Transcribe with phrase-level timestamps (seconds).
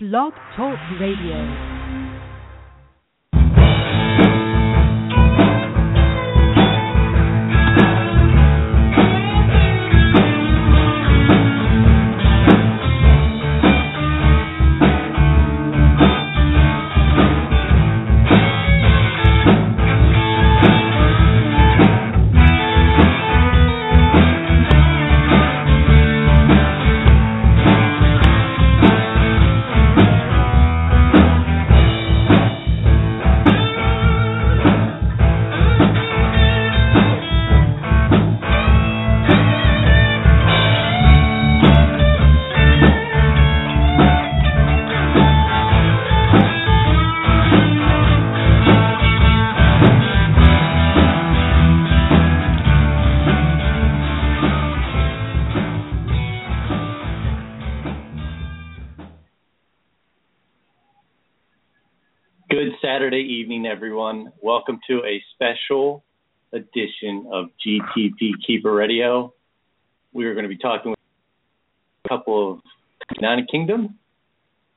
[0.00, 1.77] Blog Talk Radio.
[63.78, 64.32] Everyone.
[64.42, 66.02] Welcome to a special
[66.52, 69.32] edition of GTP Keeper Radio.
[70.12, 70.98] We are going to be talking with
[72.04, 72.58] a couple of
[73.20, 73.96] United Kingdom.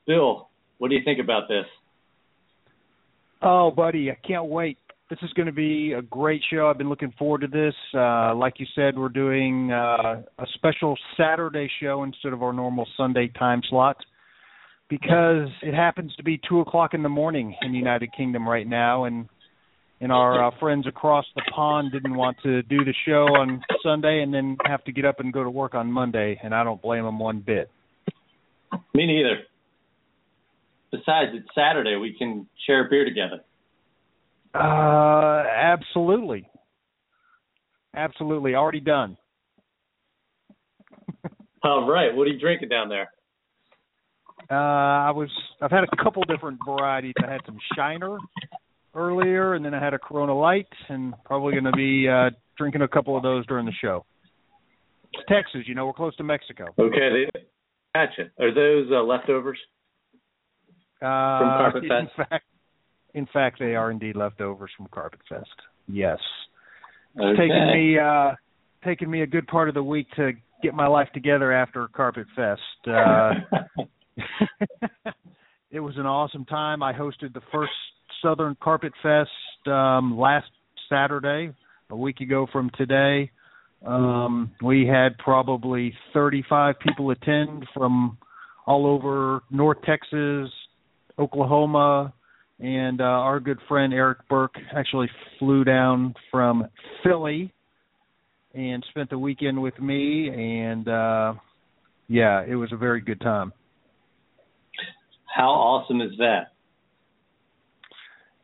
[0.06, 1.64] Bill, what do you think about this?
[3.42, 4.78] Oh, buddy, I can't wait.
[5.10, 6.68] This is going to be a great show.
[6.68, 7.74] I've been looking forward to this.
[7.92, 12.86] Uh, like you said, we're doing uh, a special Saturday show instead of our normal
[12.96, 13.96] Sunday time slot
[14.92, 18.66] because it happens to be two o'clock in the morning in the United Kingdom right
[18.66, 19.26] now, and
[20.02, 24.20] and our uh, friends across the pond didn't want to do the show on Sunday
[24.20, 26.82] and then have to get up and go to work on Monday, and I don't
[26.82, 27.70] blame them one bit.
[28.92, 29.38] Me neither.
[30.90, 31.96] Besides, it's Saturday.
[31.96, 33.40] We can share a beer together.
[34.54, 36.46] Uh, absolutely.
[37.96, 38.56] Absolutely.
[38.56, 39.16] Already done.
[41.62, 42.14] All right.
[42.14, 43.08] What are you drinking down there?
[44.50, 47.14] Uh, I was I've had a couple different varieties.
[47.26, 48.18] I had some Shiner
[48.94, 52.82] earlier, and then I had a Corona Light, and probably going to be uh, drinking
[52.82, 54.04] a couple of those during the show.
[55.12, 56.66] It's Texas, you know, we're close to Mexico.
[56.78, 57.40] Okay, they,
[57.94, 58.30] gotcha.
[58.40, 59.58] Are those uh, leftovers
[61.00, 62.12] uh, from Carpet Fest?
[62.18, 62.44] In fact,
[63.14, 65.48] in fact, they are indeed leftovers from Carpet Fest.
[65.86, 66.18] Yes,
[67.14, 67.48] it's okay.
[67.48, 68.32] taken me uh,
[68.84, 72.26] taken me a good part of the week to get my life together after Carpet
[72.34, 72.60] Fest.
[72.86, 73.32] Uh,
[75.70, 76.82] it was an awesome time.
[76.82, 77.72] I hosted the first
[78.22, 79.30] Southern Carpet Fest
[79.66, 80.50] um, last
[80.88, 81.52] Saturday,
[81.90, 83.30] a week ago from today.
[83.86, 88.18] Um, we had probably 35 people attend from
[88.66, 90.50] all over North Texas,
[91.18, 92.12] Oklahoma,
[92.60, 95.08] and uh, our good friend Eric Burke actually
[95.38, 96.66] flew down from
[97.02, 97.52] Philly
[98.54, 100.28] and spent the weekend with me.
[100.28, 101.34] And uh,
[102.08, 103.52] yeah, it was a very good time.
[105.34, 106.52] How awesome is that?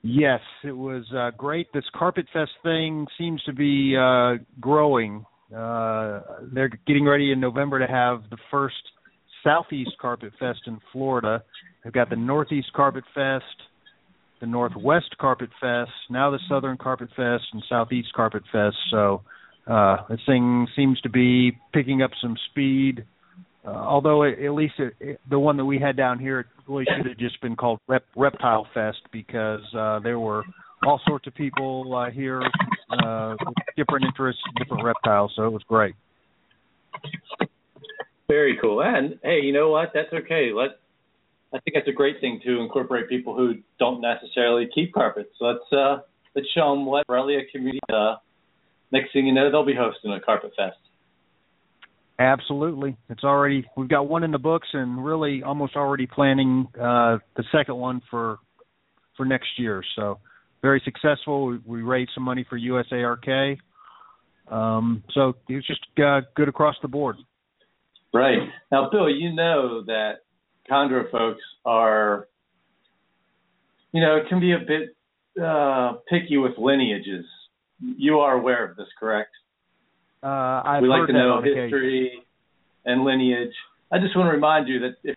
[0.03, 1.67] Yes, it was uh, great.
[1.75, 5.27] This Carpet Fest thing seems to be uh, growing.
[5.55, 6.21] Uh,
[6.53, 8.77] they're getting ready in November to have the first
[9.45, 11.43] Southeast Carpet Fest in Florida.
[11.83, 13.45] They've got the Northeast Carpet Fest,
[14.41, 18.77] the Northwest Carpet Fest, now the Southern Carpet Fest, and Southeast Carpet Fest.
[18.91, 19.23] So
[19.67, 23.05] uh, this thing seems to be picking up some speed.
[23.65, 26.47] Uh, although it, at least it, it, the one that we had down here it
[26.67, 30.45] really should have just been called Rep, Reptile Fest because uh, there were
[30.87, 32.41] all sorts of people uh, here
[32.91, 35.33] uh, with different interests, different reptiles.
[35.37, 35.95] So it was great.
[38.29, 38.83] Very cool.
[38.83, 39.91] And hey, you know what?
[39.95, 40.51] That's okay.
[40.55, 40.71] Let
[41.53, 45.31] I think that's a great thing to incorporate people who don't necessarily keep carpets.
[45.41, 45.99] Let's uh,
[46.35, 47.81] let's show them what Borrelia community.
[47.91, 48.17] Uh,
[48.93, 50.77] next thing you know, they'll be hosting a carpet fest.
[52.19, 52.97] Absolutely.
[53.09, 57.45] It's already we've got one in the books and really almost already planning uh the
[57.53, 58.39] second one for
[59.17, 59.85] for next year.
[59.95, 60.19] So
[60.61, 61.47] very successful.
[61.47, 63.59] We, we raised some money for USARK.
[64.51, 67.17] Um so it was just uh, good across the board.
[68.13, 68.39] Right.
[68.73, 70.15] Now Bill, you know that
[70.69, 72.27] chondro folks are
[73.93, 74.97] you know, it can be a bit
[75.41, 77.27] uh picky with lineages.
[77.81, 79.31] You are aware of this, correct?
[80.23, 82.25] Uh, I've we like to know history occasion.
[82.85, 83.55] and lineage.
[83.93, 85.17] I just want to remind you that if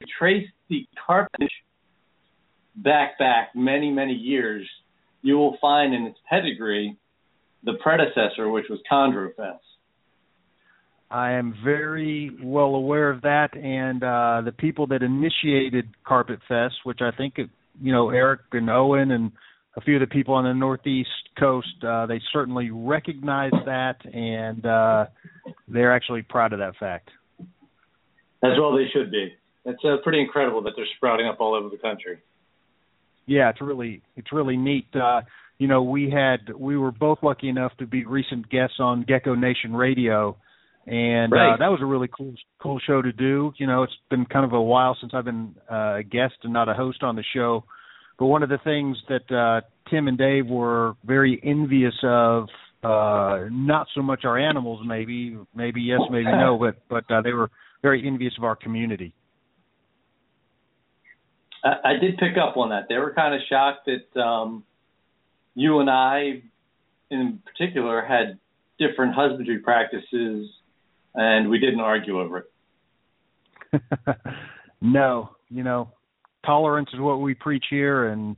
[0.00, 1.48] you trace the carpet
[2.76, 4.68] back back many many years,
[5.22, 6.96] you will find in its pedigree
[7.64, 9.58] the predecessor, which was Chondrophis.
[11.10, 16.74] I am very well aware of that, and uh, the people that initiated Carpet Fest,
[16.84, 17.48] which I think it,
[17.80, 19.32] you know Eric and Owen and
[19.76, 24.64] a few of the people on the northeast coast uh, they certainly recognize that and
[24.66, 25.06] uh,
[25.68, 27.10] they're actually proud of that fact
[28.42, 29.34] as well they should be
[29.64, 32.18] It's uh, pretty incredible that they're sprouting up all over the country.
[33.26, 34.86] Yeah, it's really it's really neat.
[34.94, 35.22] Uh,
[35.58, 39.34] you know, we had we were both lucky enough to be recent guests on Gecko
[39.34, 40.36] Nation Radio,
[40.86, 41.54] and uh, right.
[41.54, 43.52] uh, that was a really cool cool show to do.
[43.56, 46.52] You know, it's been kind of a while since I've been uh, a guest and
[46.52, 47.64] not a host on the show,
[48.18, 52.48] but one of the things that uh, Tim and Dave were very envious of,
[52.82, 57.32] uh, not so much our animals, maybe maybe yes, maybe no, but but uh, they
[57.32, 57.50] were
[57.82, 59.14] very envious of our community.
[61.64, 62.86] I, I did pick up on that.
[62.88, 64.64] They were kind of shocked that um,
[65.54, 66.42] you and I,
[67.10, 68.38] in particular, had
[68.78, 70.48] different husbandry practices,
[71.14, 72.38] and we didn't argue over
[73.72, 73.82] it.
[74.80, 75.90] no, you know,
[76.44, 78.36] tolerance is what we preach here, and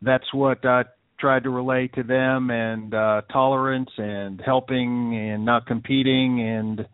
[0.00, 0.84] that's what I
[1.18, 2.50] tried to relay to them.
[2.50, 6.86] And uh, tolerance and helping and not competing and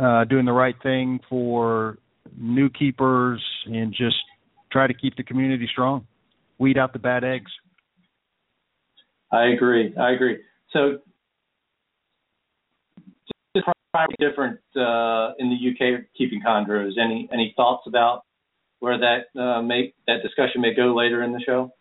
[0.00, 1.98] uh, doing the right thing for
[2.36, 4.16] new keepers and just
[4.72, 6.06] try to keep the community strong,
[6.58, 7.50] weed out the bad eggs.
[9.30, 9.94] I agree.
[9.96, 10.38] I agree.
[10.72, 10.98] So,
[14.18, 16.92] different uh, in the UK keeping chondros.
[17.02, 18.24] Any any thoughts about
[18.84, 21.72] where that uh, may that discussion may go later in the show?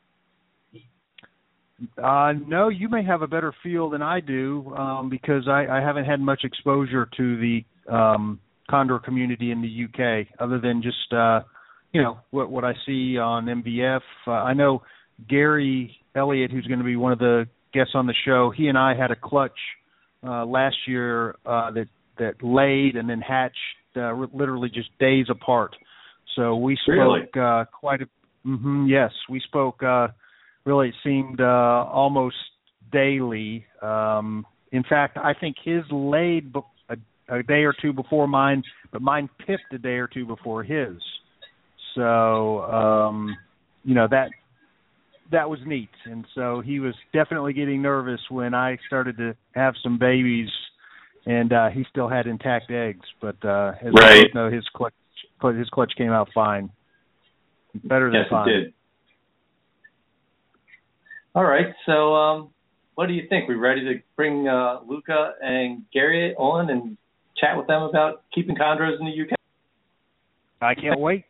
[2.01, 5.81] Uh, no, you may have a better feel than I do um, because I, I
[5.81, 8.39] haven't had much exposure to the um,
[8.69, 11.41] chondro community in the UK, other than just uh,
[11.91, 13.99] you know what what I see on MVF.
[14.25, 14.83] Uh, I know
[15.27, 18.49] Gary Elliott, who's going to be one of the guests on the show.
[18.55, 19.51] He and I had a clutch
[20.25, 23.57] uh, last year uh, that that laid and then hatched
[23.97, 25.75] uh, literally just days apart.
[26.35, 27.21] So we spoke really?
[27.39, 28.05] uh, quite a.
[28.47, 29.81] Mm-hmm, yes, we spoke.
[29.83, 30.07] Uh,
[30.65, 31.43] really, it seemed uh,
[31.91, 32.35] almost
[32.91, 33.65] daily.
[33.81, 36.59] Um, in fact, I think his laid be-
[36.89, 36.97] a,
[37.29, 40.97] a day or two before mine, but mine pipped a day or two before his.
[41.95, 43.35] So um,
[43.83, 44.29] you know that
[45.31, 49.73] that was neat, and so he was definitely getting nervous when I started to have
[49.83, 50.49] some babies,
[51.25, 53.05] and uh, he still had intact eggs.
[53.21, 54.15] But uh, as right.
[54.15, 54.65] we both know, his
[55.39, 56.69] clutch his clutch came out fine,
[57.83, 58.49] better than yes, fine.
[58.49, 58.73] It did.
[61.35, 62.49] All right, so um,
[62.95, 63.49] what do you think?
[63.49, 66.97] We ready to bring uh, Luca and Gary on and
[67.37, 69.37] chat with them about keeping chondros in the UK?
[70.61, 71.25] I can't wait.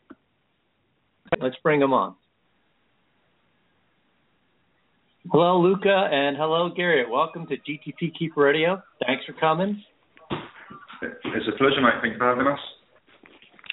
[1.39, 2.15] Let's bring them on.
[5.31, 7.09] Hello, Luca, and hello, Garrett.
[7.09, 8.83] Welcome to GTP Keeper Radio.
[9.05, 9.81] Thanks for coming.
[11.01, 11.93] It's a pleasure, mate.
[12.01, 12.59] Thank you for having us.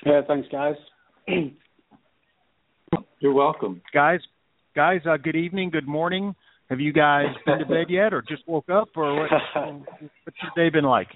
[0.04, 0.76] Yeah, thanks, guys.
[3.20, 4.20] You're welcome, guys.
[4.74, 6.34] Guys, uh, good evening, good morning.
[6.70, 10.52] Have you guys been to bed yet, or just woke up, or what, what's your
[10.56, 11.08] day been like?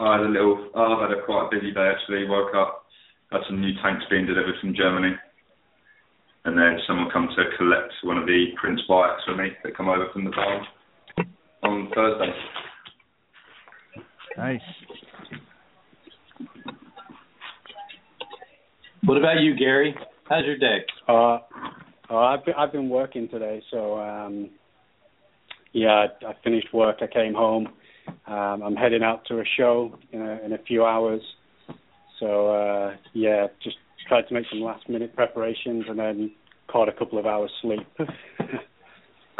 [0.00, 0.70] I had a little.
[0.74, 2.28] Oh, I've had a quite a busy day actually.
[2.28, 2.84] Woke up,
[3.32, 5.16] had some new tanks being delivered from Germany
[6.46, 9.88] and then someone come to collect one of the Prince bikes for me that come
[9.88, 10.64] over from the barn
[11.64, 12.32] on Thursday.
[14.38, 14.60] Nice.
[19.06, 19.94] What about you, Gary?
[20.28, 20.78] How's your day?
[21.08, 21.38] Uh,
[22.10, 24.50] uh I've been I've been working today, so um,
[25.72, 26.96] yeah, I, I finished work.
[27.00, 27.68] I came home.
[28.26, 31.20] Um, I'm heading out to a show in a, in a few hours.
[32.18, 33.76] So uh, yeah, just
[34.08, 36.32] tried to make some last minute preparations and then
[36.66, 37.86] caught a couple of hours sleep.
[38.00, 38.06] oh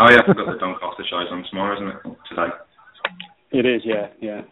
[0.09, 2.17] yeah, I forgot the Doncaster show's on tomorrow, isn't it?
[2.29, 2.55] Today.
[3.51, 4.43] It is, yeah, yeah.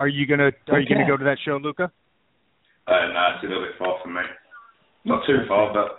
[0.00, 1.92] Are you gonna Are you gonna go to that show, Luca?
[2.88, 4.22] Uh, no, it's a little bit far from me.
[5.04, 5.98] Not too far, but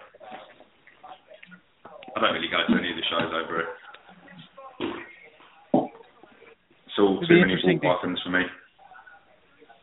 [2.16, 3.68] I don't really go to any of the shows over it.
[6.88, 8.42] It's all It'd too many ball pythons for me.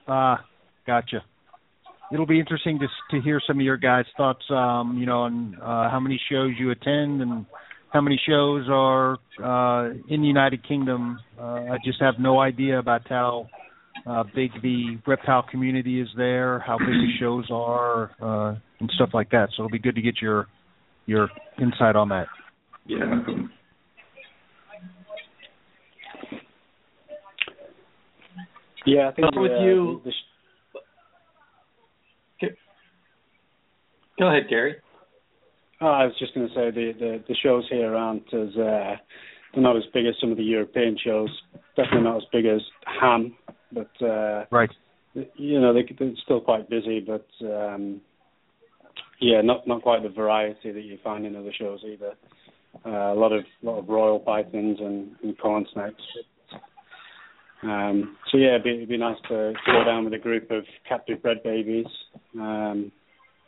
[0.08, 0.42] Ah, uh,
[0.86, 1.22] gotcha
[2.12, 4.44] it'll be interesting to to hear some of your guys' thoughts.
[4.50, 7.46] Um, you know, on uh, how many shows you attend and
[7.92, 11.18] how many shows are uh, in the United Kingdom.
[11.38, 13.48] Uh, I just have no idea about how
[14.06, 19.10] uh, big the reptile community is there, how big the shows are, uh, and stuff
[19.14, 19.48] like that.
[19.56, 20.46] So it'll be good to get your
[21.06, 21.28] your
[21.60, 22.26] insight on that.
[22.86, 23.22] Yeah.
[28.84, 30.00] Yeah, I think with uh, you.
[30.04, 30.12] The,
[34.18, 34.76] Go ahead, Gary.
[35.80, 38.96] Oh, I was just going to say the, the, the shows here aren't as uh,
[39.52, 41.28] they're not as big as some of the European shows.
[41.76, 43.36] Definitely not as big as Hamm,
[43.73, 44.70] but uh, right.
[45.14, 48.00] You know they, they're still quite busy, but um,
[49.20, 52.12] yeah, not not quite the variety that you find in other shows either.
[52.85, 56.02] Uh, a lot of lot of royal pythons and, and corn snakes.
[57.62, 60.64] Um, so yeah, it'd be, it'd be nice to go down with a group of
[60.87, 61.87] captive bred babies.
[62.35, 62.92] Um,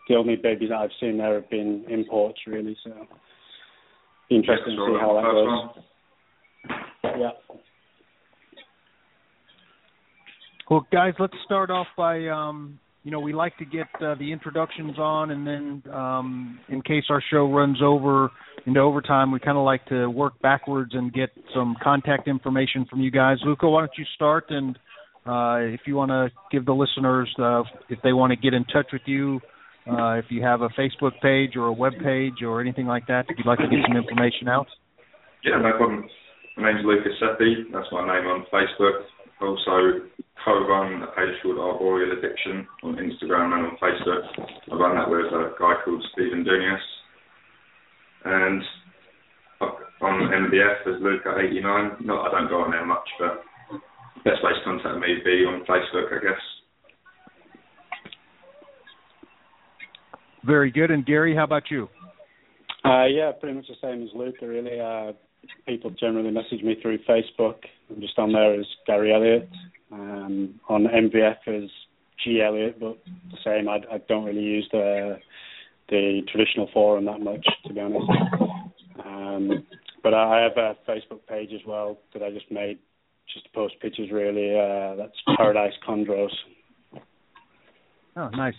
[0.08, 2.76] the only babies that I've seen there have been imports, really.
[2.82, 2.92] So
[4.30, 5.84] interesting yeah, to see how that goes.
[7.18, 7.30] Yeah.
[10.70, 14.32] Well, guys, let's start off by um, you know we like to get uh, the
[14.32, 18.30] introductions on, and then um, in case our show runs over
[18.66, 23.00] into overtime, we kind of like to work backwards and get some contact information from
[23.00, 23.38] you guys.
[23.46, 24.46] Luca, why don't you start?
[24.50, 24.76] And
[25.24, 28.64] uh, if you want to give the listeners, uh, if they want to get in
[28.64, 29.40] touch with you,
[29.90, 33.24] uh, if you have a Facebook page or a web page or anything like that,
[33.30, 34.66] if you'd like to get some information out.
[35.44, 36.04] Yeah, no problem.
[36.58, 37.72] My name's Lucas Seppi.
[37.72, 39.06] That's my name on Facebook.
[39.40, 40.08] Also
[40.44, 44.22] co-run a page called Arboreal Addiction on Instagram and on Facebook.
[44.70, 46.78] I run that with a guy called Stephen Dunias.
[48.24, 48.62] And
[50.00, 52.04] on MVF as Luca89.
[52.04, 53.42] No, I don't go on there much, but
[54.24, 56.42] best way to contact me would be on Facebook, I guess.
[60.44, 60.90] Very good.
[60.90, 61.88] And Gary, how about you?
[62.84, 64.80] Uh, yeah, pretty much the same as Luca, really.
[64.80, 65.12] Uh,
[65.66, 67.56] people generally message me through Facebook.
[67.90, 69.48] I'm just on there as Gary Elliott.
[69.90, 71.70] Um, on MVF as
[72.22, 72.98] G Elliott, but
[73.30, 73.68] the same.
[73.68, 75.18] I, I don't really use the
[75.88, 78.10] the traditional forum that much, to be honest.
[79.04, 79.66] Um,
[80.02, 82.78] but I have a Facebook page as well that I just made
[83.32, 84.10] just to post pictures.
[84.12, 86.32] Really, uh, that's Paradise Chondros.
[88.16, 88.54] Oh, nice.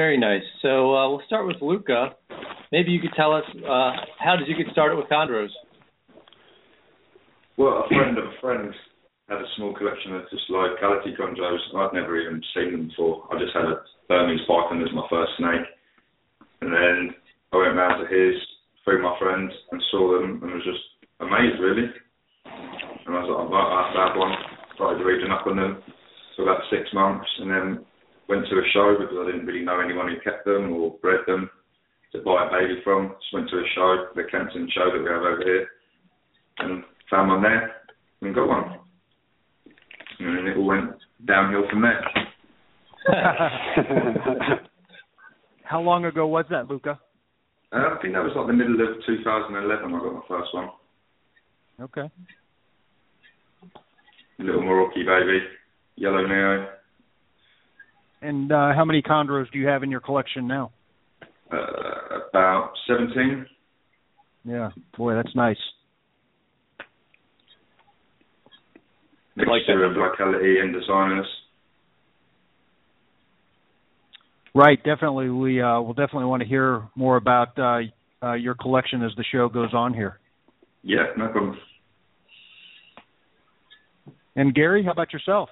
[0.00, 0.48] Very nice.
[0.62, 2.16] So uh, we'll start with Luca.
[2.72, 5.52] Maybe you could tell us uh, how did you get started with chondros?
[7.58, 8.72] Well, a friend of a friend
[9.28, 11.60] had a small collection of just locality chondros.
[11.76, 13.28] I'd never even seen them before.
[13.28, 15.68] I just had a Burmese python as my first snake,
[16.64, 17.12] and then
[17.52, 18.40] I went round to his
[18.88, 20.80] through my friend and saw them and was just
[21.20, 21.92] amazed really.
[23.04, 24.32] And I was like, I have to have one.
[24.80, 25.84] Started reading up on them
[26.34, 27.84] for about six months, and then
[28.30, 31.20] went to a show because I didn't really know anyone who kept them or bred
[31.26, 31.50] them
[32.12, 33.08] to buy a baby from.
[33.20, 35.66] Just went to a show, the Kempton show that we have over here,
[36.58, 37.74] and found one there
[38.22, 38.78] and got one.
[40.20, 40.92] And it all went
[41.26, 42.04] downhill from there.
[45.64, 47.00] How long ago was that, Luca?
[47.72, 49.94] Uh, I think that was like the middle of 2011.
[49.94, 50.68] I got my first one.
[51.80, 52.10] Okay.
[54.38, 55.40] Little Merauke baby,
[55.96, 56.79] yellow Neo.
[58.22, 60.72] And uh, how many chondros do you have in your collection now?
[61.52, 61.56] Uh,
[62.28, 63.46] about 17.
[64.44, 65.56] Yeah, boy, that's nice.
[69.36, 71.26] Mixture of locality and designers.
[74.54, 75.30] Right, definitely.
[75.30, 77.80] We uh, will definitely want to hear more about uh,
[78.22, 80.18] uh, your collection as the show goes on here.
[80.82, 81.58] Yeah, no problem.
[84.36, 85.48] And Gary, how about yourself?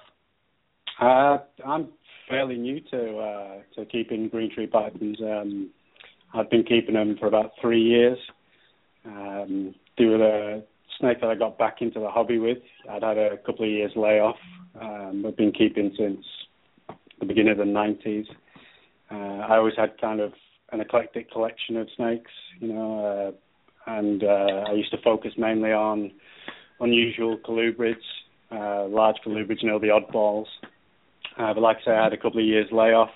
[1.01, 1.87] Uh, I'm
[2.29, 5.17] fairly new to uh, to keeping green tree pythons.
[5.21, 5.69] Um,
[6.33, 8.17] I've been keeping them for about three years.
[9.05, 10.63] Um, they were the
[10.99, 12.59] snake that I got back into the hobby with.
[12.89, 14.35] I'd had a couple of years layoff.
[14.79, 16.23] Um, I've been keeping since
[17.19, 18.25] the beginning of the 90s.
[19.11, 20.33] Uh, I always had kind of
[20.71, 23.33] an eclectic collection of snakes, you know,
[23.87, 26.11] uh, and uh, I used to focus mainly on
[26.79, 27.95] unusual colubrids,
[28.51, 30.45] uh, large colubrids, you know, the oddballs.
[31.37, 33.09] But like I say, I had a couple of years layoff.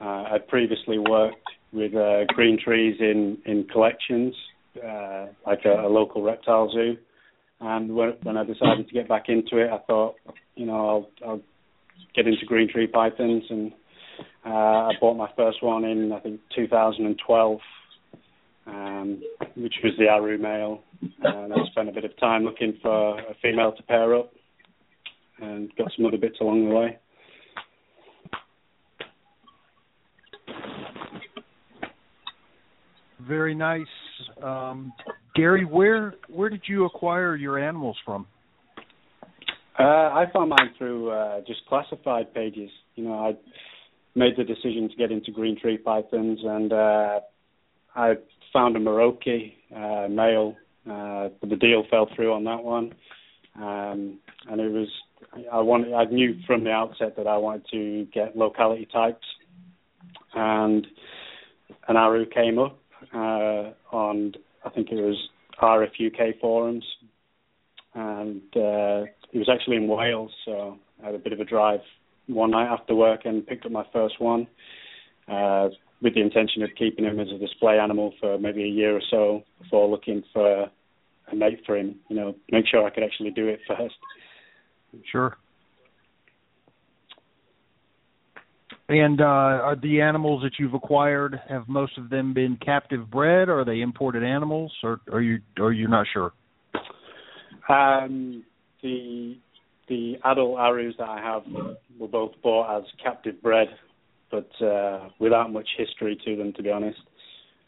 [0.00, 1.36] Uh, I'd previously worked
[1.72, 4.34] with uh, green trees in in collections,
[4.84, 6.96] uh, like a, a local reptile zoo.
[7.60, 10.16] And when, when I decided to get back into it, I thought,
[10.54, 11.40] you know, I'll, I'll
[12.14, 13.72] get into green tree pythons, and
[14.44, 17.58] uh, I bought my first one in I think 2012,
[18.66, 19.22] um,
[19.56, 20.82] which was the Aru male.
[21.22, 24.32] And I spent a bit of time looking for a female to pair up,
[25.40, 26.98] and got some other bits along the way.
[33.26, 33.86] Very nice.
[34.42, 34.92] Um,
[35.34, 38.26] Gary, where where did you acquire your animals from?
[39.78, 42.70] Uh, I found mine through uh, just classified pages.
[42.94, 43.32] You know, I
[44.14, 47.20] made the decision to get into green tree pythons, and uh,
[47.96, 48.14] I
[48.52, 50.54] found a Merauke uh, male,
[50.88, 52.94] uh, but the deal fell through on that one.
[53.56, 54.88] Um, and it was
[55.52, 59.26] I wanted I knew from the outset that I wanted to get locality types,
[60.34, 60.86] and
[61.88, 62.78] an Aru came up
[63.14, 65.16] uh, on I think it was
[65.60, 66.84] RF UK forums,
[67.94, 71.80] and uh, it was actually in Wales, so I had a bit of a drive
[72.26, 74.46] one night after work and picked up my first one.
[75.28, 75.68] Uh,
[76.02, 79.00] with the intention of keeping him as a display animal for maybe a year or
[79.10, 80.70] so before looking for
[81.32, 81.96] a mate for him.
[82.08, 83.94] You know, make sure I could actually do it first.
[85.10, 85.36] Sure.
[88.88, 93.48] And uh, are the animals that you've acquired have most of them been captive bred,
[93.48, 96.32] or are they imported animals, or are you are you not sure?
[97.68, 98.44] Um,
[98.82, 99.38] the
[99.88, 101.42] the adult arus that I have
[101.98, 103.68] were both bought as captive bred,
[104.30, 107.00] but uh, without much history to them, to be honest.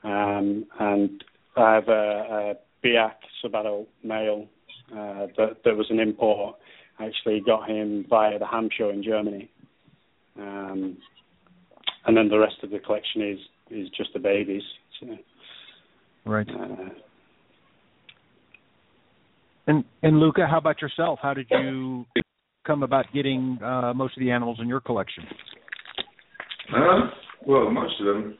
[0.04, 1.24] Um, and
[1.56, 2.54] I have a, a
[2.84, 4.48] Biak subadult male
[4.92, 6.56] uh, that that was an import.
[6.98, 9.50] I actually got him via the Hamm show in Germany.
[10.38, 10.96] Um,
[12.06, 13.38] and then the rest of the collection is
[13.70, 14.62] is just the babies.
[15.00, 15.06] So,
[16.24, 16.48] right.
[16.48, 16.90] Uh,
[19.66, 21.18] and and Luca, how about yourself?
[21.22, 22.04] How did you
[22.66, 25.24] come about getting uh, most of the animals in your collection?
[26.74, 27.10] Uh,
[27.46, 28.38] well, most of them.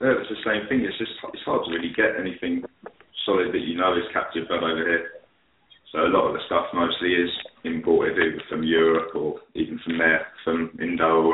[0.00, 0.84] Yeah, it's the same thing.
[0.84, 2.62] It's just it's hard to really get anything
[3.24, 5.08] solid that you know is captive bred over here.
[5.92, 7.30] So a lot of the stuff mostly is
[7.64, 11.32] imported either from Europe or even from there, from Indo.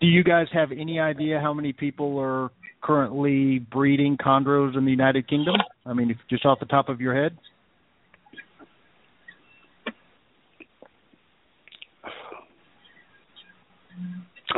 [0.00, 2.50] Do you guys have any idea how many people are
[2.82, 5.56] currently breeding chondros in the United Kingdom?
[5.84, 7.36] I mean, just off the top of your head.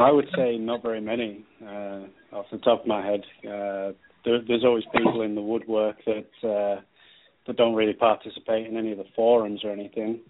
[0.01, 1.45] I would say not very many.
[1.63, 3.93] Uh, off the top of my head, uh,
[4.25, 6.81] there, there's always people in the woodwork that uh,
[7.47, 10.21] that don't really participate in any of the forums or anything.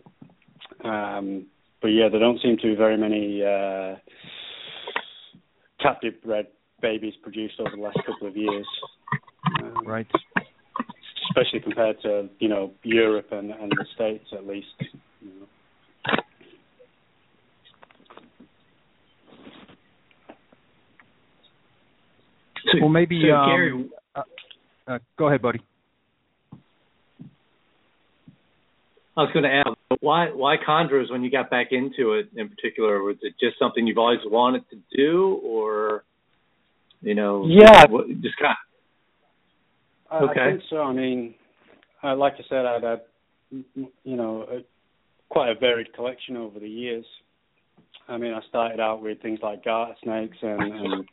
[0.84, 1.46] Um,
[1.82, 3.96] but yeah, there don't seem to be very many uh,
[5.80, 6.46] captive bred
[6.82, 8.66] babies produced over the last couple of years.
[9.62, 10.06] Um, right.
[11.30, 14.66] Especially compared to you know Europe and, and the States at least.
[22.64, 23.22] So, well, maybe.
[23.26, 24.22] so um, Gary, uh,
[24.86, 25.60] uh, go ahead, buddy.
[29.16, 32.48] I was going to ask why why chondros when you got back into it in
[32.48, 36.04] particular was it just something you've always wanted to do or
[37.02, 38.56] you know yeah what, just kind
[40.10, 41.34] of, okay I think so I mean
[42.02, 43.00] uh, like I said I'd had
[43.50, 44.60] you know a,
[45.28, 47.04] quite a varied collection over the years
[48.10, 51.08] I mean I started out with things like garter snakes and, and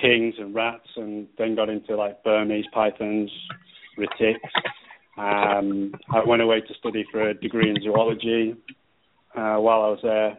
[0.00, 3.30] kings and rats and then got into like Burmese pythons
[3.98, 4.38] retics
[5.16, 8.56] um, I went away to study for a degree in zoology.
[9.34, 10.38] Uh, while I was there,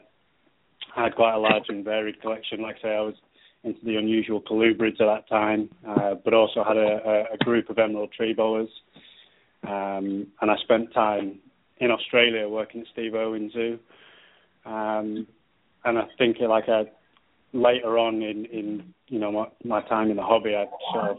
[0.95, 2.61] I had quite a large and varied collection.
[2.61, 3.15] Like I say, I was
[3.63, 7.79] into the unusual colubrids at that time, uh, but also had a, a, group of
[7.79, 8.69] emerald tree boas.
[9.67, 11.39] Um, and I spent time
[11.79, 13.79] in Australia working at Steve Irwin Zoo.
[14.65, 15.25] Um,
[15.85, 16.83] and I think like I,
[17.53, 21.17] later on in, in you know my, my time in the hobby, I sort of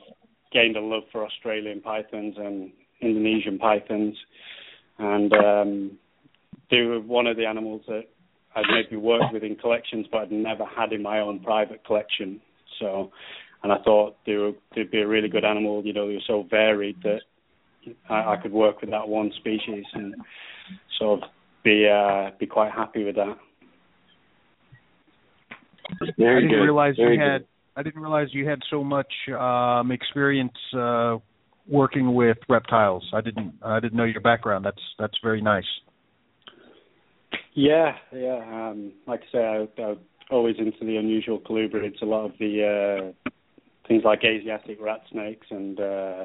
[0.52, 4.16] gained a love for Australian pythons and Indonesian pythons,
[4.98, 5.98] and um,
[6.70, 8.04] they were one of the animals that
[8.54, 12.40] I'd maybe worked with in collections, but I'd never had in my own private collection.
[12.80, 13.10] So,
[13.62, 15.84] and I thought they were they'd be a really good animal.
[15.84, 17.20] You know, they were so varied that
[18.08, 20.14] I, I could work with that one species and
[20.98, 21.28] sort of
[21.64, 23.36] be uh, be quite happy with that.
[26.18, 26.62] Very I didn't good.
[26.62, 27.38] realize Very you had.
[27.38, 27.48] good.
[27.78, 31.18] I didn't realize you had so much um, experience uh,
[31.68, 33.04] working with reptiles.
[33.12, 34.64] I didn't I didn't know your background.
[34.64, 35.64] That's that's very nice.
[37.54, 38.70] Yeah, yeah.
[38.70, 39.44] Um, like I say,
[39.78, 39.98] I, I'm
[40.30, 42.00] always into the unusual colubrids.
[42.02, 43.30] A lot of the uh,
[43.88, 46.24] things like Asiatic rat snakes and uh,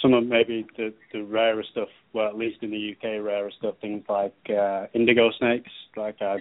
[0.00, 1.88] some of maybe the, the rarer stuff.
[2.12, 3.76] Well, at least in the UK, rarer stuff.
[3.80, 5.70] Things like uh, indigo snakes.
[5.96, 6.36] Like I,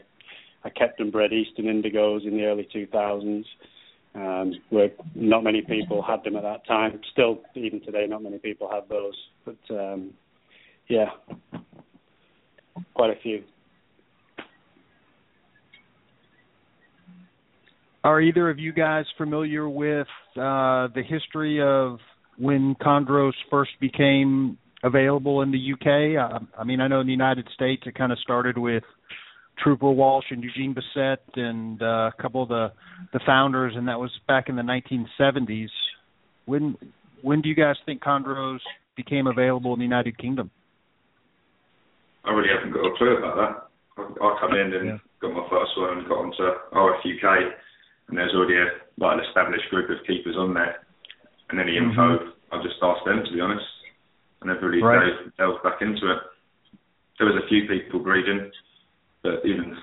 [0.64, 3.46] I kept and bred eastern indigos in the early 2000s
[4.16, 7.00] um, where not many people had them at that time.
[7.12, 9.16] Still, even today, not many people have those.
[9.46, 10.14] But um,
[10.88, 11.06] yeah,
[12.94, 13.44] quite a few.
[18.04, 22.00] Are either of you guys familiar with uh, the history of
[22.38, 26.18] when chondros first became available in the UK?
[26.20, 28.84] I, I mean, I know in the United States it kind of started with
[29.64, 32.72] Trooper Walsh and Eugene Bessette and uh, a couple of the
[33.14, 35.70] the founders, and that was back in the 1970s.
[36.46, 36.78] When
[37.22, 38.60] when do you guys think chondros
[38.96, 40.50] became available in the United Kingdom?
[42.26, 43.54] I really haven't got a clue about that.
[43.98, 44.98] I, I come in and Yeah.
[45.22, 46.44] got my first one and got onto
[46.74, 47.52] RFUK,
[48.10, 50.82] and there's already a like an established group of keepers on there.
[51.50, 53.66] And any info, I've just asked them to be honest.
[54.42, 55.14] I never really Right.
[55.38, 56.20] delved back into it.
[57.20, 58.52] There was a few people breeding,
[59.24, 59.78] but even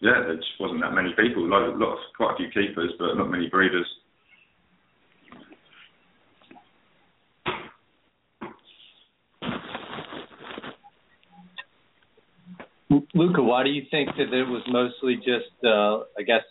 [0.00, 1.44] yeah, there just wasn't that many people.
[1.44, 3.86] a lot of quite a few keepers, but not many breeders.
[13.14, 16.44] Luca, why do you think that it was mostly just, uh, I guess,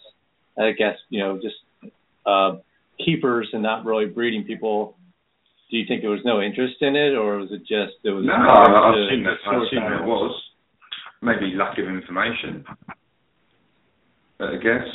[0.58, 1.56] I guess you know, just
[2.26, 2.58] uh,
[3.04, 4.98] keepers and not really breeding people?
[5.70, 8.26] Do you think there was no interest in it, or was it just it was?
[8.26, 9.38] No, I've seen that.
[9.48, 10.44] I've seen that it was
[11.26, 12.64] maybe lack of information.
[14.40, 14.88] I guess.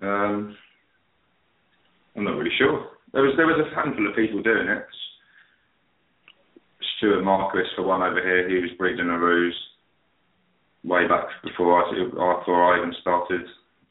[0.00, 0.56] Um,
[2.14, 2.88] I'm not really sure.
[3.12, 4.86] There was there was a handful of people doing it.
[6.96, 8.48] Stuart Marquis for one over here.
[8.48, 9.52] He was breeding Arus
[10.84, 13.42] way back before I before I even started.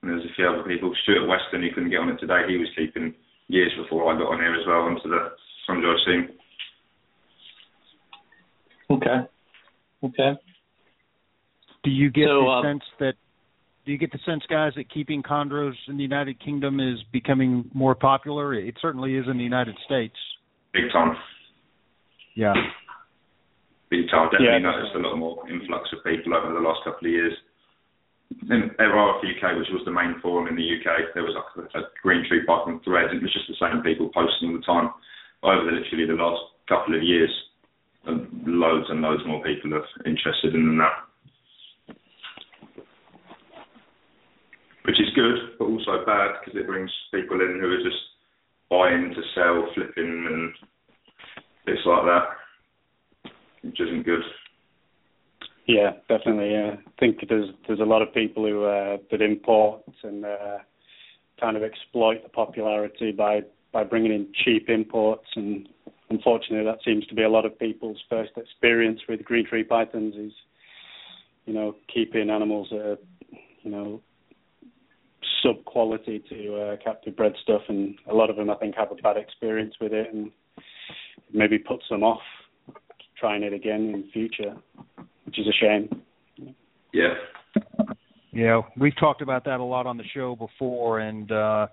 [0.01, 0.93] And there's a few other people.
[1.03, 2.45] Stuart Weston, who couldn't get on it today.
[2.47, 3.13] He was keeping
[3.47, 5.31] years before I got on here as well onto the
[5.67, 6.29] Sunjoy scene.
[8.89, 9.27] Okay.
[10.05, 10.39] Okay.
[11.83, 13.13] Do you get So, the uh, sense that
[13.85, 17.69] do you get the sense, guys, that keeping chondros in the United Kingdom is becoming
[17.73, 18.53] more popular?
[18.55, 20.15] It certainly is in the United States.
[20.73, 21.15] Big time.
[22.33, 22.53] Yeah.
[23.89, 24.29] Big time.
[24.31, 24.71] Definitely Yeah.
[24.73, 27.37] noticed a lot more influx of people over the last couple of years.
[28.49, 31.79] In RRF UK, which was the main forum in the UK, there was like a,
[31.79, 33.13] a green tree python thread.
[33.13, 34.89] It was just the same people posting all the time.
[35.43, 37.54] Over the, literally the last couple of years, and
[38.07, 41.95] loads and loads more people are interested in that.
[44.83, 48.01] Which is good, but also bad because it brings people in who are just
[48.69, 50.53] buying to sell, flipping, and
[51.65, 53.31] bits like that,
[53.63, 54.21] which isn't good.
[55.67, 56.51] Yeah, definitely.
[56.51, 60.59] Yeah, I think there's there's a lot of people who uh, that import and uh,
[61.39, 63.41] kind of exploit the popularity by
[63.73, 65.67] by bringing in cheap imports, and
[66.09, 70.15] unfortunately, that seems to be a lot of people's first experience with green tree pythons.
[70.15, 70.33] Is
[71.45, 72.97] you know keeping animals that are
[73.63, 74.01] you know
[75.43, 78.91] sub quality to uh, captive bred stuff, and a lot of them I think have
[78.91, 80.31] a bad experience with it, and
[81.33, 82.21] maybe puts them off
[83.17, 84.55] trying it again in future,
[85.25, 86.01] which is a shame.
[86.93, 87.13] Yeah.
[88.31, 91.67] Yeah, we've talked about that a lot on the show before, and uh,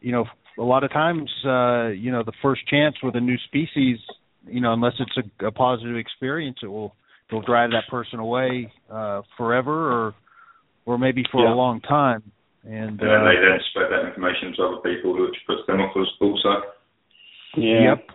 [0.00, 0.24] you know,
[0.58, 3.98] a lot of times, uh, you know, the first chance with a new species,
[4.46, 6.94] you know, unless it's a, a positive experience, it will
[7.28, 10.14] it'll drive that person away uh, forever, or
[10.86, 11.52] or maybe for Yeah.
[11.52, 12.22] a long time.
[12.64, 15.80] And And then uh, they then spread that information to other people, which puts them
[15.80, 16.62] off as also.
[17.56, 17.82] Yeah.
[17.94, 18.06] yep,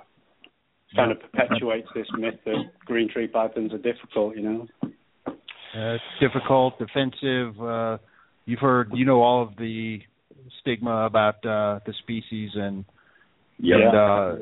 [0.96, 4.68] Kind of perpetuates this myth that green tree pythons are difficult, you know.
[4.86, 7.60] uh, it's difficult, defensive.
[7.62, 7.98] Uh,
[8.46, 10.02] you've heard, you know, all of the
[10.62, 12.86] stigma about uh, the species, and
[13.60, 13.80] Yep.
[13.80, 14.36] and uh,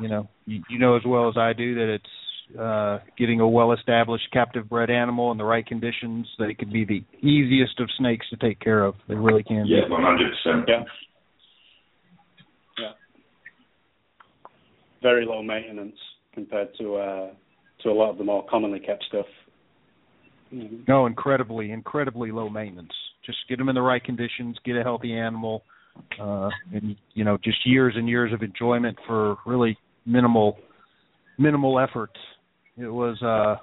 [0.00, 3.48] you know, you, you know as well as I do that it's uh, getting a
[3.48, 6.26] well-established captive bred animal in the right conditions.
[6.38, 8.96] They could be the easiest of snakes to take care of.
[9.08, 9.64] They really can.
[9.64, 9.70] be.
[9.70, 10.64] Yeah, one hundred percent.
[10.68, 10.82] Yeah.
[12.78, 12.92] Yeah.
[15.02, 15.96] Very low maintenance
[16.34, 17.30] compared to uh
[17.82, 19.26] to a lot of the more commonly kept stuff.
[20.52, 20.86] Mhm.
[20.88, 22.92] No, incredibly, incredibly low maintenance.
[23.24, 25.62] Just get them in the right conditions, get a healthy animal,
[26.20, 30.58] uh, and you know, just years and years of enjoyment for really minimal,
[31.38, 32.10] minimal effort.
[32.76, 33.62] It was, uh,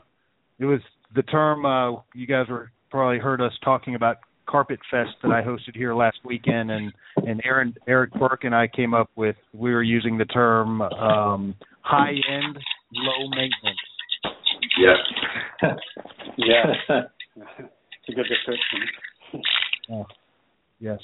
[0.59, 0.79] it was
[1.15, 4.17] the term uh, you guys were probably heard us talking about
[4.47, 8.67] Carpet Fest that I hosted here last weekend, and and Aaron Eric Burke and I
[8.67, 12.57] came up with we were using the term um, high end,
[12.93, 13.77] low maintenance.
[14.79, 15.73] Yeah.
[16.37, 16.65] Yeah.
[17.35, 18.81] it's a good description.
[19.91, 20.05] Oh,
[20.79, 20.99] yes.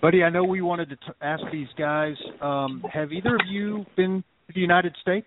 [0.00, 2.14] Buddy, I know we wanted to t- ask these guys.
[2.40, 5.26] Um, have either of you been to the United States?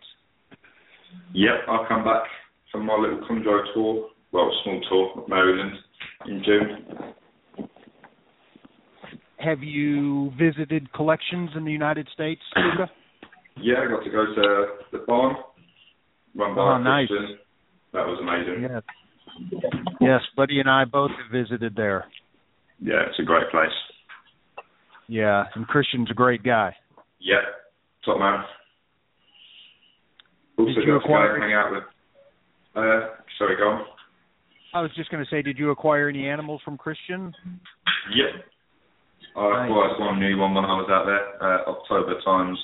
[1.34, 2.24] Yep, I'll come back
[2.72, 5.74] from my little chondro tour, well, small tour of Maryland
[6.26, 7.68] in June.
[9.38, 12.92] Have you visited collections in the United States, Luca?
[13.58, 15.36] Yeah, I got to go to the barn,
[16.36, 17.08] run by Oh, nice.
[17.08, 17.38] Christian.
[17.94, 18.64] That was amazing.
[18.64, 18.82] Yes.
[20.02, 22.06] Yes, Buddy and I both have visited there.
[22.80, 23.70] Yeah, it's a great place.
[25.08, 26.76] Yeah, and Christian's a great guy.
[27.20, 27.40] Yep,
[28.06, 28.44] top man.
[30.58, 31.84] Also Did you got to go acquire- hang out with.
[32.76, 33.86] Uh, sorry, go on.
[34.74, 37.34] I was just going to say, did you acquire any animals from Christian?
[38.16, 38.46] Yep.
[39.36, 39.70] I Nice.
[39.70, 41.44] acquired one new one when I was out there.
[41.44, 42.58] Uh, October times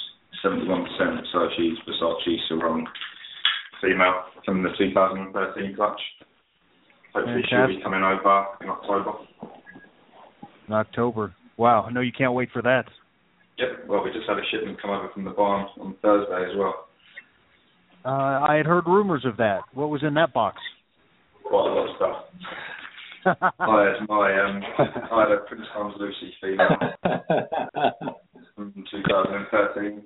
[0.43, 0.85] 71%,
[1.31, 2.83] so she's Versace Sorong
[3.81, 6.01] female from the 2013 clutch.
[7.13, 9.11] Hopefully she'll be coming over in October.
[10.67, 11.33] In October.
[11.57, 12.85] Wow, I know you can't wait for that.
[13.57, 13.87] Yep.
[13.87, 16.87] Well, we just had a shipment come over from the barn on Thursday as well.
[18.05, 19.61] Uh, I had heard rumors of that.
[19.73, 20.57] What was in that box?
[21.43, 22.15] Quite a lot of stuff.
[23.59, 24.63] I had my um,
[25.11, 26.77] I had a Prince Hans Lucy female
[28.55, 30.01] from 2013.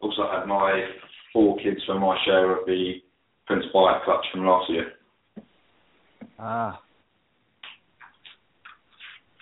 [0.00, 0.84] Also had my
[1.32, 2.94] four kids from my share of the
[3.46, 4.92] Prince Byatt clutch from last year.
[6.38, 6.80] Ah.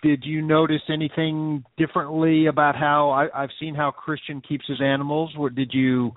[0.02, 5.32] Did you notice anything differently about how I, I've seen how Christian keeps his animals?
[5.36, 6.12] What did you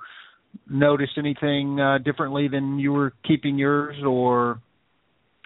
[0.70, 4.62] notice anything uh, differently than you were keeping yours, or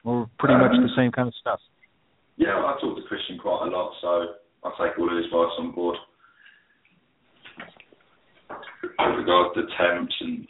[0.04, 1.60] or pretty um, much the same kind of stuff?
[2.38, 4.08] Yeah, I talk to Christian quite a lot, so
[4.66, 5.98] I take all of his advice on board.
[9.06, 10.48] With regard to temps and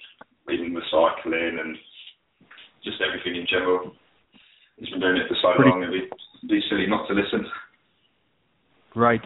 [0.51, 1.75] even recycling and
[2.83, 3.93] just everything in general.
[4.77, 7.45] He's been doing it for so pretty long, it'd be, be silly not to listen.
[8.95, 9.21] Right.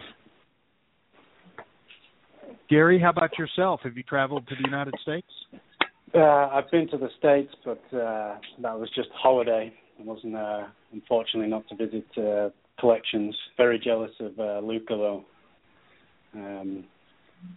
[2.70, 3.80] Gary, how about yourself?
[3.84, 5.26] Have you traveled to the United States?
[6.14, 9.72] Uh, I've been to the States, but uh, that was just holiday.
[9.98, 13.36] I wasn't, uh, unfortunately, not to visit uh, collections.
[13.56, 15.24] Very jealous of uh, Luca, though.
[16.34, 16.84] Um,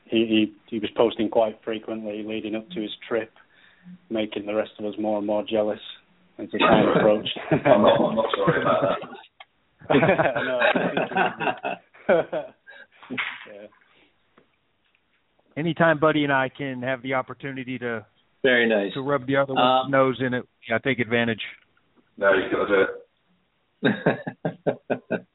[0.05, 3.31] he, he he was posting quite frequently leading up to his trip,
[4.09, 5.79] making the rest of us more and more jealous
[6.37, 7.39] as the time approached.
[7.51, 8.99] I'm, not, I'm not sorry about that.
[12.09, 12.23] no,
[13.51, 13.67] yeah
[15.57, 18.05] anytime Buddy and I can have the opportunity to
[18.43, 21.41] very nice to rub the other one's um, nose in it, I take advantage.
[22.17, 22.85] No, you got to do
[23.83, 25.25] it.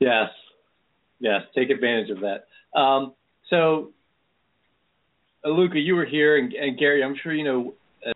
[0.00, 0.28] yes,
[1.20, 2.46] yes, take advantage of that.
[2.78, 3.14] Um,
[3.52, 3.90] so,
[5.44, 7.74] Luca, you were here, and, and Gary, I'm sure you know
[8.06, 8.12] uh,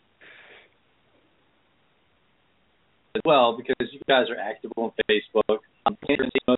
[3.16, 5.59] as well because you guys are active on Facebook.
[5.85, 5.99] Um,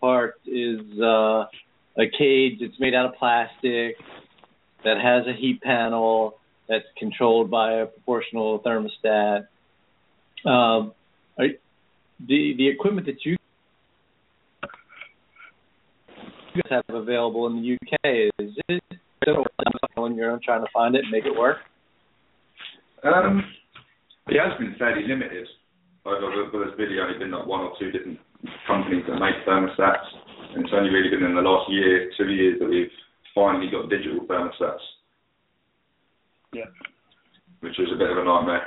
[0.00, 1.46] part is uh,
[1.98, 2.58] a cage.
[2.60, 3.96] It's made out of plastic
[4.84, 6.38] that has a heat panel
[6.68, 9.48] that's controlled by a proportional thermostat.
[10.44, 10.92] Um,
[11.36, 11.48] are,
[12.20, 13.37] the the equipment that you
[16.62, 18.82] guys have available in the UK is it
[19.96, 21.58] on your own trying to find it and make it work?
[23.04, 23.44] Um,
[24.28, 25.46] it has been fairly limited.
[26.06, 28.18] Over, there's really only been like one or two different
[28.66, 30.08] companies that make thermostats,
[30.54, 32.90] and it's only really been in the last year, two years that we've
[33.34, 34.84] finally got digital thermostats.
[36.52, 36.70] Yeah.
[37.60, 38.66] Which was a bit of a nightmare.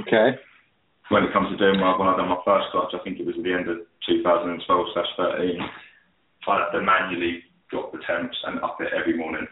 [0.00, 0.38] Okay.
[1.10, 3.26] When it comes to doing my, when I done my first clutch, I think it
[3.26, 4.62] was at the end of 2012
[4.94, 5.58] slash 13,
[6.48, 9.46] I had to manually drop the temps and up it every morning.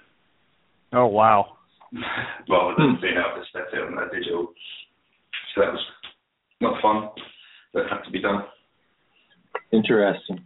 [0.93, 1.57] Oh wow.
[2.49, 4.49] Rather than being able to set it on that digital.
[5.55, 5.85] So that was
[6.61, 7.11] not fun,
[7.73, 8.45] but had to be done.
[9.73, 10.45] Interesting.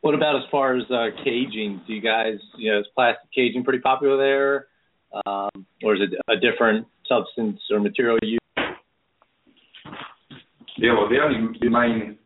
[0.00, 1.82] What about as far as uh, caging?
[1.86, 4.66] Do you guys, you know, is plastic caging pretty popular there,
[5.26, 8.38] um, or is it a different substance or material you?
[10.76, 12.17] Yeah, well, the only the main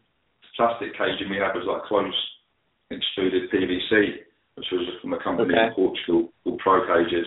[0.63, 2.15] plastic caging we had was like close
[2.95, 4.23] extruded PVC,
[4.55, 5.67] which was from a company okay.
[5.67, 7.27] in Portugal called Pro Cages.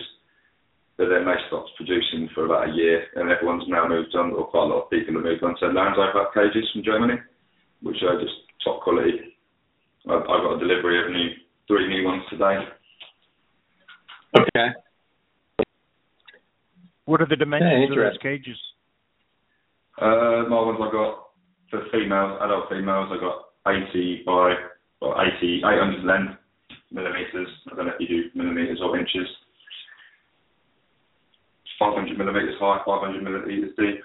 [0.96, 4.48] But then they stopped producing for about a year, and everyone's now moved on, or
[4.48, 7.20] quite a lot of people have moved on to Lanzo cages from Germany,
[7.82, 8.32] which are just
[8.64, 9.36] top quality
[10.08, 11.28] I've, I've got a delivery of new
[11.66, 12.56] three new ones today.
[14.38, 14.68] Okay.
[17.04, 18.56] What are the dimensions yeah, of those cages?
[20.00, 21.25] Uh, my ones I got
[21.70, 24.54] for females, adult females, I got 80 by
[25.00, 26.40] well, 80, 800 length
[26.90, 27.48] millimeters.
[27.70, 29.28] I don't know if you do millimeters or inches.
[31.78, 34.00] 500 millimeters high, 500 millimeters deep.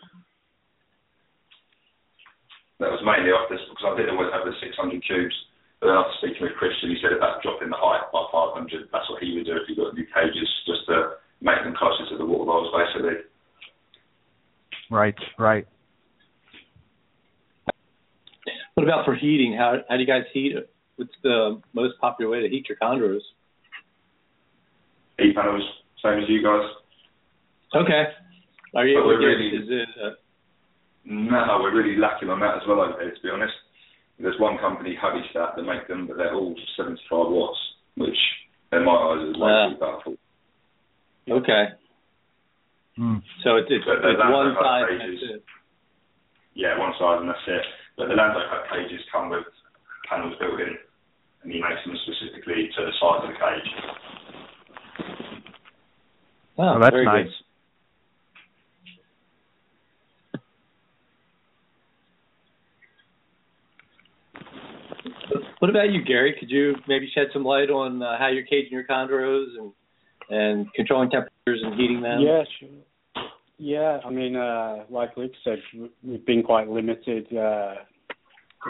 [2.79, 5.37] That was mainly off this because I did always have the 600 cubes.
[5.79, 9.09] But then after speaking with Christian, he said about dropping the height by 500, that's
[9.09, 12.17] what he would do if he got new cages, just to make them closer to
[12.17, 13.25] the water bowls, basically.
[14.89, 15.65] Right, right.
[18.73, 19.55] What about for heating?
[19.57, 20.69] How how do you guys heat it?
[20.95, 23.21] What's the most popular way to heat your chondros?
[25.19, 25.63] Heat panels,
[26.03, 26.67] same as you guys.
[27.75, 28.03] Okay.
[28.75, 29.89] Are you able to really, is it?
[30.01, 30.15] Uh,
[31.05, 33.53] no, we're really lacking on that as well over here, to be honest.
[34.19, 37.57] There's one company, Habistat, that make them, but they're all 75 watts,
[37.97, 38.17] which
[38.71, 40.15] in my eyes is way too powerful.
[41.29, 41.65] Okay.
[42.95, 43.17] Hmm.
[43.43, 44.85] So it's, it's, it's one size.
[44.89, 45.41] Cages,
[46.53, 47.65] yeah, one size and that's it.
[48.01, 49.43] But the Lanzo Cut cages come with
[50.09, 50.73] panels built in,
[51.43, 53.69] and he makes them specifically to the size of the cage.
[56.57, 57.27] Oh, oh that's nice.
[65.29, 65.43] Good.
[65.59, 66.35] What about you, Gary?
[66.39, 69.71] Could you maybe shed some light on uh, how you're caging your chondros and
[70.31, 72.21] and controlling temperatures and heating them?
[72.21, 72.69] Yeah, sure.
[73.59, 75.59] Yeah, I mean, uh, like Luke said,
[76.01, 77.75] we've been quite limited uh,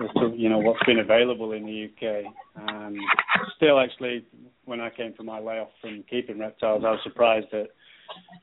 [0.03, 2.25] as to you know what's been available in the UK.
[2.55, 2.95] Um,
[3.55, 4.25] still, actually,
[4.65, 7.67] when I came from my layoff from keeping reptiles, I was surprised at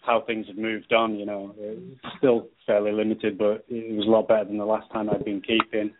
[0.02, 1.16] how things have moved on.
[1.16, 4.90] You know, it's still fairly limited, but it was a lot better than the last
[4.92, 5.92] time I'd been keeping.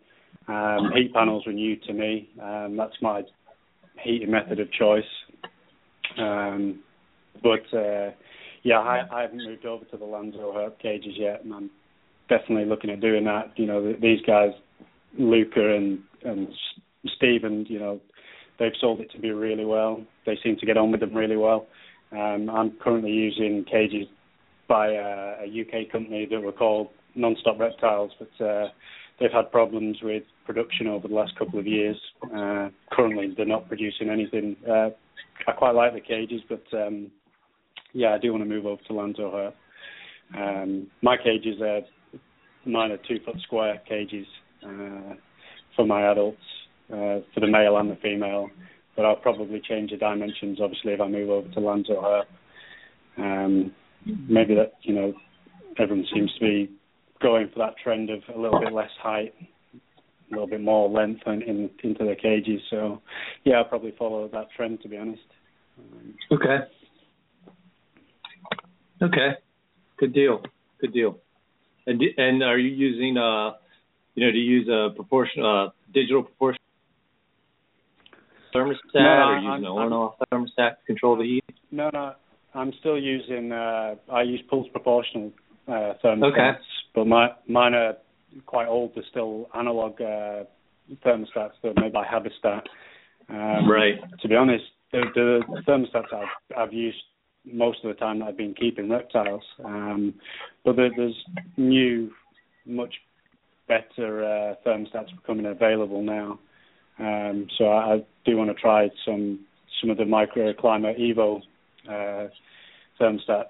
[0.47, 2.29] Um, heat panels were new to me.
[2.41, 3.23] Um, that's my
[4.03, 5.03] heating method of choice.
[6.17, 6.79] Um,
[7.43, 8.11] but uh,
[8.63, 11.69] yeah, I, I haven't moved over to the Lanzo herp cages yet, and I'm
[12.29, 13.53] definitely looking at doing that.
[13.57, 14.51] You know, these guys,
[15.17, 16.47] Luca and and
[17.15, 17.99] Stephen, you know,
[18.57, 20.01] they've sold it to me really well.
[20.25, 21.67] They seem to get on with them really well.
[22.11, 24.07] Um, I'm currently using cages
[24.67, 28.67] by a, a UK company that were called Nonstop Reptiles, but uh,
[29.19, 31.97] they've had problems with production over the last couple of years.
[32.23, 34.55] Uh, currently, they're not producing anything.
[34.67, 34.89] Uh,
[35.47, 37.11] I quite like the cages, but um,
[37.93, 39.53] yeah, I do want to move over to Lanzo Herp.
[40.37, 41.81] Um, my cages are
[42.65, 44.27] mine are two foot square cages
[44.65, 45.15] uh,
[45.75, 46.37] for my adults,
[46.91, 48.49] uh, for the male and the female.
[48.95, 52.25] But I'll probably change the dimensions, obviously, if I move over to Lanzo Herp.
[53.17, 53.71] Um,
[54.05, 55.13] maybe that you know
[55.77, 56.71] everyone seems to be
[57.21, 59.33] going for that trend of a little bit less height,
[59.73, 62.61] a little bit more length in, in into the cages.
[62.69, 63.01] So
[63.43, 65.21] yeah, I'll probably follow that trend to be honest.
[65.77, 66.57] Um, okay.
[69.01, 69.29] Okay.
[69.97, 70.41] Good deal.
[70.81, 71.17] Good deal.
[71.87, 73.51] And and are you using uh
[74.19, 76.59] you know to use a proportion uh digital proportion
[78.53, 81.45] thermostat no, or using I'm, an on off thermostat to control the heat?
[81.71, 82.13] No, no.
[82.53, 85.31] I'm still using uh I use pulse proportional
[85.67, 86.31] uh thermostats.
[86.33, 86.51] Okay.
[86.95, 87.93] But my mine are
[88.45, 90.43] quite old, they're still analog uh
[91.05, 92.63] thermostats that are made by Habistat.
[93.29, 93.95] Um, right.
[94.21, 96.97] To be honest, the, the thermostats I've, I've used
[97.45, 99.43] most of the time that I've been keeping reptiles.
[99.63, 100.15] Um,
[100.65, 101.15] but there, there's
[101.55, 102.11] new,
[102.65, 102.95] much
[103.69, 106.39] better uh, thermostats becoming available now.
[106.99, 109.39] Um, so I, I do want to try some
[109.79, 111.41] some of the microclimate Evo
[111.87, 112.27] uh,
[112.99, 113.45] thermostats.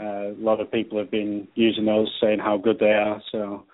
[0.00, 3.20] Uh, a lot of people have been using those, saying how good they are.
[3.30, 3.64] So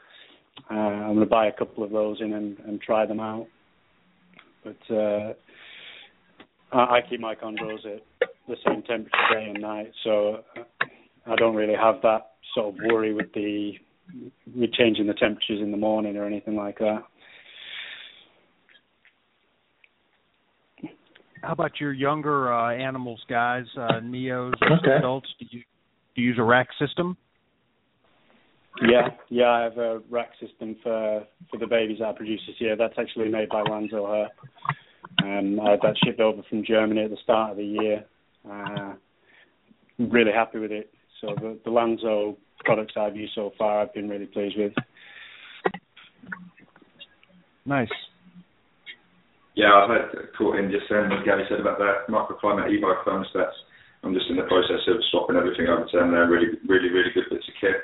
[0.70, 3.46] uh, I'm going to buy a couple of those in and, and try them out.
[4.64, 5.34] But uh,
[6.72, 8.02] I, I keep my chondros at
[8.48, 10.42] the same temperature day and night, so
[11.26, 13.74] I don't really have that sort of worry with the
[14.54, 17.04] with changing the temperatures in the morning or anything like that.
[21.42, 24.96] How about your younger uh, animals, guys, uh, neos, Okay.
[24.96, 25.28] adults?
[25.40, 25.62] Do you
[26.14, 27.16] do you use a rack system?
[28.88, 32.56] Yeah, yeah, I have a rack system for for the babies that I produce this
[32.60, 32.76] year.
[32.76, 34.28] That's actually made by Lanzo Herp.
[35.22, 38.04] Um, I had that shipped over from Germany at the start of the year.
[38.48, 38.94] Uh,
[39.98, 40.92] really happy with it.
[41.20, 44.72] So the, the Lanzo products I've used so far, I've been really pleased with.
[47.64, 47.88] Nice.
[49.54, 53.52] Yeah, I've heard caught in just saying what Gary said about that microclimate Evo thermostats.
[54.02, 56.10] I'm just in the process of swapping everything over to them.
[56.10, 57.76] They're really, really, really good bits of kit.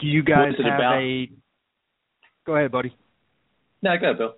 [0.00, 1.02] Do you guys have about?
[1.02, 1.30] a?
[2.46, 2.94] Go ahead, buddy.
[3.82, 4.34] No, go ahead, Bill.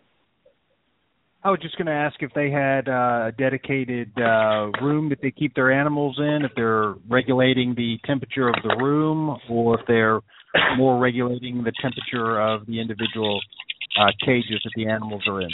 [1.45, 5.19] I was just going to ask if they had uh, a dedicated uh, room that
[5.23, 9.85] they keep their animals in, if they're regulating the temperature of the room, or if
[9.89, 10.21] they're
[10.77, 13.41] more regulating the temperature of the individual
[14.01, 15.51] uh, cages that the animals are in.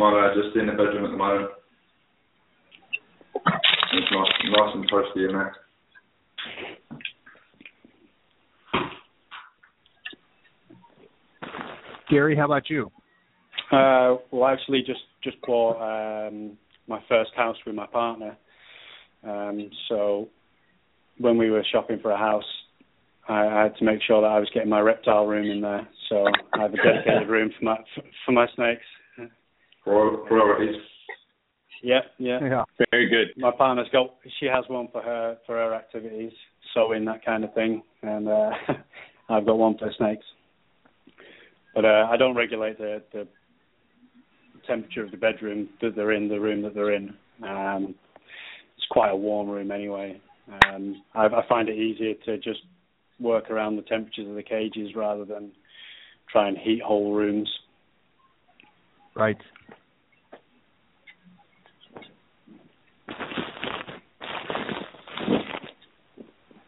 [0.00, 1.50] Are just in the bedroom at the moment.
[3.34, 5.56] It's nice, nice and toasty in there.
[12.10, 12.90] Gary, how about you?
[13.70, 18.36] Uh, well, I actually just just bought um, my first house with my partner.
[19.24, 20.28] Um, so
[21.18, 22.44] when we were shopping for a house,
[23.28, 25.86] I, I had to make sure that I was getting my reptile room in there.
[26.08, 26.24] So
[26.54, 27.76] I have a dedicated room for my
[28.24, 29.30] for my snakes.
[29.84, 30.80] Prior- Priorities.
[31.82, 32.38] Yeah, yeah.
[32.42, 32.64] Yeah.
[32.90, 33.28] Very good.
[33.40, 36.32] My partner's got she has one for her for her activities,
[36.74, 38.50] sewing that kind of thing, and uh,
[39.28, 40.24] I've got one for snakes.
[41.78, 43.28] But uh, I don't regulate the, the
[44.66, 47.14] temperature of the bedroom that they're in, the room that they're in.
[47.44, 47.94] Um,
[48.76, 50.20] it's quite a warm room anyway.
[50.66, 52.62] Um, I, I find it easier to just
[53.20, 55.52] work around the temperatures of the cages rather than
[56.32, 57.48] try and heat whole rooms.
[59.14, 59.38] Right.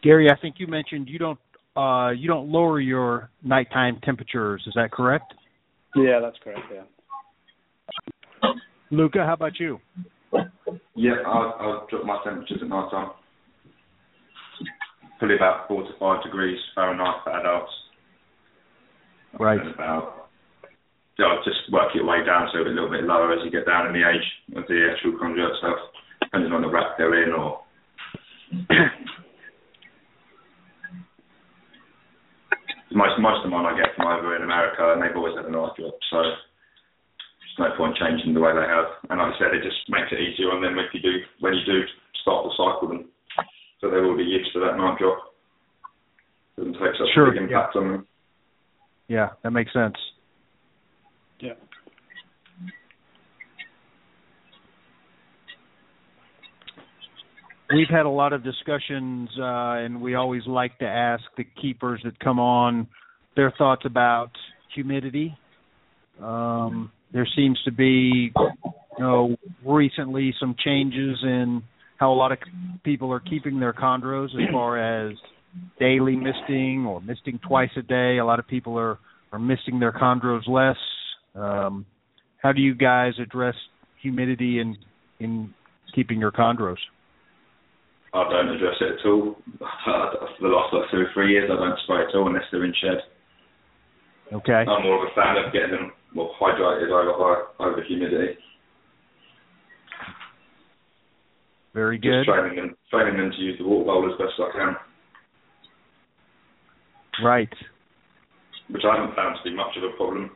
[0.01, 1.37] Gary, I think you mentioned you don't
[1.75, 4.63] uh, you don't lower your nighttime temperatures.
[4.67, 5.33] Is that correct?
[5.95, 6.61] Yeah, that's correct.
[6.73, 6.83] Yeah.
[8.91, 9.79] Luca, how about you?
[10.95, 13.11] Yeah, I'll, I'll drop my temperatures at night time.
[15.19, 17.71] Probably about four to five degrees Fahrenheit for adults.
[19.39, 19.59] Right.
[19.61, 20.29] And about,
[21.17, 23.65] yeah, I'll just work your way down so a little bit lower as you get
[23.65, 25.77] down in the age of the actual chondro itself,
[26.21, 27.59] depending on the rack they're in or.
[33.01, 35.53] Most most of mine I get from over in America, and they've always had a
[35.53, 35.97] night job.
[36.13, 38.93] so there's no point changing the way they have.
[39.09, 41.57] And like I said, it just makes it easier on them if you do when
[41.57, 41.81] you do
[42.21, 43.09] start the cycle them,
[43.81, 45.33] so they're be used to that night drop.
[46.57, 48.07] Doesn't take such Sure, a big impact on them.
[49.07, 49.97] Yeah, that makes sense.
[51.39, 51.57] Yeah.
[57.73, 62.01] We've had a lot of discussions, uh, and we always like to ask the keepers
[62.03, 62.87] that come on
[63.35, 64.31] their thoughts about
[64.73, 65.37] humidity.
[66.21, 71.63] Um, there seems to be, you know, recently some changes in
[71.97, 72.39] how a lot of
[72.83, 75.15] people are keeping their chondros as far as
[75.79, 78.17] daily misting or misting twice a day.
[78.17, 78.97] A lot of people are
[79.31, 80.77] are misting their chondros less.
[81.35, 81.85] Um,
[82.41, 83.55] how do you guys address
[84.01, 84.77] humidity in
[85.19, 85.53] in
[85.95, 86.77] keeping your chondros?
[88.13, 89.35] I don't address it at all.
[89.85, 92.65] For the last like two or three years, I don't spray at all unless they're
[92.65, 92.99] in shed.
[94.33, 94.65] Okay.
[94.67, 98.37] I'm more of a fan of getting them more hydrated over high, over humidity.
[101.73, 102.25] Very good.
[102.25, 104.75] Just training them, training them to use the water bowl as best I can,
[107.23, 107.53] Right.
[108.69, 110.31] which I haven't found to be much of a problem.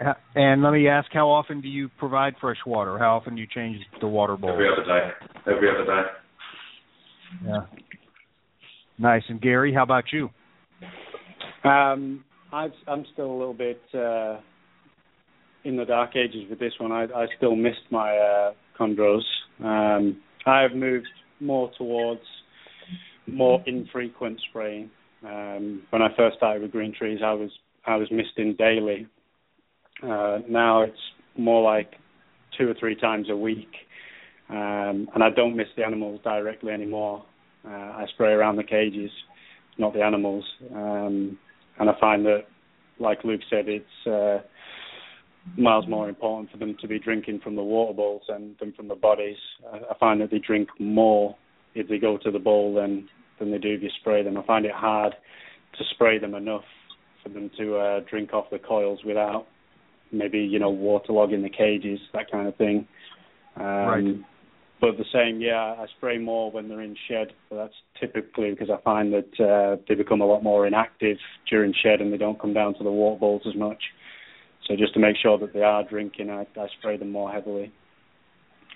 [0.00, 2.98] Ha- And let me ask, how often do you provide fresh water?
[2.98, 4.50] How often do you change the water bowl?
[4.50, 5.10] Every other day,
[5.46, 6.02] every other day.
[7.46, 7.60] Yeah.
[8.98, 9.22] Nice.
[9.28, 10.30] And Gary, how about you?
[11.68, 14.38] Um, I've, I'm still a little bit uh,
[15.64, 16.92] in the dark ages with this one.
[16.92, 19.22] I, I still missed my uh, chondros.
[19.60, 21.08] Um, I have moved
[21.40, 22.20] more towards
[23.26, 24.90] more infrequent spraying.
[25.26, 27.50] Um, when I first started with green trees, I was
[27.86, 29.06] I was misting daily.
[30.02, 30.98] Uh, now it's
[31.36, 31.94] more like
[32.58, 33.70] two or three times a week,
[34.48, 37.24] um, and I don't miss the animals directly anymore.
[37.66, 39.10] Uh, I spray around the cages,
[39.78, 40.44] not the animals.
[40.74, 41.38] Um,
[41.78, 42.44] and I find that,
[42.98, 44.38] like Luke said, it's uh,
[45.56, 48.88] miles more important for them to be drinking from the water bowls than, than from
[48.88, 49.36] the bodies.
[49.72, 51.36] I, I find that they drink more
[51.74, 53.08] if they go to the bowl than
[53.40, 54.38] than they do if you spray them.
[54.38, 55.12] I find it hard
[55.76, 56.62] to spray them enough
[57.22, 59.46] for them to uh, drink off the coils without
[60.14, 62.86] maybe you know waterlogging the cages, that kind of thing.
[63.56, 64.24] Um, Right.
[64.80, 67.28] But the same, yeah, I spray more when they're in shed.
[67.48, 71.16] But that's typically because I find that uh, they become a lot more inactive
[71.48, 73.82] during shed and they don't come down to the water bowls as much.
[74.66, 77.72] So just to make sure that they are drinking, I, I spray them more heavily,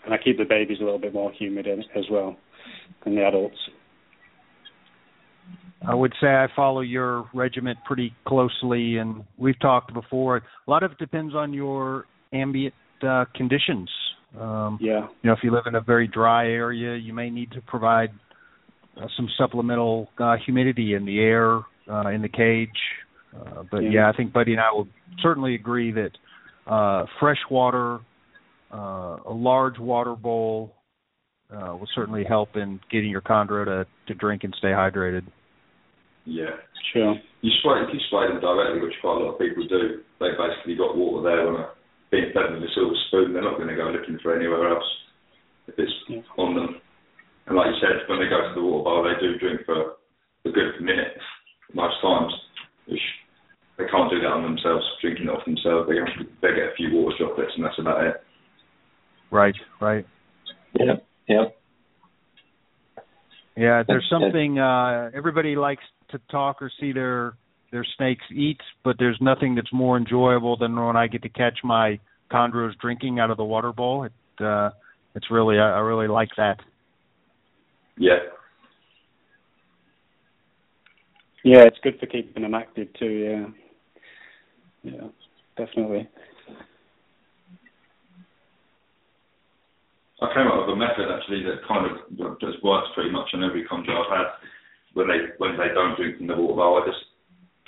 [0.04, 2.36] and I keep the babies a little bit more humid in, as well
[3.04, 3.56] than the adults.
[5.86, 10.38] I would say I follow your regiment pretty closely, and we've talked before.
[10.38, 13.88] A lot of it depends on your ambient uh, conditions.
[14.38, 17.52] Um, Yeah, you know, if you live in a very dry area, you may need
[17.52, 18.10] to provide
[18.96, 22.68] uh, some supplemental uh, humidity in the air, uh, in the cage.
[23.34, 23.90] Uh, but Yeah.
[23.90, 24.08] yeah.
[24.08, 24.88] I think Buddy and I will
[25.22, 26.10] certainly agree that
[26.66, 28.00] uh, fresh water,
[28.72, 30.74] uh, a large water bowl,
[31.50, 35.22] uh, will certainly help in getting your chondro to, to drink and stay hydrated.
[36.28, 36.60] Yeah.
[36.92, 37.16] sure.
[37.40, 40.04] You spray if you spray them directly, which quite a lot of people do.
[40.20, 41.66] They basically got water there on a
[42.12, 43.32] being fed with a silver spoon.
[43.32, 44.84] They're not going to go looking for anywhere else
[45.68, 46.20] if it's Yeah.
[46.36, 46.80] on them.
[47.46, 49.96] And like you said, when they go to the water bowl, they do drink for
[50.44, 51.16] a good minute
[51.72, 52.32] most times,
[52.86, 53.00] which
[53.78, 55.88] they can't do that on themselves, drinking it off themselves.
[55.88, 55.96] They,
[56.44, 58.16] they get a few water droplets and that's about it.
[59.30, 60.04] Right, right.
[60.78, 61.00] Yeah.
[61.28, 61.44] Yeah.
[63.56, 67.34] Yeah, there's something uh everybody likes to talk or see their
[67.70, 71.58] their snakes eat, but there's nothing that's more enjoyable than when I get to catch
[71.62, 71.98] my
[72.30, 74.04] chondros drinking out of the water bowl.
[74.04, 74.12] It
[74.44, 74.70] uh
[75.14, 76.60] it's really I, I really like that.
[77.96, 78.18] Yeah.
[81.44, 83.52] Yeah, it's good for keeping them active too.
[84.84, 85.08] Yeah, yeah,
[85.56, 86.08] definitely.
[90.20, 93.44] I came up with a method actually that kind of just works pretty much on
[93.44, 94.26] every chondro I've had.
[94.98, 96.98] When they when they don't drink from the water bowl, I just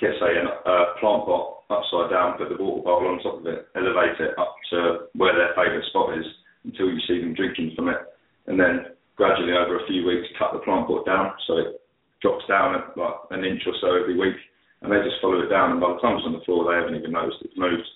[0.03, 3.47] get say a uh, plant pot upside down, put the water bowl on top of
[3.47, 6.27] it, elevate it up to where their favourite spot is
[6.67, 8.03] until you see them drinking from it,
[8.51, 11.79] and then gradually over a few weeks cut the plant pot down, so it
[12.19, 14.35] drops down like an inch or so every week,
[14.83, 15.71] and they just follow it down.
[15.71, 17.87] And by the time it's on the floor, they haven't even noticed it's moved,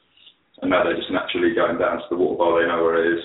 [0.64, 2.56] and now they're just naturally going down to the water bowl.
[2.56, 3.24] They know where it is.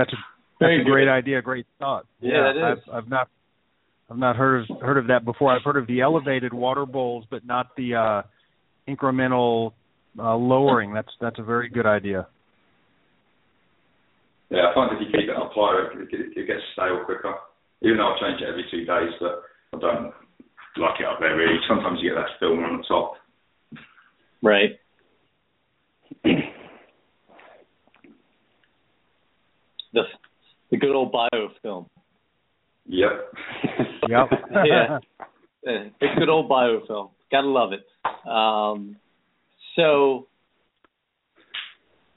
[0.00, 2.06] That's a that's a great idea, great thought.
[2.20, 3.28] Yeah, yeah I've, I've not
[4.10, 5.54] I've not heard of heard of that before.
[5.54, 8.22] I've heard of the elevated water bowls, but not the uh,
[8.90, 9.72] incremental
[10.18, 10.94] uh, lowering.
[10.94, 12.26] That's that's a very good idea.
[14.50, 17.34] Yeah, I find if you keep it up higher, it, it, gets stale quicker.
[17.82, 19.42] Even though I change it every two days, but
[19.74, 20.14] I don't
[20.78, 21.58] like it up there really.
[21.68, 23.12] Sometimes you get that film on the top.
[24.42, 24.80] Right.
[29.92, 30.02] the
[30.70, 31.86] the good old biofilm.
[32.86, 33.10] Yep.
[34.08, 34.26] yep.
[34.64, 34.98] yeah.
[35.62, 37.10] It's good old biofilm.
[37.30, 37.84] Gotta love it.
[38.28, 38.96] Um,
[39.76, 40.26] so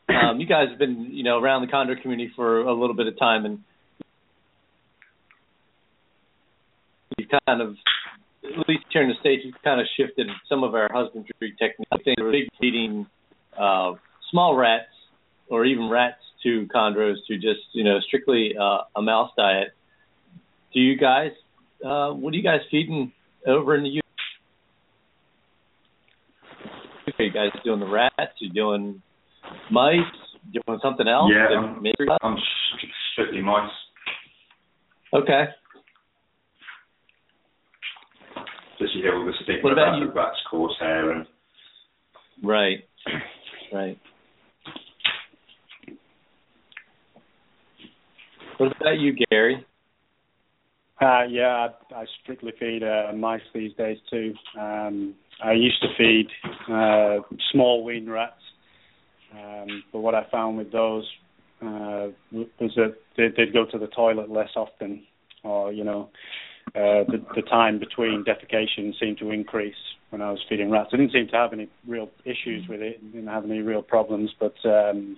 [0.10, 3.08] um, you guys have been, you know, around the chondro community for a little bit
[3.08, 3.60] of time, and
[7.18, 7.76] you've kind of,
[8.44, 11.90] at least here in the states, you've kind of shifted some of our husbandry techniques.
[11.92, 13.08] I think big feeding
[13.60, 13.94] uh,
[14.32, 14.86] small rats
[15.50, 19.70] or even rats to chondros to just, you know, strictly uh, a mouse diet.
[20.74, 21.32] Do you guys,
[21.86, 23.12] uh, what are you guys feeding
[23.46, 24.02] over in the U?
[27.20, 28.16] Are you guys doing the rats?
[28.20, 29.02] Are you doing
[29.70, 30.00] mice?
[30.52, 31.32] Doing something else?
[31.32, 31.86] Yeah, I'm,
[32.24, 32.38] I'm
[33.14, 33.70] strictly mice.
[35.14, 35.44] Okay.
[38.80, 40.08] Just you hear all the stigma what about, about you?
[40.08, 41.28] the rat's coarse hair and.
[42.44, 42.80] Right.
[43.72, 44.00] Right.
[48.62, 49.66] What about you, Gary?
[51.02, 54.36] Uh, yeah, I, I strictly feed uh, mice these days too.
[54.56, 56.28] Um, I used to feed
[56.72, 58.36] uh, small wean rats,
[59.34, 61.10] um, but what I found with those
[61.64, 65.08] uh, was that they, they'd go to the toilet less often,
[65.44, 66.12] or you know,
[66.76, 69.74] uh, the, the time between defecation seemed to increase
[70.12, 70.92] when I was feeding rats.
[70.94, 74.30] I didn't seem to have any real issues with it, didn't have any real problems,
[74.40, 75.18] but um,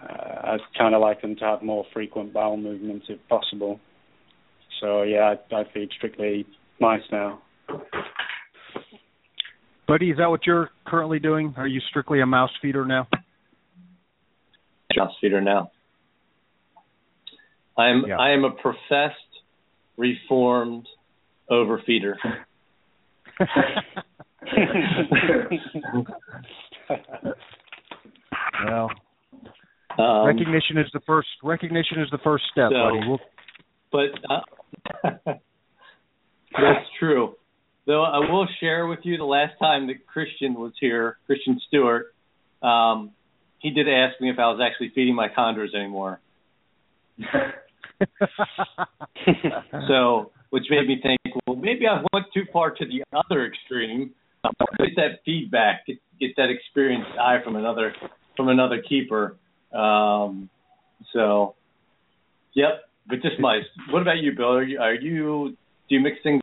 [0.00, 3.80] uh, I'd kind of like them to have more frequent bowel movements if possible.
[4.80, 6.46] So yeah, I, I feed strictly
[6.80, 7.40] mice now.
[9.86, 11.54] Buddy, is that what you're currently doing?
[11.56, 13.08] Are you strictly a mouse feeder now?
[14.96, 15.70] Mouse feeder now.
[17.76, 18.18] I'm yeah.
[18.18, 19.14] I am a professed
[19.96, 20.86] reformed
[21.50, 22.14] overfeeder.
[28.66, 28.90] well,
[29.98, 33.00] um, recognition is the first recognition is the first step, so, buddy.
[33.06, 33.20] We'll...
[33.90, 34.40] But uh,
[36.52, 37.34] that's true.
[37.86, 42.14] Though I will share with you the last time that Christian was here, Christian Stewart,
[42.62, 43.12] um,
[43.60, 46.20] he did ask me if I was actually feeding my chondros anymore.
[49.88, 54.12] so, which made me think, well, maybe I went too far to the other extreme.
[54.78, 57.92] Get that feedback, get, get that experienced eye from another
[58.36, 59.36] from another keeper.
[59.72, 60.48] Um,
[61.12, 61.54] so,
[62.54, 63.64] yep, but just mice.
[63.90, 64.54] What about you, Bill?
[64.54, 65.56] Are you, are you
[65.88, 66.42] do you mix things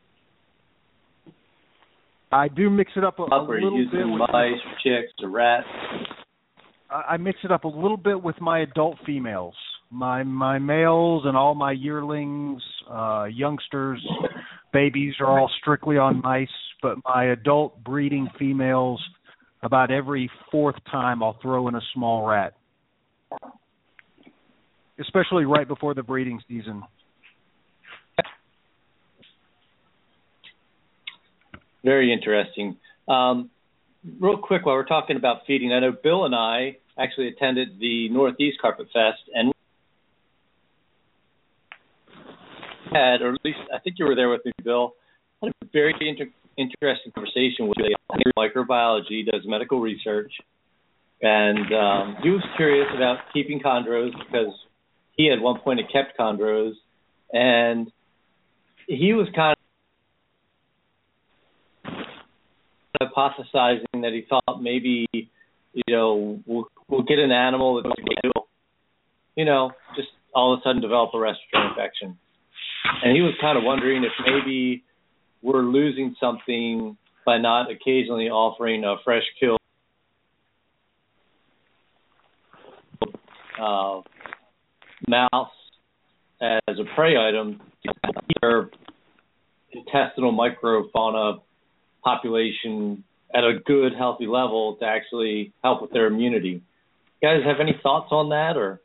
[2.31, 4.05] I do mix it up a, a little bit.
[4.05, 5.67] With mice, chicks, or rats.
[6.89, 9.55] I mix it up a little bit with my adult females.
[9.89, 12.61] My my males and all my yearlings,
[12.91, 14.05] uh, youngsters,
[14.73, 16.49] babies are all strictly on mice.
[16.81, 19.01] But my adult breeding females,
[19.63, 22.53] about every fourth time, I'll throw in a small rat,
[24.99, 26.83] especially right before the breeding season.
[31.83, 32.77] Very interesting.
[33.07, 33.51] Um,
[34.19, 38.09] real quick, while we're talking about feeding, I know Bill and I actually attended the
[38.09, 39.53] Northeast Carpet Fest, and
[42.91, 44.95] had, or at least I think you were there with me, Bill.
[45.43, 50.31] Had a very inter- interesting conversation with a microbiology, does medical research,
[51.21, 54.53] and um, he was curious about keeping chondros because
[55.13, 56.73] he at one point had kept chondros,
[57.31, 57.91] and
[58.87, 59.55] he was kind
[61.85, 61.91] of
[63.01, 67.91] hypothesizing that he thought maybe, you know, we'll, we'll get an animal that
[69.35, 72.17] you know, just all of a sudden develop a respiratory infection.
[73.03, 74.83] And he was kind of wondering if maybe
[75.41, 79.57] we're losing something by not occasionally offering a fresh kill
[83.59, 84.01] uh,
[85.07, 85.51] mouse
[86.41, 87.61] as a prey item.
[88.41, 88.69] Their
[89.71, 91.41] intestinal microfauna
[92.03, 93.03] population
[93.33, 96.61] at a good, healthy level to actually help with their immunity.
[97.21, 98.81] You guys have any thoughts on that, or?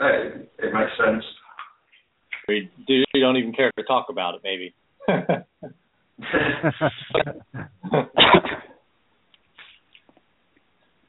[0.00, 1.24] It, it makes sense.
[2.48, 4.74] You don't even care to talk about it, maybe.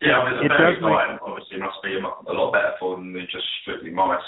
[0.01, 2.33] Yeah, I mean, It it's a berry does make- diet obviously must be a, a
[2.33, 4.19] lot better for them than just strictly mice.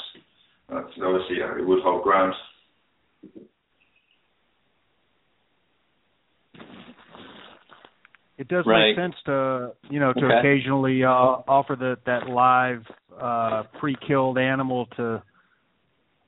[0.71, 2.33] Uh, obviously, yeah, it would hold ground.
[8.37, 8.95] It does Right.
[8.95, 10.39] make sense to you know to Okay.
[10.39, 12.85] occasionally uh, offer the that live
[13.19, 15.21] uh, pre-killed animal to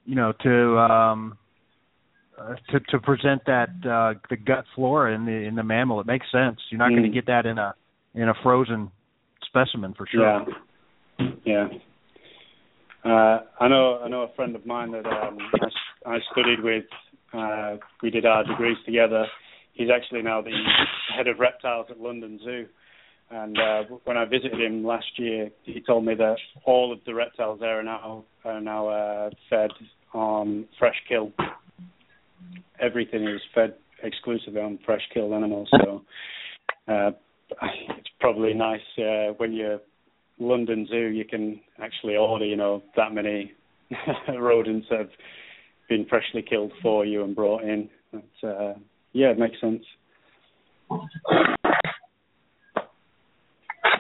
[0.05, 1.37] you know to um,
[2.37, 5.99] uh, to to present that uh, the gut flora in the in the mammal.
[5.99, 6.59] It makes sense.
[6.69, 7.13] You're not going to Mm.
[7.13, 7.73] get that in a
[8.13, 8.91] in a frozen
[9.55, 10.45] specimen for sure.
[11.19, 11.67] Yeah, yeah.
[13.03, 13.99] Uh, I know.
[14.03, 15.37] I know a friend of mine that um,
[16.05, 16.85] I, I studied with.
[17.33, 19.25] Uh, we did our degrees together.
[19.73, 20.51] He's actually now the
[21.15, 22.65] head of reptiles at London Zoo.
[23.29, 27.13] And uh, when I visited him last year, he told me that all of the
[27.13, 29.71] reptiles there are now are now uh, fed
[30.13, 31.31] on fresh kill.
[32.79, 35.69] Everything is fed exclusively on fresh killed animals.
[35.83, 36.01] So
[36.87, 37.11] uh,
[37.49, 39.79] it's probably nice uh, when you're
[40.39, 43.53] London Zoo, you can actually order, you know, that many
[44.39, 45.09] rodents have
[45.87, 47.89] been freshly killed for you and brought in.
[48.11, 48.73] But, uh,
[49.13, 49.83] yeah, it makes sense.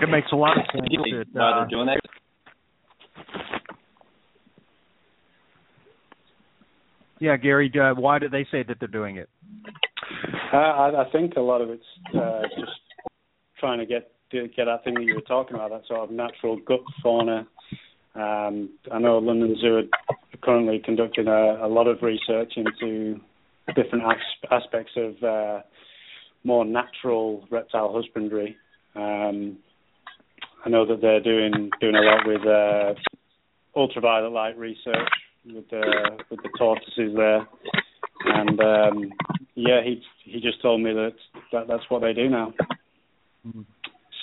[0.01, 0.87] It makes a lot of sense.
[0.91, 2.01] Why That, they're uh, doing that?
[7.19, 7.71] yeah, Gary.
[7.79, 9.29] Uh, why do they say that they're doing it?
[10.53, 11.83] Uh, I, I think a lot of it's
[12.13, 12.71] uh, just
[13.65, 16.11] trying to get to get that thing that you were talking about, that sort of
[16.11, 17.47] natural gut fauna.
[18.13, 23.19] Um, I know London Zoo are currently conducting a, a lot of research into
[23.75, 25.61] different as- aspects of uh,
[26.43, 28.55] more natural reptile husbandry.
[28.95, 29.57] Um,
[30.63, 32.93] I know that they're doing doing a lot with uh,
[33.75, 35.09] ultraviolet light research
[35.45, 35.83] with the
[36.29, 37.47] with the tortoises there,
[38.25, 39.11] and um,
[39.55, 41.15] yeah, he he just told me that,
[41.51, 42.53] that that's what they do now.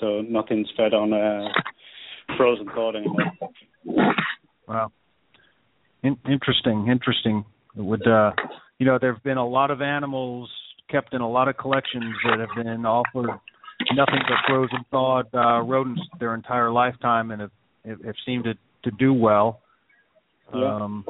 [0.00, 1.48] So nothing's fed on uh,
[2.36, 3.32] frozen thawed anymore.
[4.66, 4.92] Wow.
[6.02, 7.44] In- interesting, interesting.
[7.76, 8.32] It would uh
[8.78, 10.50] you know, there've been a lot of animals
[10.90, 13.30] kept in a lot of collections that have been offered
[13.94, 17.50] nothing but frozen thawed uh rodents their entire lifetime and have
[17.86, 18.54] have, have seemed to
[18.84, 19.60] to do well.
[20.54, 20.76] Yeah.
[20.76, 21.04] Um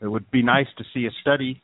[0.00, 1.62] it would be nice to see a study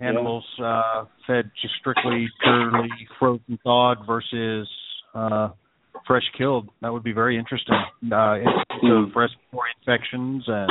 [0.00, 2.88] animals uh fed just strictly purely
[3.18, 4.68] frozen thawed versus
[5.14, 5.48] uh
[6.06, 6.68] fresh killed.
[6.82, 7.74] That would be very interesting.
[8.12, 10.70] Uh, incidence of respiratory infections and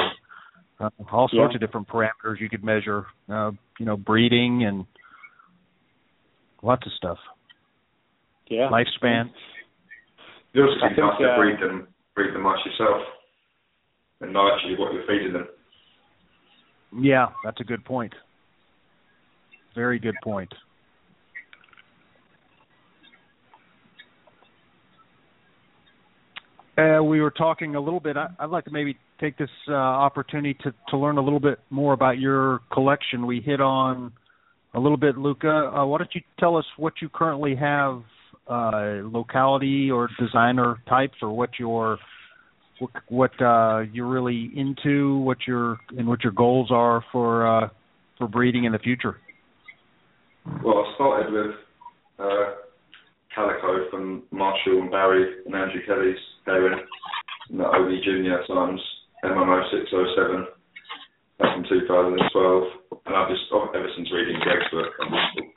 [0.80, 1.56] uh, all sorts Yeah.
[1.56, 3.06] of different parameters you could measure.
[3.30, 4.86] Uh, you know, breeding and
[6.62, 7.18] lots of stuff.
[8.48, 8.70] Yeah.
[8.72, 9.32] Lifespan.
[10.54, 13.02] You also I think think, have to uh, breed them, breed them much yourself,
[14.22, 15.48] and know actually what you're feeding them.
[16.98, 18.14] Yeah, that's a good point.
[19.76, 20.54] Very good point.
[26.78, 28.18] Uh, we were talking a little bit.
[28.18, 31.60] I, I'd like to maybe take this uh, opportunity to, to learn a little bit
[31.70, 33.26] more about your collection.
[33.26, 34.12] We hit on
[34.74, 35.72] a little bit, Luca.
[35.74, 38.04] Uh, why don't you tell us what you currently have,
[38.50, 41.98] uh, locality or designer types, or what your
[42.80, 47.70] what, what uh, you're really into, what your and what your goals are for uh,
[48.18, 49.18] for breeding in the future.
[50.46, 51.56] Well, I started with
[52.20, 52.46] uh,
[53.34, 56.82] Calico from Marshall and Barry and Andrew Kelly's parent,
[57.50, 58.82] and the OB Junior Times
[59.24, 60.46] MMO 607
[61.40, 62.64] back in 2012.
[63.06, 64.94] And I've just, ever since reading Greg's book,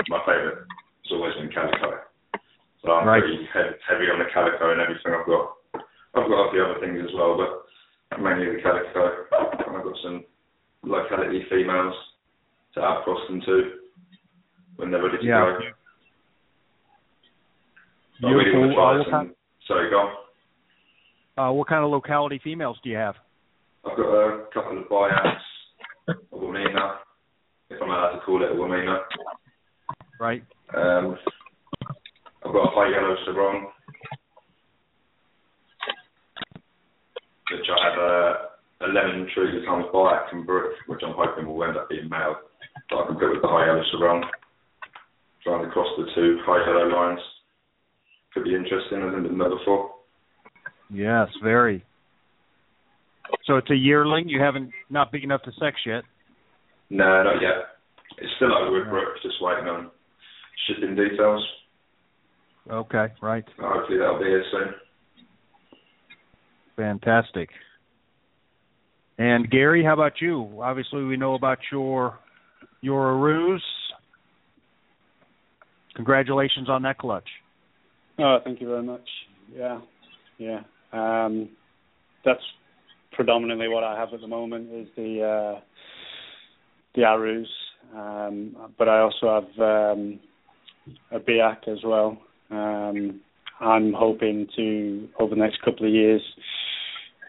[0.09, 2.09] my favourite has always been Calico.
[2.84, 3.20] So I'm Right.
[3.20, 5.53] pretty heavy, heavy on the Calico and everything I've got.
[6.16, 9.28] I've got a few other things as well, but mainly the Calico.
[9.68, 10.24] And I've got some
[10.82, 11.95] locality females
[12.74, 13.78] to outcross them to
[14.79, 15.41] when they're ready to Yeah.
[15.45, 15.61] go.
[18.26, 19.11] I really want to try Uh, some.
[19.11, 19.35] kind,
[19.66, 20.16] Sorry, go on.
[21.37, 23.16] uh, what kind of locality females do you have?
[23.85, 25.43] I've got a couple of Biaks,
[26.09, 26.99] a Wamena,
[27.70, 29.05] if I'm allowed to call it a Wamena.
[30.18, 30.43] Right.
[30.74, 31.18] Um,
[32.45, 33.72] I've got a high yellow Sorong,
[37.53, 38.49] which I have a,
[38.81, 42.37] a lemon tree times Biak from Brook, which I'm hoping will end up being male.
[42.91, 44.22] But I can put with the high yellow Sorong,
[45.49, 47.20] trying to cross the two high yellow lines.
[48.34, 49.90] Could be interesting, I've never done that before.
[50.90, 51.84] Yes, very.
[53.46, 54.28] So it's a yearling.
[54.28, 56.03] You haven't not big enough to sex yet.
[56.90, 57.78] No, not yet.
[58.18, 59.90] It's still over with Brook, just waiting on
[60.66, 61.46] shipping details.
[62.70, 63.44] Okay, right.
[63.59, 64.74] Hopefully that'll be here soon.
[66.76, 67.49] Fantastic.
[69.18, 70.61] And Gary, how about you?
[70.62, 72.18] Obviously, we know about your
[72.80, 73.61] your Arus.
[75.99, 77.28] Congratulations on that clutch.
[78.20, 79.09] Oh, thank you very much.
[79.53, 79.80] Yeah,
[80.38, 80.61] yeah.
[80.92, 81.49] Um,
[82.24, 82.42] that's
[83.11, 85.61] predominantly what I have at the moment is the uh,
[86.94, 87.46] the Arus,
[87.96, 90.20] um, but I also have um,
[91.11, 92.16] a Biak as well.
[92.53, 93.20] Um,
[93.59, 96.22] I'm hoping to over the next couple of years,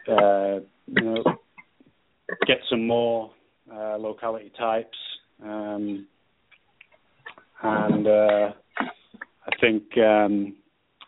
[0.08, 1.24] uh, you know,
[2.46, 3.32] get some more
[3.72, 4.96] uh, locality types,
[5.42, 6.06] um,
[7.62, 10.56] and uh, I think um,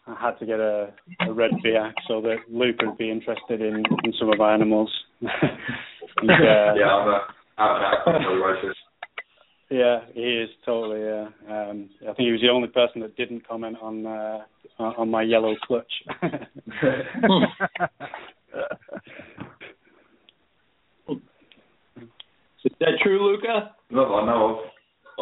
[0.06, 3.82] I had to get a, a red Biak so that Luke would be interested in,
[4.04, 4.90] in some of our animals.
[5.20, 7.20] and, uh, yeah, I'm a,
[7.58, 8.74] I'm a
[9.70, 11.00] yeah, he is totally.
[11.00, 14.40] Yeah, um, I think he was the only person that didn't comment on uh,
[14.78, 15.90] on my yellow clutch.
[22.64, 23.74] Is that true, Luca?
[23.90, 24.60] Not that I know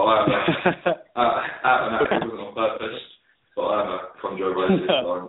[0.00, 0.06] of.
[0.06, 3.00] Well, I have a, uh, out and out, it wasn't on purpose,
[3.54, 4.88] but I have a chondrobasis.
[5.06, 5.28] I'm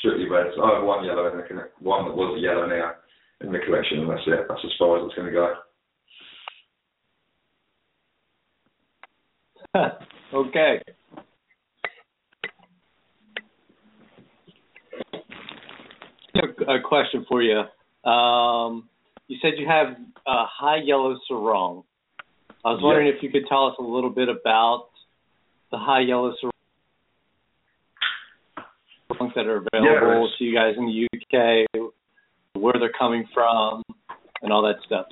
[0.00, 0.46] strictly red.
[0.56, 1.44] So I have one yellow in the
[1.80, 2.92] one that was a yellow now
[3.40, 4.46] in the collection, and that's it.
[4.48, 5.54] That's as far as it's going to go.
[10.34, 10.82] okay.
[16.68, 17.62] A question for you.
[18.08, 18.88] Um,
[19.28, 19.88] you said you have
[20.26, 21.84] a high yellow Sorong.
[22.64, 24.88] I was wondering if you could tell us a little bit about
[25.70, 26.34] the high yellow
[29.12, 31.90] Sorongs that are available to you guys in the UK,
[32.54, 33.82] where they're coming from,
[34.42, 35.06] and all that stuff.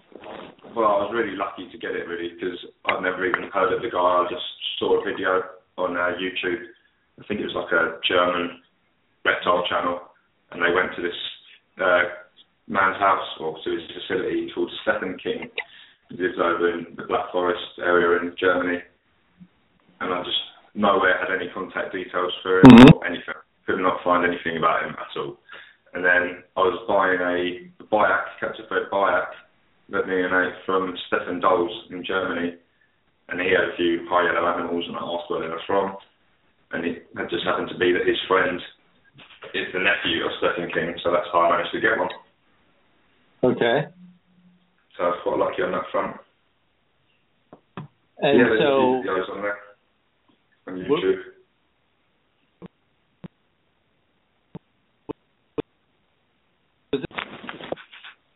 [0.75, 3.81] Well, I was really lucky to get it really because I've never even heard of
[3.81, 3.99] the guy.
[3.99, 4.45] I just
[4.79, 5.43] saw a video
[5.79, 6.67] on uh, YouTube.
[7.21, 8.61] I think it was like a German
[9.25, 10.01] reptile channel,
[10.51, 11.17] and they went to this
[11.81, 12.03] uh,
[12.69, 15.49] man's house or to his facility called Stephen King.
[16.11, 18.79] Lives over in the Black Forest area in Germany.
[20.01, 20.39] And I just
[20.75, 22.97] nowhere had any contact details for him mm-hmm.
[22.97, 23.35] or anything.
[23.67, 25.37] Could not find anything about him at all.
[25.95, 29.27] And then I was buying a Biak, captive-bred Biak,
[29.91, 32.55] that neonate from Stefan Doles in Germany.
[33.29, 35.97] And he had a few high yellow animals, and I asked where they were from.
[36.71, 38.61] And it just happened to be that his friend
[39.55, 42.11] is the nephew of Stephen King, so that's how I managed to get one.
[43.43, 43.89] Okay.
[44.97, 46.17] So I was quite lucky on that front.
[48.19, 49.59] And yeah, so videos on there
[50.67, 51.21] on YouTube.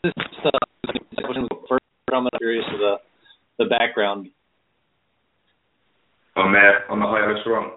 [0.03, 0.13] This
[0.45, 0.51] uh,
[1.69, 1.83] first,
[2.13, 2.97] I'm curious of the
[3.59, 4.29] the background.
[6.37, 7.71] On there, on the high Sorong.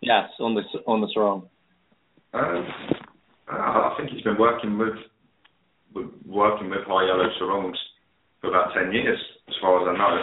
[0.00, 1.48] Yes, on the on the Sorong.
[2.34, 2.66] Um,
[3.50, 4.94] uh, I think he's been working with,
[5.96, 7.80] with working with high yellow Sorongs
[8.40, 9.18] for about ten years,
[9.48, 10.14] as far as I know.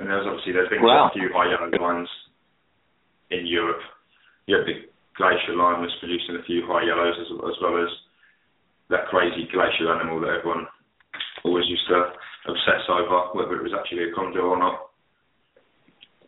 [0.00, 1.12] And there's obviously there's been wow.
[1.12, 2.08] quite a few high yellow lines
[3.28, 3.84] in Europe.
[4.48, 4.88] You have the
[5.20, 7.92] glacier line was producing a few high yellows as, as well as
[8.88, 10.64] that crazy glacier animal that everyone
[11.44, 12.16] always used to
[12.48, 14.88] obsess over, whether it was actually a chondro or not.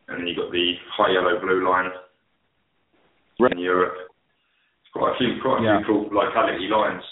[0.07, 1.89] And then you've got the high yellow blue line
[3.41, 3.53] right.
[3.53, 3.97] in Europe
[4.93, 5.79] quite a few, quite a yeah.
[5.81, 7.03] few cool locality lines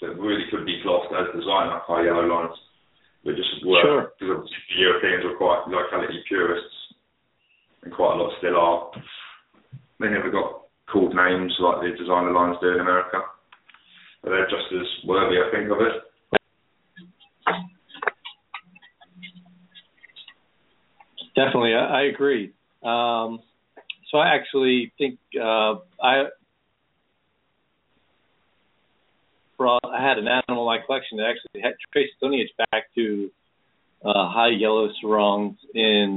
[0.00, 2.56] that really could be classed as designer high yellow lines.
[3.24, 4.12] They just work sure.
[4.18, 6.76] because the Europeans were quite locality purists,
[7.82, 8.90] and quite a lot still are.
[10.00, 13.18] They never got called names like the designer lines do in America,
[14.22, 16.08] but they're just as worthy, I think, of it.
[21.34, 22.52] Definitely, I, I agree.
[22.82, 23.40] Um,
[24.10, 26.24] so I actually think uh, I
[29.58, 33.30] brought I had an animal in my collection that actually had traced lineage back to
[34.04, 36.16] uh, high yellow Sorongs in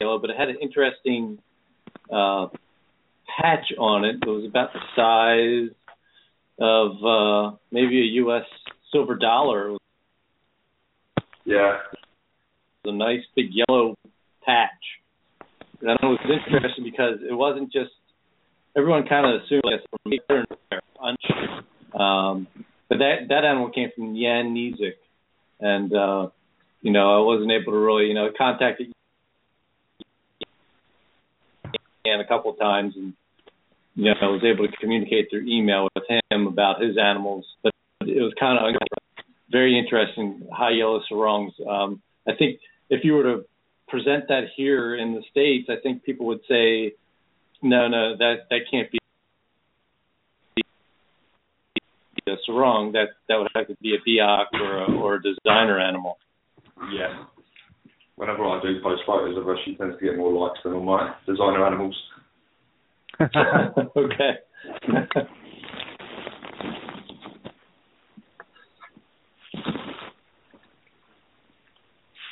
[0.00, 1.38] yellow, but it had an interesting
[2.12, 2.48] uh,
[3.40, 4.16] patch on it.
[4.22, 5.74] It was about the size
[6.60, 8.44] of uh, maybe a U.S.
[8.92, 9.76] silver dollar.
[11.44, 11.78] Yeah.
[12.84, 13.96] It was a nice big yellow
[14.44, 14.70] patch.
[15.80, 17.90] And it was interesting because it wasn't just
[18.76, 20.20] everyone kind of assumed that from me
[21.98, 22.46] um,
[22.92, 24.96] but that that animal came from Jan Nizik,
[25.60, 26.28] and uh,
[26.82, 28.82] you know I wasn't able to really you know contact
[32.04, 33.14] Jan a couple of times, and
[33.94, 37.72] you know I was able to communicate through email with him about his animals, but
[38.02, 38.82] it was kind of
[39.50, 41.52] very interesting high yellow Sorongs.
[41.66, 43.46] Um, I think if you were to
[43.88, 46.92] present that here in the states, I think people would say,
[47.62, 48.98] no, no, that that can't be
[52.28, 55.80] a sarong, that that would have to be a Biak or a, or a designer
[55.80, 56.18] animal.
[56.92, 57.24] Yeah.
[58.16, 60.84] Whenever I do post photos of her, she tends to get more likes than all
[60.84, 61.96] my designer animals.
[63.96, 64.38] okay.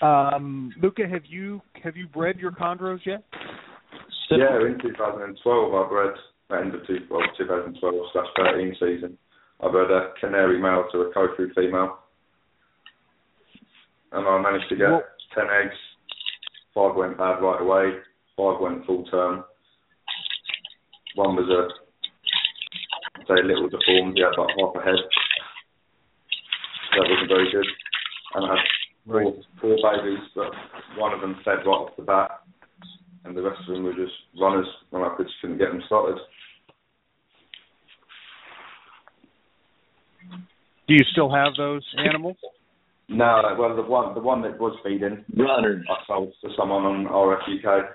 [0.03, 3.25] um, Luca, have you have you bred your chondros yet?
[4.31, 6.15] Yeah, in 2012 I bred
[6.59, 9.19] end of two, well, 2012 slash 13 season.
[9.63, 11.99] I bred a canary male to a Kofiau female,
[14.13, 15.77] and I managed to get What- 10 eggs.
[16.75, 18.01] Five went bad right away.
[18.37, 19.45] Five went full term.
[21.15, 21.69] One was a
[23.27, 24.17] say a little deformed.
[24.17, 24.99] He had like half a head.
[26.93, 27.67] That wasn't very good.
[28.35, 28.67] And I had
[29.07, 30.53] four, four babies, but
[30.97, 32.41] one of them fed right off the bat,
[33.25, 36.19] and the rest of them were just runners, and I just couldn't get them started.
[40.91, 42.37] Do you still have those animals?
[43.09, 45.87] No, well, the one the one that was feeding, Runners.
[45.89, 47.91] I sold to someone on RFUK.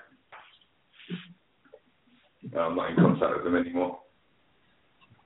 [2.54, 3.98] No, I'm not in contact with them anymore.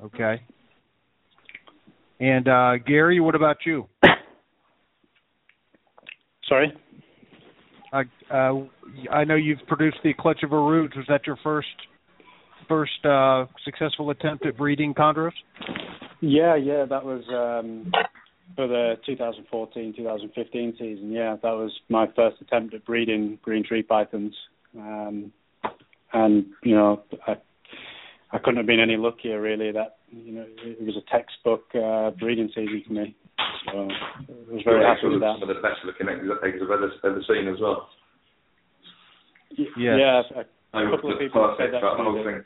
[0.02, 0.42] Okay.
[2.18, 3.86] And uh, Gary, what about you?
[6.48, 6.72] Sorry.
[7.92, 8.02] Uh,
[8.34, 8.52] uh,
[9.12, 10.96] I know you've produced the Clutch of Arus.
[10.96, 11.68] Was that your first
[12.66, 15.30] first uh, successful attempt at breeding chondros?
[16.20, 17.90] Yeah, yeah, that was um,
[18.56, 21.10] for the 2014-2015 season.
[21.10, 24.34] Yeah, that was my first attempt at breeding green tree pythons,
[24.76, 25.32] um,
[26.12, 27.36] and you know, I
[28.32, 29.72] I couldn't have been any luckier really.
[29.72, 33.16] That you know, it was a textbook uh, breeding season for me.
[33.72, 35.36] So I was very Your happy with that.
[35.40, 37.88] Some of the best looking eggs, eggs I've ever, ever seen as well.
[39.56, 39.68] Yes.
[39.76, 42.24] Yeah, a They were couple of just people have said that throughout to the whole
[42.24, 42.24] me.
[42.24, 42.44] thing.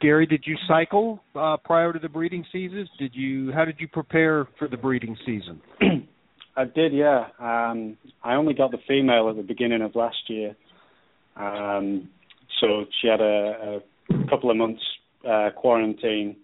[0.00, 2.88] Gary, did you cycle uh, prior to the breeding seasons?
[2.98, 3.52] Did you?
[3.52, 5.60] How did you prepare for the breeding season?
[6.56, 7.26] I did, yeah.
[7.38, 10.56] Um, I only got the female at the beginning of last year,
[11.36, 12.08] um,
[12.60, 13.80] so she had a,
[14.10, 14.82] a couple of months
[15.28, 16.36] uh, quarantine,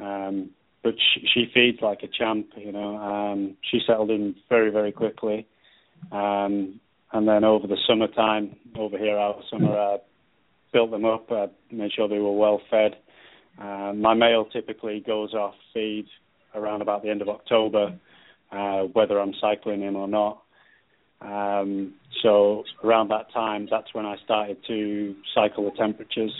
[0.00, 0.50] um,
[0.82, 2.48] but she, she feeds like a champ.
[2.56, 5.46] You know, um, she settled in very, very quickly,
[6.12, 6.80] um,
[7.12, 9.96] and then over the summertime, over here our summer, I
[10.72, 12.96] built them up, uh, made sure they were well fed.
[13.60, 16.06] Uh, my male typically goes off feed
[16.54, 17.98] around about the end of October
[18.52, 20.42] uh, whether I'm cycling him or not.
[21.20, 26.32] Um, so around that time, that's when I started to cycle the temperatures.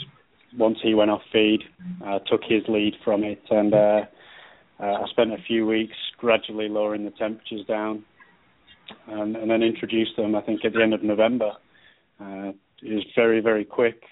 [0.56, 1.60] Once he went off feed,
[2.04, 4.00] I took his lead from it, and uh,
[4.80, 8.04] uh, I spent a few weeks gradually lowering the temperatures down,
[9.08, 10.34] and, and then introduced them.
[10.34, 11.52] I think at the end of November.
[12.20, 14.02] Uh, it was very very quick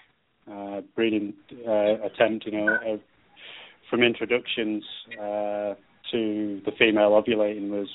[0.50, 1.34] uh, breeding
[1.66, 2.46] uh, attempt.
[2.46, 3.00] You know,
[3.90, 4.84] from introductions.
[5.20, 5.74] Uh,
[6.12, 7.88] to the female ovulating was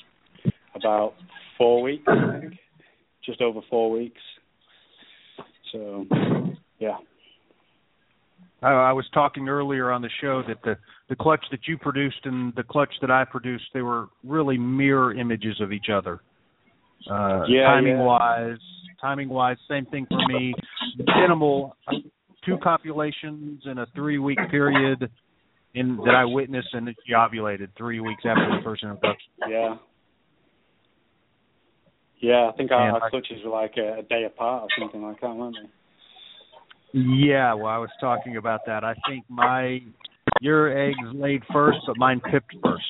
[0.74, 1.14] about
[1.56, 2.54] four weeks, I think,
[3.24, 4.20] just over four weeks.
[5.72, 6.06] So,
[6.78, 6.98] yeah.
[8.62, 10.76] I, I was talking earlier on the show that the
[11.08, 15.12] the clutch that you produced and the clutch that I produced they were really mirror
[15.14, 16.20] images of each other.
[17.10, 18.02] Uh, Yeah, timing yeah.
[18.02, 18.58] wise,
[19.00, 20.54] timing wise, same thing for me.
[20.98, 21.76] Minimal,
[22.44, 25.10] two copulations in a three week period
[25.74, 29.30] in that I witnessed and that she ovulated three weeks after the first introduction.
[29.48, 29.76] Yeah.
[32.20, 34.68] Yeah, I think our, And our I- clutches were like a, a day apart or
[34.78, 35.68] something like that, weren't they?
[36.94, 38.84] Yeah, well, I was talking about that.
[38.84, 39.80] I think my
[40.40, 42.84] your eggs laid first, but mine pipped first.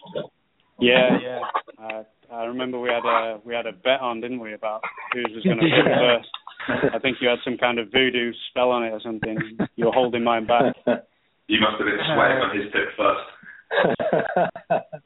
[0.81, 1.41] Yeah, yeah.
[1.81, 2.03] Uh,
[2.35, 4.83] I remember we had a we had a bet on, didn't we, about
[5.13, 6.29] who was going to pip first.
[6.69, 9.37] I think you had some kind of voodoo spell on it or something.
[9.77, 10.75] You were holding mine back.
[11.49, 14.93] You must have been sweating on his tip first.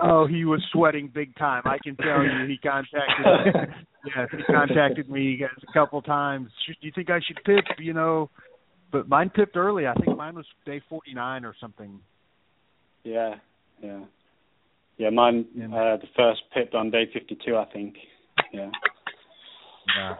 [0.00, 1.62] Oh, he was sweating big time.
[1.64, 2.48] I can tell you.
[2.48, 3.74] He contacted.
[4.04, 6.48] yes, he contacted me a couple times.
[6.66, 7.64] Should, do you think I should pip?
[7.78, 8.30] You know,
[8.90, 9.86] but mine pipped early.
[9.86, 12.00] I think mine was day forty nine or something.
[13.04, 13.34] Yeah,
[13.82, 14.00] yeah,
[14.96, 15.10] yeah.
[15.10, 15.66] Mine Yeah.
[15.66, 17.94] uh, the first pipped on day fifty-two, I think.
[18.52, 18.70] Yeah.
[19.96, 20.14] Yeah.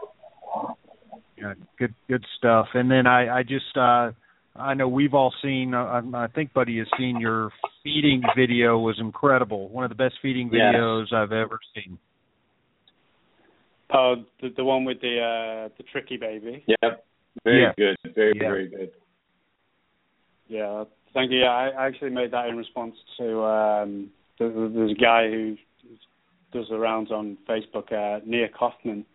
[1.37, 2.67] Yeah, good good stuff.
[2.73, 4.11] And then I I just uh
[4.55, 7.51] I know we've all seen uh, I I think Buddy has seen your
[7.83, 9.69] feeding video was incredible.
[9.69, 10.75] One of the best feeding Yes.
[10.75, 11.97] videos I've ever seen.
[13.93, 16.63] Oh, the the one with the uh the tricky baby.
[16.67, 17.05] Yep.
[17.43, 17.73] Very Yeah.
[17.77, 17.97] good.
[18.15, 18.41] Very, Yeah.
[18.49, 18.91] very good.
[20.47, 20.83] Yeah,
[21.13, 21.39] thank you.
[21.39, 25.57] Yeah, I I actually made that in response to um there- there's a guy who
[26.51, 29.05] does the rounds on Facebook, uh Nia Kaufman,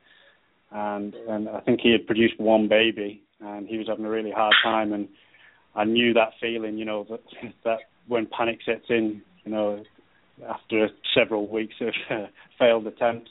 [0.70, 4.30] and and I think he had produced one baby, and he was having a really
[4.30, 5.08] hard time, and
[5.74, 7.20] I knew that feeling, you know, that
[7.64, 9.82] that when panic sets in, you know,
[10.48, 12.26] after several weeks of uh,
[12.58, 13.30] failed attempts,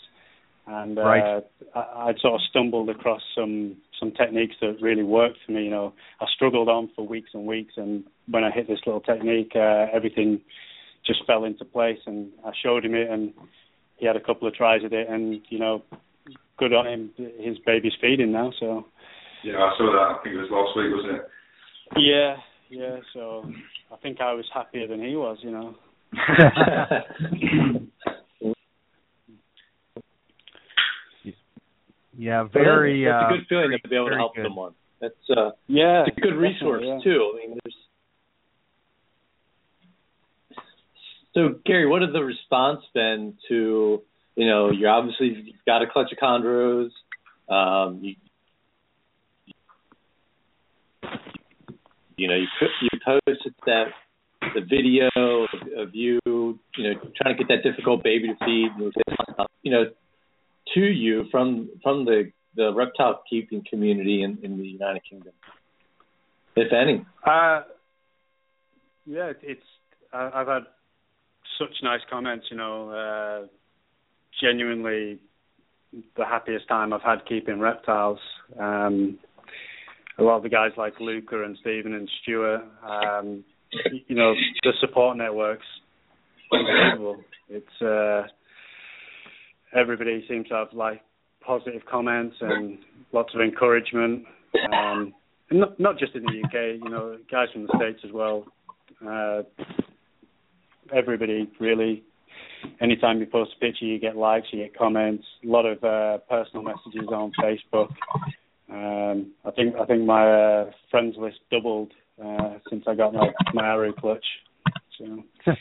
[0.66, 1.44] and uh, right.
[1.76, 5.66] I, I'd sort of stumbled across some some techniques that really worked for me.
[5.66, 9.02] You know, I struggled on for weeks and weeks, and when I hit this little
[9.02, 10.42] technique, uh, everything
[11.06, 12.00] just fell into place.
[12.06, 13.34] And I showed him it, and
[13.98, 15.84] he had a couple of tries at it, and you know,
[16.58, 17.12] good on him.
[17.40, 18.86] His baby's feeding now, so.
[19.44, 20.20] Yeah, I saw that.
[20.20, 21.24] I think it was last week, wasn't it?
[21.96, 22.38] Yeah,
[22.70, 22.98] yeah.
[23.14, 23.46] So
[23.92, 25.76] I think I was happier than he was, you know.
[32.18, 33.06] yeah, very.
[33.06, 34.46] Well, that's, uh, a good feeling to be able to help good.
[34.46, 34.74] someone.
[35.00, 37.00] That's uh, yeah, it's a good resource yeah.
[37.04, 37.34] too.
[37.34, 37.76] I mean, there's.
[41.34, 44.02] So Gary, what has the response been to
[44.38, 46.92] you know you're obviously you've got a clutch of chondros,
[47.50, 48.16] um, you,
[52.16, 53.88] you know you put- you posted that
[54.54, 58.70] the video of, of you you know trying to get that difficult baby to feed
[59.64, 59.86] you know
[60.74, 65.34] to you from from the the reptile keeping community in, in the United Kingdom,
[66.56, 67.06] if any.
[67.24, 67.62] Uh,
[69.06, 69.62] yeah, it's.
[70.12, 70.64] I've had
[71.60, 72.48] such nice comments.
[72.50, 73.48] You know, uh,
[74.42, 75.20] genuinely
[76.16, 78.20] the happiest time I've had keeping reptiles.
[78.60, 79.20] Um,
[80.20, 82.64] a lot of the guys like Luca and Stephen and Stuart.
[82.84, 83.44] Um,
[84.08, 84.34] you know,
[84.64, 85.66] the support networks
[86.52, 87.24] unbelievable.
[87.50, 88.24] It's uh,
[89.78, 91.02] everybody seems to have like
[91.46, 92.78] positive comments and
[93.12, 94.26] lots of encouragement.
[94.74, 95.14] Um,
[95.50, 98.46] and not not just in the UK, you know, guys from the states as well.
[99.06, 99.44] Uh,
[100.96, 102.04] everybody really.
[102.82, 105.24] Anytime you post a picture, you get likes, you get comments.
[105.44, 107.90] A lot of uh, personal messages on Facebook.
[108.70, 111.92] Um, I think I think my uh, friends list doubled
[112.24, 114.26] uh, since I got my my Aru clutch.
[114.98, 115.24] So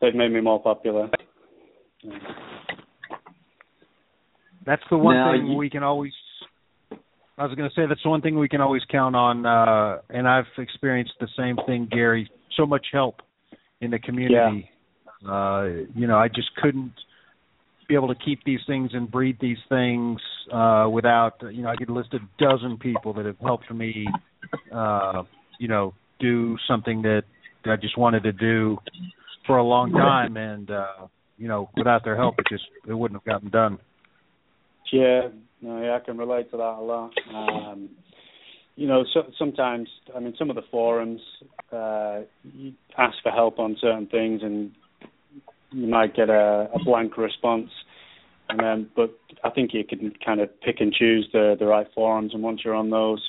[0.00, 1.08] they've made me more popular.
[2.02, 2.18] Yeah.
[4.66, 6.12] That's the one Now, thing you- we can always.
[7.38, 10.02] I was going to say that's the one thing we can always count on, uh,
[10.10, 12.30] and I've experienced the same thing, Gary.
[12.54, 13.22] So much help
[13.80, 14.70] in the community.
[15.26, 15.64] Uh,
[15.94, 16.92] you know, I just couldn't
[17.88, 20.20] be able to keep these things and breed these things
[20.52, 21.34] uh, without.
[21.42, 24.06] You know, I could list a dozen people that have helped me.
[24.72, 25.24] Uh,
[25.58, 27.22] you know, do something that
[27.66, 28.78] I just wanted to do
[29.46, 31.06] for a long time, and uh,
[31.36, 33.78] you know, without their help, it just it wouldn't have gotten done.
[34.92, 35.28] Yeah,
[35.60, 37.12] no, yeah, I can relate to that a lot.
[37.32, 37.90] Um,
[38.80, 41.20] you know, so, sometimes, I mean, some of the forums,
[41.70, 42.20] uh,
[42.54, 44.70] you ask for help on certain things, and
[45.70, 47.68] you might get a, a blank response.
[48.48, 49.10] And then, but
[49.44, 52.62] I think you can kind of pick and choose the the right forums, and once
[52.64, 53.22] you're on those,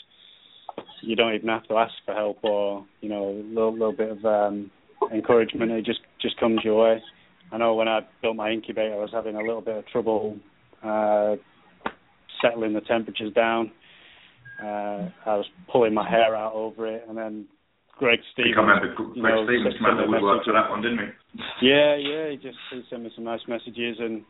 [1.01, 4.09] you don't even have to ask for help or you know a little, little bit
[4.09, 4.71] of um,
[5.13, 5.69] encouragement.
[5.69, 7.03] It just just comes your way.
[7.51, 10.37] I know when I built my incubator, I was having a little bit of trouble
[10.81, 11.35] uh,
[12.41, 13.73] settling the temperatures down.
[14.61, 17.47] Uh, I was pulling my hair out over it, and then
[17.97, 20.05] Greg I Stevens, think I remember you Greg know, Stevens sent came out me of
[20.05, 21.05] the woodwork for that one, didn't he?
[21.61, 24.23] Yeah, yeah, he just he sent me some nice messages and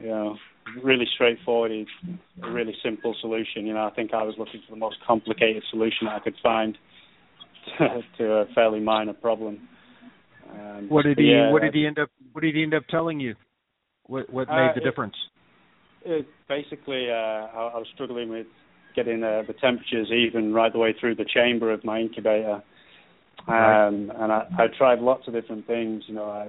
[0.00, 0.36] you know,
[0.84, 1.72] really straightforward.
[1.72, 1.86] He's
[2.44, 3.66] a really simple solution.
[3.66, 6.76] You know, I think I was looking for the most complicated solution I could find
[8.18, 9.68] to a fairly minor problem.
[10.52, 12.84] Um, What did he yeah, What did he end up What did he end up
[12.88, 13.34] telling you?
[14.06, 15.16] What What Uh, made the it- difference?
[16.04, 18.46] It, basically, uh, I, I was struggling with
[19.04, 22.62] getting uh, the temperatures even right the way through the chamber of my incubator,
[23.46, 26.02] um, and I, I tried lots of different things.
[26.06, 26.48] You know, I,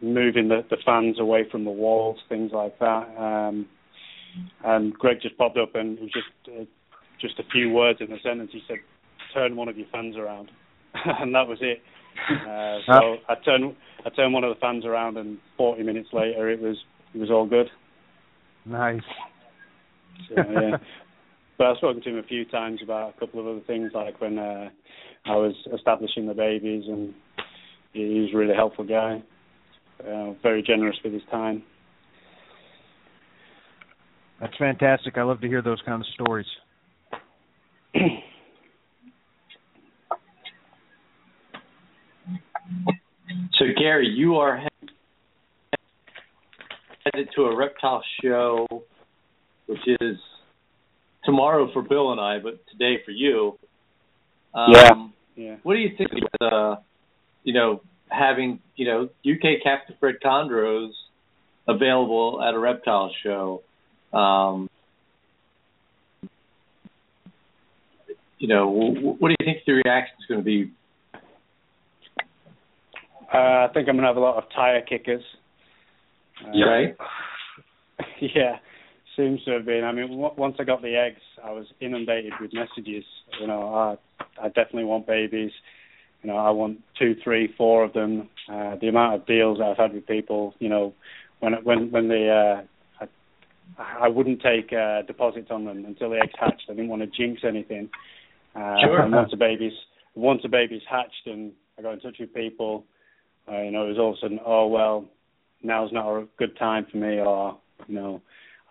[0.00, 3.06] moving the, the fans away from the walls, things like that.
[3.18, 3.66] Um,
[4.64, 6.64] and Greg just popped up, and it was just uh,
[7.20, 8.50] just a few words in the sentence.
[8.52, 8.78] He said,
[9.34, 10.50] "Turn one of your fans around,"
[10.94, 11.82] and that was it.
[12.30, 16.50] Uh, so I turned I turned one of the fans around, and 40 minutes later,
[16.50, 16.76] it was
[17.14, 17.68] it was all good.
[18.64, 19.02] Nice.
[20.28, 20.76] So, yeah.
[21.58, 24.20] but I've spoken to him a few times about a couple of other things, like
[24.20, 24.68] when uh,
[25.24, 27.14] I was establishing the babies, and
[27.92, 29.22] he- he's a really helpful guy.
[30.06, 31.62] Uh, very generous with his time.
[34.40, 35.16] That's fantastic.
[35.16, 36.46] I love to hear those kind of stories.
[43.58, 44.60] So Gary, you are
[47.04, 48.66] headed to a reptile show,
[49.66, 50.18] which is
[51.26, 53.58] tomorrow for Bill and I, but today for you.
[54.54, 55.08] Um, Yeah.
[55.36, 55.56] Yeah.
[55.64, 56.76] What do you think of uh,
[57.44, 60.92] you know having you know UK captive bred chondros
[61.68, 63.62] available at a reptile show?
[64.14, 64.70] Um,
[68.38, 70.70] you know, what do you think the reaction is going to be?
[73.32, 75.22] Uh, I think I'm going to have a lot of tire kickers.
[76.42, 76.64] Uh, yeah.
[76.64, 76.96] Right.
[78.20, 78.56] yeah,
[79.16, 79.84] seems to have been.
[79.84, 83.04] I mean, w- once I got the eggs, I was inundated with messages.
[83.40, 83.96] You know, I,
[84.40, 85.50] I definitely want babies.
[86.22, 88.28] You know, I want two, three, four of them.
[88.50, 90.92] Uh, the amount of deals I've had with people, you know,
[91.40, 93.04] when when when they, uh,
[93.78, 96.64] I, I wouldn't take uh, deposits on them until the eggs hatched.
[96.68, 97.90] I didn't want to jinx anything.
[98.54, 99.02] Uh, sure.
[99.02, 99.72] And once a baby's
[100.14, 102.84] once a baby's hatched, and I got in touch with people,
[103.50, 105.04] uh, you know, it was all of a sudden, oh well,
[105.62, 108.22] now's not a good time for me, or you know,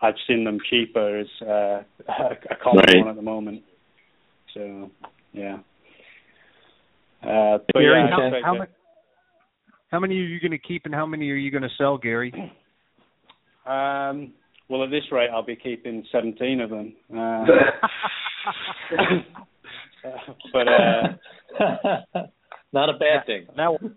[0.02, 1.82] I've seen them cheaper as uh,
[2.50, 2.98] a common right.
[2.98, 3.62] one at the moment.
[4.54, 4.90] So
[5.32, 5.58] yeah.
[7.22, 8.70] Uh, but Gary, yeah, how, how, many,
[9.88, 11.98] how many are you going to keep, and how many are you going to sell,
[11.98, 12.32] Gary?
[13.66, 14.32] Um,
[14.68, 16.92] well, at this rate, I'll be keeping 17 of them.
[17.12, 17.46] Uh,
[20.52, 22.22] but uh,
[22.72, 23.46] not a bad thing.
[23.56, 23.90] That will,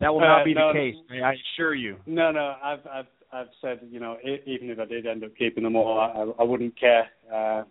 [0.00, 0.94] that will not be uh, no, the case.
[1.22, 1.96] I assure you.
[2.06, 2.54] No, no.
[2.62, 5.98] I've I've I've said you know even if I did end up keeping them all,
[5.98, 7.08] I, I wouldn't care.
[7.32, 7.64] Uh,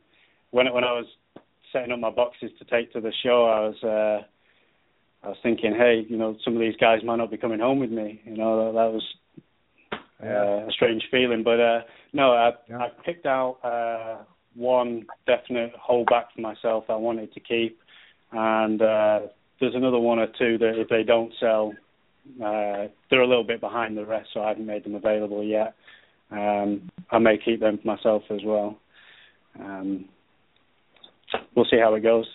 [0.51, 1.05] when when I was
[1.71, 4.25] setting up my boxes to take to the show, I was uh,
[5.25, 7.79] I was thinking, hey, you know, some of these guys might not be coming home
[7.79, 8.21] with me.
[8.25, 9.03] You know, that, that was
[10.23, 11.43] uh, a strange feeling.
[11.43, 11.79] But uh,
[12.13, 12.77] no, I, yeah.
[12.77, 14.23] I picked out uh,
[14.55, 17.79] one definite holdback for myself I wanted to keep,
[18.31, 19.19] and uh,
[19.59, 21.73] there's another one or two that if they don't sell,
[22.43, 25.75] uh, they're a little bit behind the rest, so I haven't made them available yet.
[26.31, 28.77] Um, I may keep them for myself as well.
[29.59, 30.05] Um,
[31.55, 32.25] we'll see how it goes.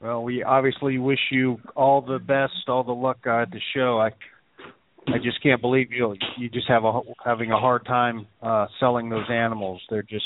[0.00, 3.98] Well, we obviously wish you all the best, all the luck at the show.
[4.00, 4.10] I
[5.06, 9.08] I just can't believe you you just have a having a hard time uh selling
[9.08, 9.82] those animals.
[9.90, 10.24] They're just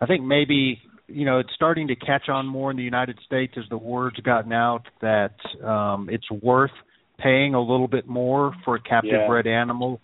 [0.00, 3.54] I think maybe you know it's starting to catch on more in the United States
[3.56, 6.72] as the word's gotten out that um it's worth
[7.18, 9.26] paying a little bit more for a captive Yeah.
[9.26, 10.00] bred animal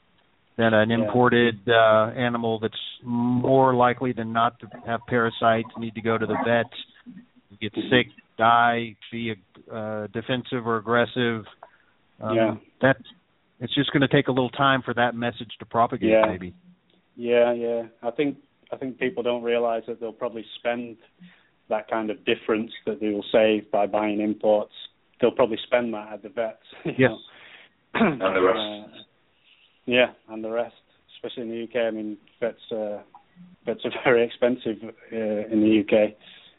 [0.57, 0.97] than an Yeah.
[0.99, 6.27] imported uh animal that's more likely than not to have parasites, need to go to
[6.27, 6.71] the vet,
[7.61, 8.09] get sick,
[8.39, 9.35] die, be
[9.71, 11.47] uh, defensive or aggressive.
[12.21, 12.57] Um, Yeah.
[12.81, 12.97] That
[13.61, 16.11] it's just going to take a little time for that message to propagate.
[16.11, 16.27] Yeah.
[16.27, 16.53] Maybe.
[17.17, 17.83] Yeah, yeah.
[18.03, 18.39] I think
[18.73, 20.97] I think people don't realise that they'll probably spend
[21.69, 24.73] that kind of difference that they will save by buying imports.
[25.23, 26.59] They'll probably spend that at the vets.
[26.85, 27.11] you Yes.
[27.11, 27.19] know.
[27.95, 28.59] And the rest.
[28.59, 29.03] Uh,
[29.87, 30.75] yeah, and the rest,
[31.17, 31.87] especially in the UK.
[31.87, 32.99] I mean, vets uh,
[33.65, 35.17] vets are very expensive uh,
[35.53, 36.15] in the UK,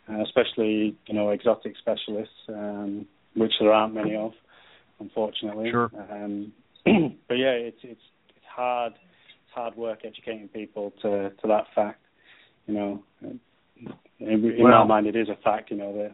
[0.10, 3.06] uh, especially you know exotic specialists, um,
[3.36, 4.32] which there aren't many of,
[5.00, 5.72] unfortunately.
[5.72, 5.90] Sure.
[6.12, 6.54] Um,
[7.28, 8.02] but yeah, it's it's
[8.36, 12.00] it's hard it's hard work educating people to to that fact.
[12.68, 13.40] You know, in,
[14.20, 15.72] in Well- my mind, it is a fact.
[15.72, 16.12] You know that.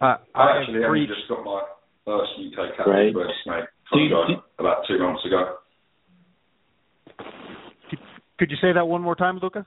[0.00, 1.62] Uh, I I actually only just got my
[2.04, 3.12] first UK captive Right.
[3.12, 5.58] bred snake Do you- from about two months ago.
[8.38, 9.66] Could you say that one more time, Luca?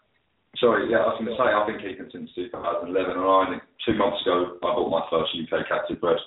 [0.57, 3.57] Sorry, yeah, I was going to say I've been keeping since 2011, and I only
[3.85, 6.17] two months ago I bought my first UK captive bred.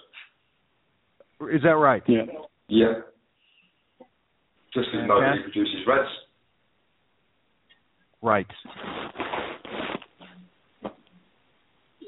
[1.53, 2.03] Is that right?
[2.07, 2.25] Yeah.
[2.69, 3.01] Yeah.
[4.75, 5.53] Just because nobody Fantastic.
[5.53, 6.09] produces reds.
[8.23, 8.47] Right.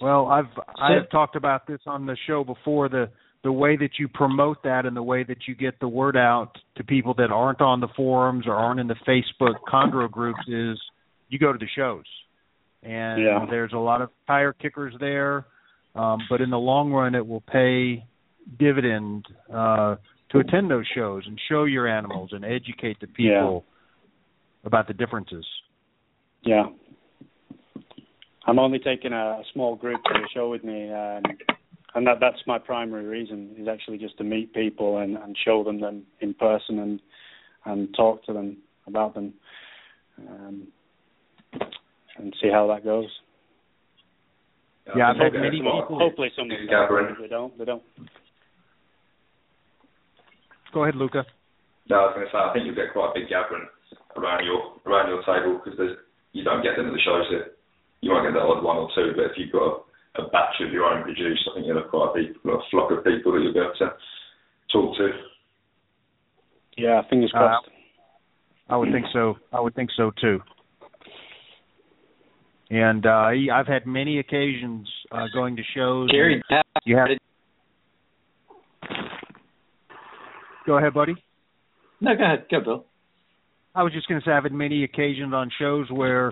[0.00, 0.46] Well, I've
[0.80, 2.88] I've talked about this on the show before.
[2.88, 3.10] The
[3.42, 6.58] the way that you promote that and the way that you get the word out
[6.76, 10.78] to people that aren't on the forums or aren't in the Facebook Chondro groups is
[11.28, 12.04] you go to the shows.
[12.82, 13.46] And Yeah.
[13.48, 15.46] there's a lot of tire kickers there,
[15.94, 18.04] um, but in the long run, it will pay
[18.58, 19.96] dividend uh,
[20.30, 23.64] to attend those shows and show your animals and educate the people
[24.64, 25.46] about the differences.
[26.42, 26.66] Yeah.
[28.46, 31.22] I'm only taking a, a small group to the show with me, um,
[31.94, 35.64] and that that's my primary reason is actually just to meet people and, and show
[35.64, 37.00] them them in person and
[37.64, 38.56] and talk to them
[38.86, 39.34] about them,
[40.28, 40.68] um,
[42.18, 43.08] and see how that goes.
[44.96, 45.82] Yeah, I've had many tomorrow.
[45.82, 47.10] people- Hopefully, some Big gathering.
[47.10, 47.58] if they don't.
[47.58, 47.82] They don't.
[50.72, 51.26] Go ahead, Luca.
[51.90, 53.66] No, I was going to say I think you'll get quite a big gathering
[54.16, 55.78] around your around your table because
[56.32, 57.50] you don't get them at the shows here.
[58.06, 59.82] You might get the odd one or two, but if you've got
[60.16, 62.58] a, a batch of your own produce, I think you'll have quite a big a
[62.70, 63.90] flock of people that you'll be able to
[64.72, 65.08] talk to.
[66.76, 67.68] Yeah, fingers Uh, crossed.
[68.68, 69.34] I would think so.
[69.52, 70.38] I would think so too.
[72.70, 76.08] And uh, I've had many occasions uh, going to shows.
[76.12, 76.40] Gary,
[76.84, 77.08] you have.
[80.64, 81.14] Go ahead, buddy.
[82.00, 82.84] no, go ahead, go, Bill.
[83.74, 86.30] I was just going to say I've had many occasions on shows where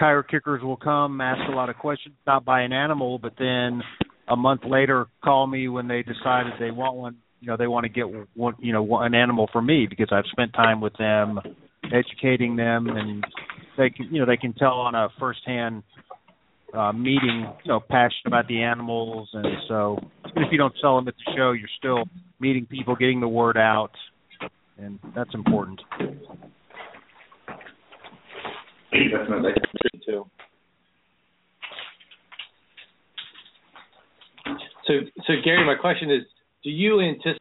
[0.00, 3.82] tire kickers will come, ask a lot of questions, not buy an animal, but then
[4.26, 7.16] a month later call me when they decided they want one.
[7.40, 8.04] You know, they want to get
[8.34, 11.38] one, you know, an animal for me because I've spent time with them,
[11.84, 13.24] educating them, and
[13.78, 15.82] they can, you know, they can tell on a firsthand
[16.74, 19.98] uh, meeting, you know, passionate about the animals, and so
[20.30, 22.04] even if you don't sell them at the show, you're still
[22.38, 23.92] meeting people, getting the word out,
[24.78, 25.80] and that's important.
[29.10, 29.52] Definitely.
[30.04, 30.26] Too.
[34.86, 34.94] So,
[35.26, 36.22] so Gary, my question is:
[36.64, 37.40] Do you anticipate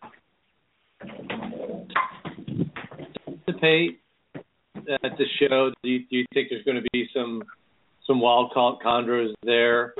[5.03, 5.71] at the show?
[5.83, 7.41] Do you, do you think there's going to be some
[8.05, 9.93] some wild chondros there?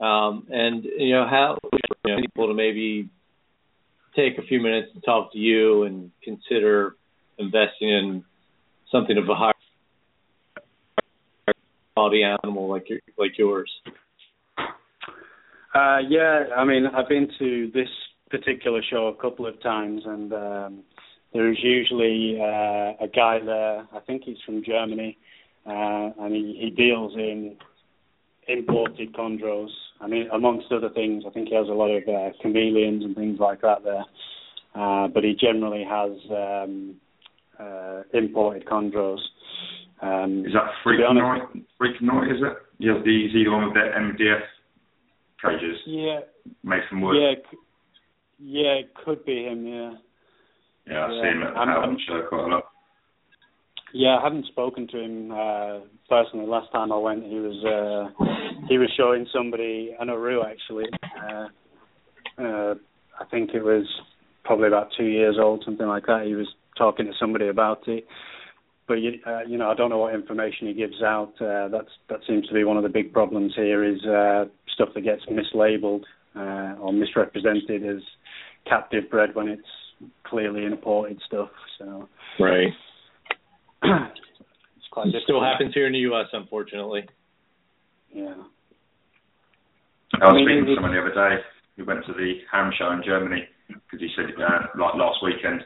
[0.00, 3.10] Um, and you know, how you know, people to maybe
[4.16, 6.96] take a few minutes to talk to you and consider
[7.38, 8.24] investing in
[8.90, 9.53] something of a higher
[11.94, 13.70] quality animal like your, like yours?
[15.74, 17.88] Uh, yeah, I mean, I've been to this
[18.30, 20.82] particular show a couple of times, and um,
[21.32, 23.86] there's usually uh, a guy there.
[23.92, 25.18] I think he's from Germany,
[25.66, 27.56] uh, and he, he deals in
[28.46, 29.70] imported chondros.
[30.00, 33.16] I mean, amongst other things, I think he has a lot of uh, chameleons and
[33.16, 34.04] things like that there.
[34.74, 36.96] Uh, but he generally has um,
[37.58, 39.20] uh, imported chondros.
[40.02, 41.42] Um, is that Freak Night?
[41.78, 42.56] Freak Night, is it?
[42.78, 44.40] Yeah, the the one with the MDF
[45.42, 45.78] cages.
[45.86, 46.20] Yeah.
[46.88, 47.16] From wood.
[47.16, 47.34] Yeah.
[48.38, 49.66] Yeah, it could be him.
[49.66, 49.92] Yeah.
[50.86, 51.22] Yeah, I yeah.
[51.22, 52.64] see him at the I'm, show quite a lot.
[53.94, 56.46] Yeah, I haven't spoken to him uh, personally.
[56.46, 58.24] Last time I went, he was uh,
[58.68, 60.86] he was showing somebody an Aru actually.
[61.22, 61.46] Uh,
[62.42, 62.74] uh,
[63.20, 63.86] I think it was
[64.44, 66.24] probably about two years old, something like that.
[66.26, 68.04] He was talking to somebody about it,
[68.86, 71.32] but you, uh, you know, I don't know what information he gives out.
[71.40, 74.44] Uh, that's that seems to be one of the big problems here is uh,
[74.74, 76.02] stuff that gets mislabeled
[76.36, 78.02] uh, or misrepresented as
[78.68, 79.62] captive bred when it's
[80.24, 81.50] clearly imported stuff.
[81.78, 82.08] So
[82.38, 82.68] right,
[83.82, 85.08] it's quite.
[85.08, 86.26] It still happens here in the U.S.
[86.32, 87.06] Unfortunately.
[88.12, 88.34] Yeah.
[90.22, 91.42] I was I mean, speaking to someone the other day
[91.76, 95.64] who went to the Hamm show in Germany because he said uh, like last weekend,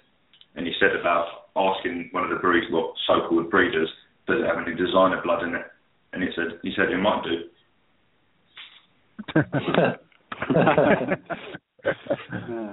[0.55, 3.89] and he said about asking one of the breeders, well, so-called breeders,
[4.27, 5.67] does it have any designer blood in it?
[6.13, 7.45] And he said he said it might do.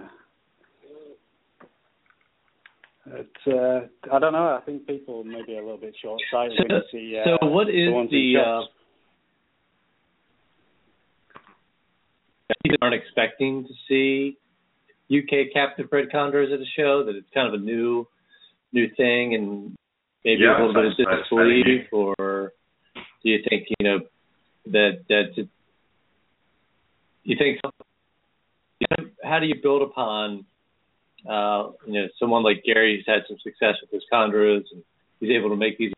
[3.07, 3.81] It's, uh,
[4.11, 4.57] I don't know.
[4.59, 7.19] I think people may be a little bit short-sighted so, when you see.
[7.19, 8.61] Uh, so, what is the, the uh,
[12.81, 14.37] aren't expecting to see
[15.15, 17.03] UK captive bred chondros at a show?
[17.05, 18.07] That it's kind of a new
[18.71, 19.75] new thing and
[20.23, 22.51] maybe yeah, a little bit of disbelief, or
[22.95, 23.99] do you think you know
[24.67, 25.47] that that
[27.23, 27.59] you think
[29.23, 30.45] how do you build upon
[31.29, 34.83] uh, you know someone like Gary who's had some success with his chondros and
[35.19, 35.91] he's able to make these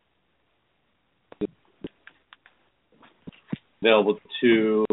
[3.82, 4.86] available to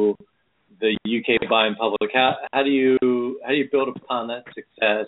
[0.81, 2.11] the UK buying public.
[2.13, 5.07] How how do you how do you build upon that success?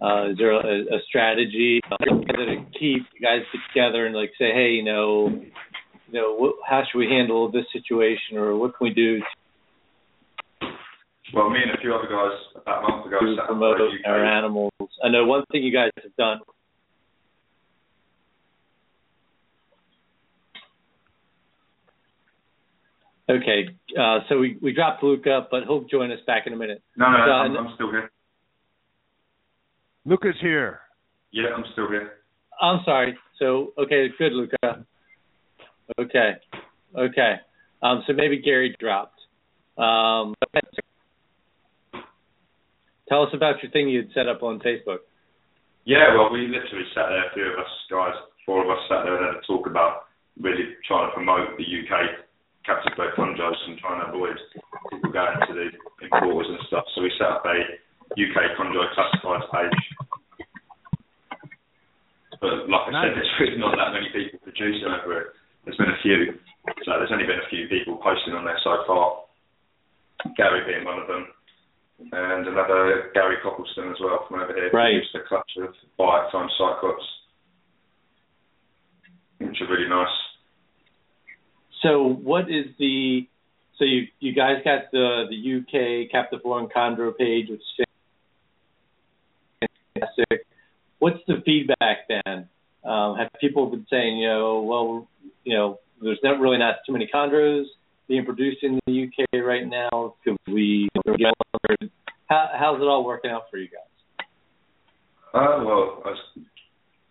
[0.00, 3.40] Uh, is there a, a strategy to keep you guys
[3.72, 7.64] together and like say, hey, you know, you know, what, how should we handle this
[7.72, 9.20] situation, or what can we do?
[11.34, 14.72] Well, me and a few other guys about a month ago to promote our animals.
[15.02, 16.38] I know one thing you guys have done
[23.28, 23.68] Okay,
[23.98, 26.80] uh, so we, we dropped Luca, but he'll join us back in a minute.
[26.96, 28.12] No, no, I'm, I'm still here.
[30.06, 30.78] Luca's here.
[31.32, 32.22] Yeah, I'm still here.
[32.62, 33.18] I'm sorry.
[33.40, 34.86] So, okay, good, Luca.
[35.98, 36.32] Okay,
[36.96, 37.34] okay.
[37.82, 39.18] Um, so maybe Gary dropped.
[39.76, 40.34] Um,
[43.08, 44.98] tell us about your thing you'd set up on Facebook.
[45.84, 48.14] Yeah, well, we literally sat there, a few of us guys,
[48.46, 50.06] four of us sat there and had a talk about
[50.40, 52.26] really trying to promote the UK
[52.64, 54.34] captive bred chondros and trying to avoid
[54.90, 55.68] people going to the
[56.02, 56.84] importers and stuff.
[56.94, 57.58] So we set up a
[58.14, 59.80] UK chondro classifieds page.
[62.40, 63.02] But like I nice.
[63.02, 65.26] said, there's really not that many people producing over it.
[65.64, 66.38] There's been a few.
[66.84, 69.24] So there's only been a few people posting on there so far.
[70.36, 71.26] Gary being one of them.
[71.98, 74.70] And another Gary Coppleston as well from over here.
[74.72, 75.00] Right.
[75.00, 77.02] Produced a clutch of Biak times cyclops.
[79.38, 80.12] Which are really nice.
[81.82, 83.26] So what is the
[83.78, 87.62] so you you guys got the the UK captive born chondro page, which
[90.00, 90.46] fantastic.
[90.98, 92.48] What's the feedback then?
[92.84, 95.08] Um, have people been saying, you know, well,
[95.44, 97.64] you know, there's not really not too many chondros
[98.08, 100.14] being produced in the UK right now.
[100.24, 101.34] Could we get
[102.28, 104.26] how, how's it all working out for you guys?
[105.34, 106.16] Uh, well, as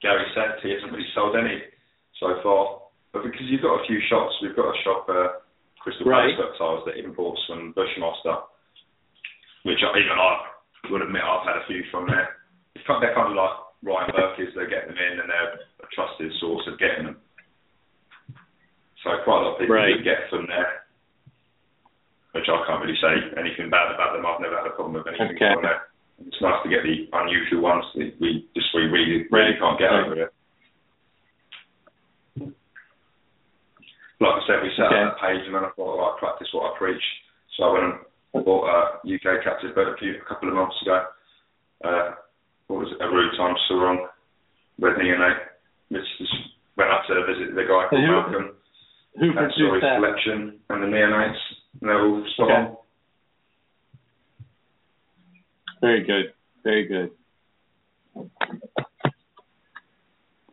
[0.01, 1.61] Gary said, he hasn't really sold any
[2.19, 2.81] so far.
[3.13, 5.39] But because you've got a few shops, we've got a shop, uh,
[5.79, 6.33] Crystal right.
[6.35, 8.43] Reptiles, that imports some Bushmaster,
[9.63, 12.27] which I, even I would admit I've had a few from there.
[12.75, 16.67] They're kind of like Ryan Burkes, they're getting them in and they're a trusted source
[16.67, 17.17] of getting them.
[19.03, 20.03] So quite a lot of people right.
[20.03, 20.85] get from there
[22.35, 24.27] which I can't really say anything bad about them.
[24.27, 25.55] I've never had a problem with anything okay.
[25.55, 25.87] from there.
[26.27, 29.95] It's nice to get the unusual ones that we just we really really can't get
[29.95, 30.31] over it.
[34.19, 34.99] Like I said, we set okay.
[34.99, 37.03] up that page and then I thought, well, I practice what I preach.
[37.55, 38.03] So I went
[38.35, 41.07] and bought a UK captive bird a few a couple of months ago.
[41.87, 42.19] Uh,
[42.67, 43.01] what was it?
[43.01, 44.07] Aru Time Sorong,
[44.79, 45.39] Red Neonate.
[45.89, 46.33] Which just
[46.77, 48.55] went up to visit the guy called who, Malcolm.
[49.19, 49.97] Who That's produced that?
[50.01, 51.37] collection and the neonates.
[51.81, 52.53] And they're all spot Okay.
[52.61, 52.77] on.
[55.81, 56.33] Very good.
[56.63, 57.11] Very good.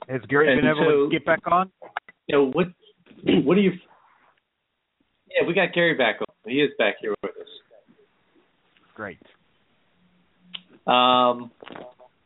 [0.08, 1.70] Has Gary And been able so- to get back on?
[2.26, 2.66] You know what?
[3.44, 3.72] What do you?
[5.30, 6.26] Yeah, we got Gary back on.
[6.44, 7.48] He is back here with us.
[8.94, 9.18] Great.
[10.86, 11.50] Um,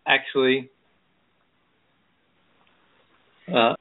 [0.07, 0.71] actually,
[3.55, 3.75] uh,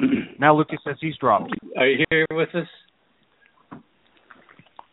[0.38, 1.52] Now Lucas says he's dropped.
[1.76, 3.80] are you here with us?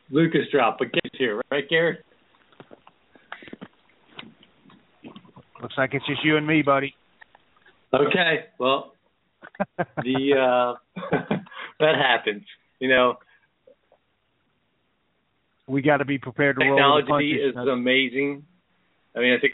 [0.09, 1.97] Lucas dropped, but Gary's here, right, Gary?
[5.61, 6.93] Looks like it's just you and me, buddy.
[7.93, 8.45] Okay.
[8.59, 8.93] Well,
[9.77, 11.01] the uh,
[11.79, 12.43] that happens.
[12.79, 13.15] You know,
[15.67, 18.43] we got to be prepared to roll technology is amazing.
[19.15, 19.53] I mean, I think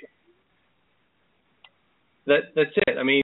[2.27, 2.98] that that's it.
[2.98, 3.22] I mean,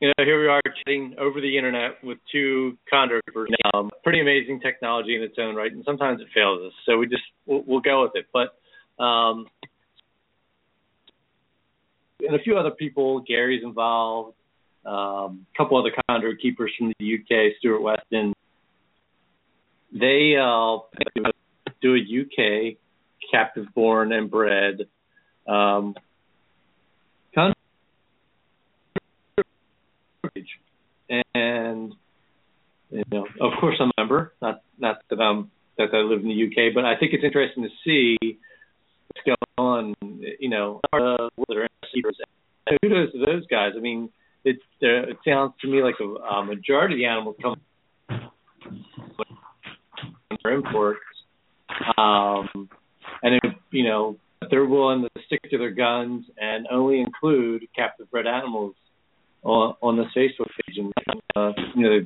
[0.00, 3.50] you know, here we are chatting over the internet with two conductors.
[3.74, 6.72] Um, pretty amazing technology in its own right, and sometimes it fails us.
[6.86, 8.26] So we just we'll, we'll go with it.
[8.32, 9.46] But um,
[12.20, 14.34] and a few other people, Gary's involved.
[14.84, 18.32] Um, a couple other chondro keepers from the UK, Stuart Weston.
[19.92, 20.78] They uh,
[21.82, 22.76] do a UK
[23.30, 24.86] captive born and bred
[25.46, 25.94] um,
[31.34, 31.94] and
[32.90, 34.32] you know, of course, I'm a member.
[34.40, 37.64] Not not that I'm that I live in the UK, but I think it's interesting
[37.64, 38.16] to see
[39.08, 39.94] what's going on.
[40.38, 41.68] You know, whether
[42.82, 43.72] kudos to those guys.
[43.76, 44.10] I mean,
[44.44, 47.60] it uh, it sounds to me like a, a majority of the animals come
[50.42, 51.00] for imports,
[51.98, 52.68] um,
[53.22, 54.16] and if, you know
[54.50, 58.74] they're willing to stick to their guns and only include captive bred animals
[59.42, 60.78] on, on this Facebook page.
[60.78, 60.92] And
[61.36, 62.00] uh, you know,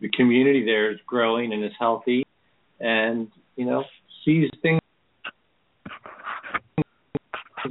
[0.00, 2.24] the, community there is growing and is healthy,
[2.80, 3.84] and you know,
[4.24, 4.80] sees things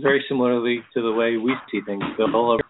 [0.02, 2.04] very similarly to the way we see things.
[2.18, 2.62] Bill, over.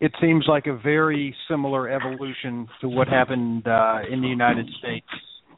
[0.00, 5.06] it seems like a very similar evolution to what happened uh, in the United States,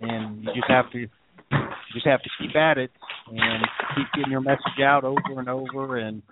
[0.00, 2.90] and you just have to you just have to keep at it
[3.28, 6.22] and keep getting your message out over and over, and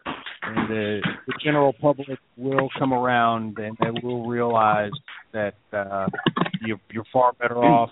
[0.43, 4.93] and the, the general public will come around and they will realize
[5.33, 6.09] that uh,
[6.63, 7.91] you, you're far better off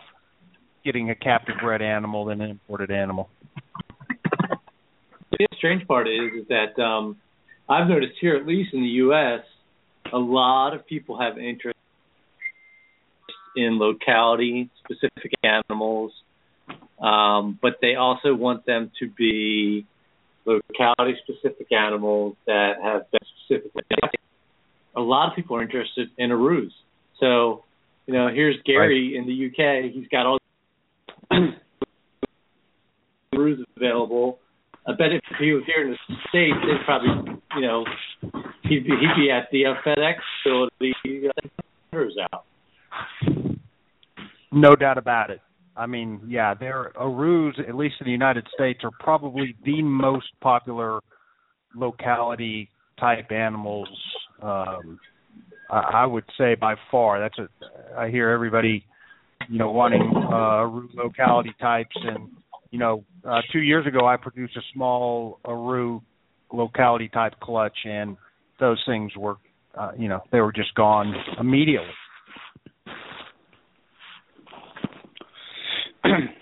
[0.84, 3.28] getting a captive bred animal than an imported animal.
[5.30, 7.16] The strange part is, is that um,
[7.68, 9.40] I've noticed here, at least in the U.S.,
[10.12, 11.78] a lot of people have interest
[13.54, 16.12] in locality specific animals,
[17.00, 19.86] um, but they also want them to be
[20.48, 23.72] locality specific animals that have been specific.
[24.96, 26.70] A lot of people are interested in Arus.
[27.20, 27.64] So,
[28.06, 29.20] you know, here's Gary right.
[29.20, 29.92] in the UK.
[29.92, 30.38] He's got all
[33.34, 34.38] Arus available.
[34.86, 35.98] I bet if he was here in the
[36.30, 37.84] states, they'd probably, you know,
[38.62, 42.44] he'd be he'd be at the uh, FedEx facility uh, out.
[44.50, 45.40] No doubt about it.
[45.78, 50.26] I mean, yeah, they're Arus, at least in the United States, are probably the most
[50.40, 51.00] popular
[51.74, 52.68] locality
[52.98, 53.88] type animals.
[54.42, 54.98] Um,
[55.70, 57.20] I, I would say by far.
[57.20, 57.48] That's a.
[57.96, 58.84] I hear everybody,
[59.48, 62.28] you know, wanting uh, Aru locality types, and
[62.70, 66.00] you know, uh, two years ago I produced a small Aru
[66.52, 68.16] locality type clutch, and
[68.58, 69.36] those things were,
[69.78, 71.88] uh, you know, they were just gone immediately.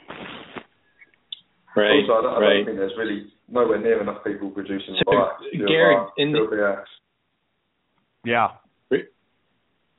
[1.76, 1.90] Right.
[2.08, 5.68] Also, I don't, I don't think there's really nowhere near enough people producing so, Biaks.
[5.68, 6.84] Gary, in the,
[8.24, 8.48] yeah.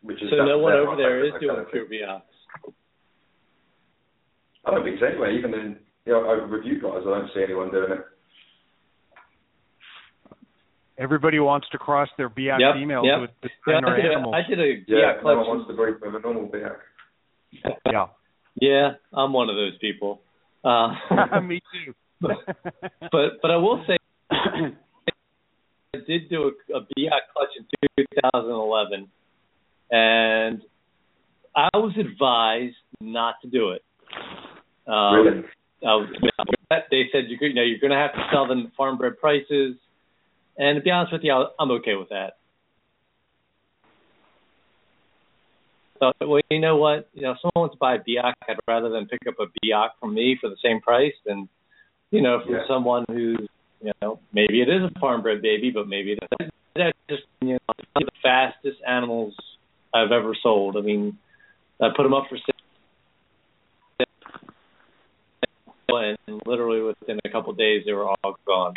[0.02, 1.72] which is so no one over there is doing mentality.
[1.72, 2.73] pure Biaks.
[4.65, 5.35] I don't think so anyway.
[5.38, 7.99] Even in you know, over review guys, I don't see anyone doing it.
[10.98, 13.22] Everybody wants to cross their Biak Yep, females yep.
[13.22, 13.30] with
[13.68, 14.35] Yeah, designer I did, a, animals.
[14.35, 16.77] I did a Yeah, Biak no one wants to breed with a normal Biak.
[17.85, 18.07] yeah.
[18.59, 20.21] Yeah, I'm one of those people.
[20.63, 20.93] Uh,
[21.41, 21.93] Me too.
[22.19, 23.97] but but I will say
[24.31, 27.65] I did do a, a Biak clutch in
[28.23, 29.07] 2011,
[29.91, 30.61] and
[31.55, 33.84] I was advised not to do it.
[34.88, 35.43] Um, Really?
[35.85, 36.09] I was,
[36.89, 39.19] they said you're you know you're going to have to sell them at farm bred
[39.19, 39.75] prices,
[40.57, 42.36] and to be honest with you, I'm okay with that.
[45.99, 47.09] So, well, you know what?
[47.13, 49.47] You know, if someone wants to buy a Biak, I'd rather than pick up a
[49.65, 51.49] Biak from me for the same price than,
[52.11, 52.67] you know, from Yeah.
[52.67, 53.47] someone who's,
[53.81, 56.17] you know, maybe it is a farm bred baby, but maybe.
[56.75, 59.35] That's just, you know, the fastest animals
[59.93, 60.77] I've ever sold.
[60.77, 61.17] I mean,
[61.81, 62.53] I put them up for sale,
[65.89, 68.73] and literally within a couple of days they were all gone.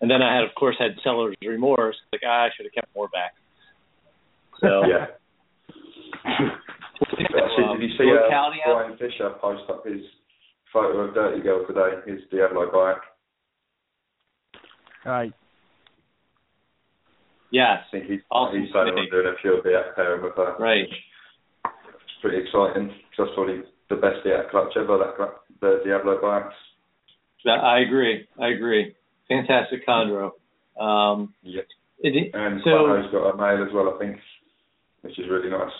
[0.00, 2.94] And then I had, of course, had seller's remorse, like ah, I should have kept
[2.94, 3.34] more back.
[4.60, 5.06] So Yeah.
[6.26, 8.28] Actually, did you see uh,
[8.66, 10.00] Brian Fisher post up his
[10.72, 12.00] photo of Dirty Girl today?
[12.10, 12.98] His Diablo Biak.
[15.04, 15.32] Right.
[17.52, 19.12] Yes, I think he's Awesome he's planning on snake.
[19.12, 20.56] doing a pure Biak pairing with her.
[20.58, 20.84] right.
[21.64, 22.90] It's pretty exciting.
[23.16, 24.98] That's probably the best Biak clutch ever.
[24.98, 26.50] That the Diablo Biaks.
[27.44, 28.26] That- I agree.
[28.40, 28.94] I agree.
[29.28, 30.32] Fantastic chondro.
[30.80, 31.62] Um, Yeah.
[32.00, 34.18] it, And so Quano's got a mail as well, I think,
[35.02, 35.72] which is really nice.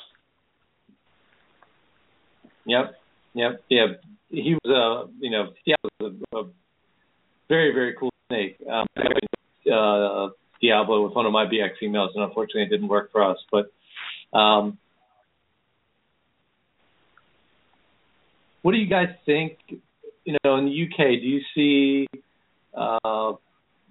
[2.66, 2.94] Yep,
[3.34, 3.86] yep, yeah.
[4.28, 6.44] He was a, you know, yeah, was a, a
[7.48, 8.56] very, very cool snake.
[8.68, 8.86] Um,
[9.72, 10.28] uh,
[10.60, 13.38] Diablo with one of my BX females, and unfortunately, it didn't work for us.
[13.52, 13.70] But
[14.36, 14.78] um,
[18.62, 19.58] what do you guys think?
[20.24, 22.06] You know, in the UK, do you see?
[22.74, 23.34] Uh,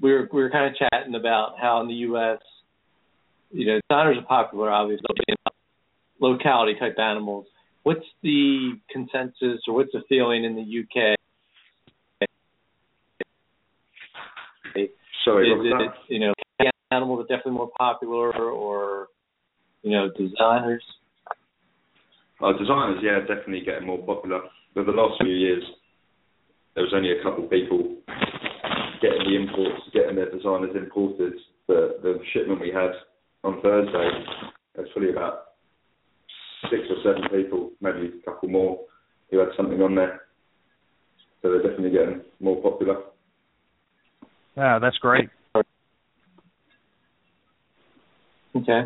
[0.02, 2.40] we were we were kind of chatting about how in the US,
[3.52, 5.06] you know, designers are popular, obviously,
[6.20, 7.46] locality type animals.
[7.86, 11.16] What's the consensus or what's the feeling in the UK?
[15.24, 16.34] Sorry, Is it, you know,
[16.92, 19.10] animals are definitely more popular or,
[19.84, 20.84] you know, designers?
[22.42, 24.42] Uh, designers, yeah, definitely getting more popular.
[24.74, 25.64] But the last few years,
[26.74, 27.98] there was only a couple of people
[29.00, 31.34] getting the imports, getting their designers imported.
[31.68, 32.92] The the shipment we had
[33.44, 34.10] on Thursday,
[34.76, 35.45] there's probably about
[36.70, 38.80] six or seven people, maybe a couple more,
[39.32, 40.22] who had something on there.
[41.42, 42.98] So they're definitely getting more popular.
[44.58, 45.30] Yeah, that's great.
[48.56, 48.84] Okay.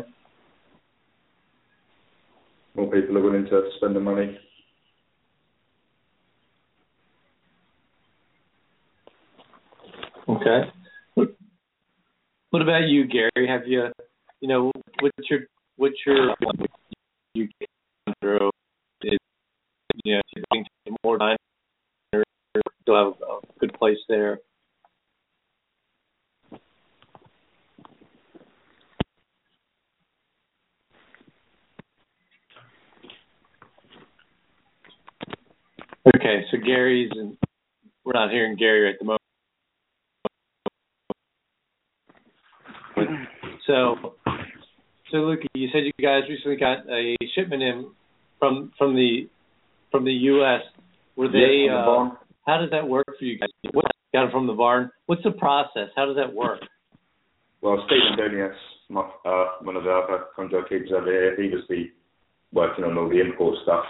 [2.74, 4.38] More people are willing to spend the money.
[10.28, 10.60] Okay.
[11.14, 11.28] What,
[12.50, 13.48] what about you, Gary?
[13.48, 13.86] Have you,
[14.40, 15.40] you know, what's your
[15.76, 16.32] what's your
[17.36, 17.69] UK
[18.22, 18.50] chondro?
[19.02, 19.18] Is
[20.04, 20.20] you know,
[20.52, 20.66] think
[21.04, 21.36] more diner
[22.94, 24.38] have a good place there?
[36.14, 37.36] Okay, so Gary's and
[38.04, 39.20] we're not hearing Gary at the moment.
[43.66, 44.14] So,
[45.10, 47.90] so Luke, you said you guys recently got a shipment in
[48.40, 49.28] from from the
[49.92, 50.62] from the U.S.
[51.14, 51.68] Were they?
[51.68, 52.10] Yeah, the uh,
[52.46, 53.50] how does that work for you guys?
[53.72, 54.90] What, got it from the barn.
[55.06, 55.94] What's the process?
[55.94, 56.58] How does that work?
[57.60, 58.56] Well, Stephen Donias,
[58.88, 61.84] my, uh, one of the other chondro keepers over here, he was the
[62.52, 63.84] working on all the import stuff.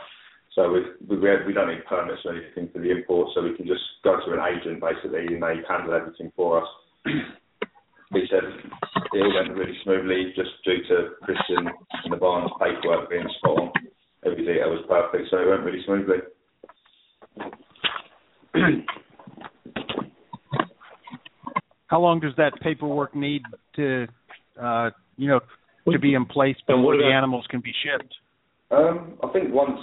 [0.54, 3.56] So we we we, we don't need permits or anything for the import, so we
[3.56, 6.68] can just go to an agent basically, and they handle everything for us.
[7.06, 11.70] he said it all went really smoothly, just due to Christian
[12.04, 13.72] and the barn's paperwork being spot on.
[14.24, 16.18] Everything that was perfect, so it went really smoothly.
[21.86, 23.42] How long does that paperwork need
[23.76, 24.06] to,
[24.60, 25.40] uh, you know,
[25.90, 28.14] to be in place before the animals can be shipped?
[28.70, 29.80] Um, I think once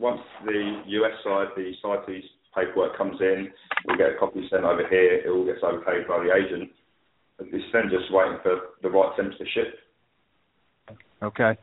[0.00, 2.24] once the US side, the CITES
[2.56, 3.48] paperwork comes in,
[3.86, 5.14] we get a copy sent over here.
[5.14, 6.70] It all gets okayed by the agent.
[7.38, 9.78] It's then just waiting for the right temps to ship.
[11.22, 11.56] Okay.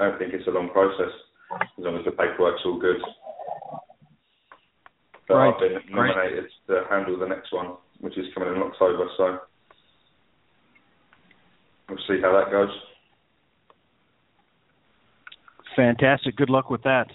[0.00, 1.12] I don't think it's a long process
[1.52, 2.96] as long as the paperwork's all good.
[5.28, 6.16] But Right, I've been great.
[6.16, 9.06] nominated to handle the next one, which is coming in October.
[9.18, 9.38] So
[11.88, 12.70] we'll see how that goes.
[15.76, 16.36] Fantastic.
[16.36, 17.06] Good luck with that.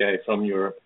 [0.00, 0.76] Okay, from Europe.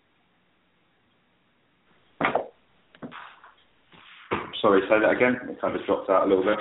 [4.61, 5.49] Sorry, say that again.
[5.49, 6.59] It kind of dropped out a little bit.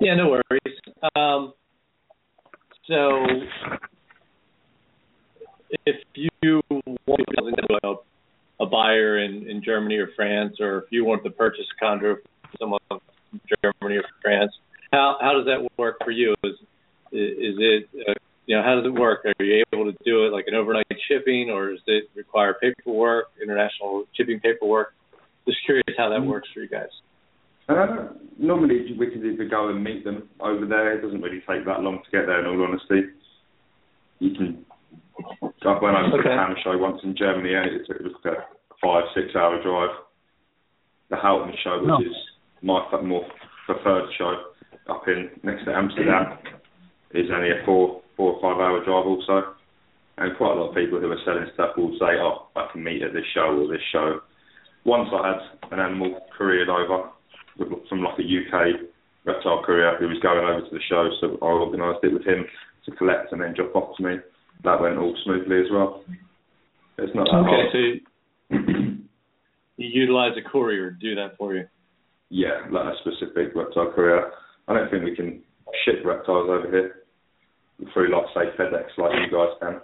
[0.00, 0.78] Yeah, no worries.
[1.16, 1.52] Um,
[2.86, 3.24] so,
[5.86, 10.84] if you want to build a, a buyer in, in Germany or France, or if
[10.90, 13.00] you want to purchase a chondro from someone from
[13.62, 14.52] Germany or France,
[14.92, 16.34] how how does that work for you?
[16.44, 16.54] Is
[17.12, 18.12] is it uh,
[18.46, 19.24] you know how does it work?
[19.24, 23.28] Are you able to do it like an overnight shipping, or does it require paperwork,
[23.42, 24.92] international shipping paperwork?
[25.64, 26.88] Just curious how that works for you guys.
[27.68, 30.98] Uh, normally we can either go and meet them over there.
[30.98, 32.40] It doesn't really take that long to get there.
[32.40, 33.08] In all honesty,
[34.18, 34.64] you can.
[35.16, 36.34] When I was okay.
[36.34, 38.44] at the show once in Germany, it took it was like a
[38.82, 39.96] five six hour drive.
[41.10, 42.00] The Houten show, which no.
[42.00, 42.16] is
[42.62, 43.24] my more
[43.66, 44.34] preferred show
[44.90, 46.38] up in next to Amsterdam,
[47.12, 49.54] is only a four four or five hour drive also.
[50.18, 52.84] And quite a lot of people who are selling stuff will say, "Oh, I can
[52.84, 54.20] meet at this show or this show."
[54.84, 57.10] Once I had an animal couriered over
[57.88, 58.80] from like a UK
[59.24, 62.44] reptile courier who was going over to the show, so I organised it with him
[62.84, 64.16] to collect and then drop off to me.
[64.62, 66.04] That went all smoothly as well.
[66.98, 67.68] It's not that okay, hard.
[67.72, 68.00] so you,
[69.76, 71.66] you utilize a courier to do that for you.
[72.30, 74.30] Yeah, like a specific reptile courier.
[74.68, 75.42] I don't think we can
[75.84, 77.04] ship reptiles over here
[77.92, 79.80] through, like, say, FedEx, like you guys can.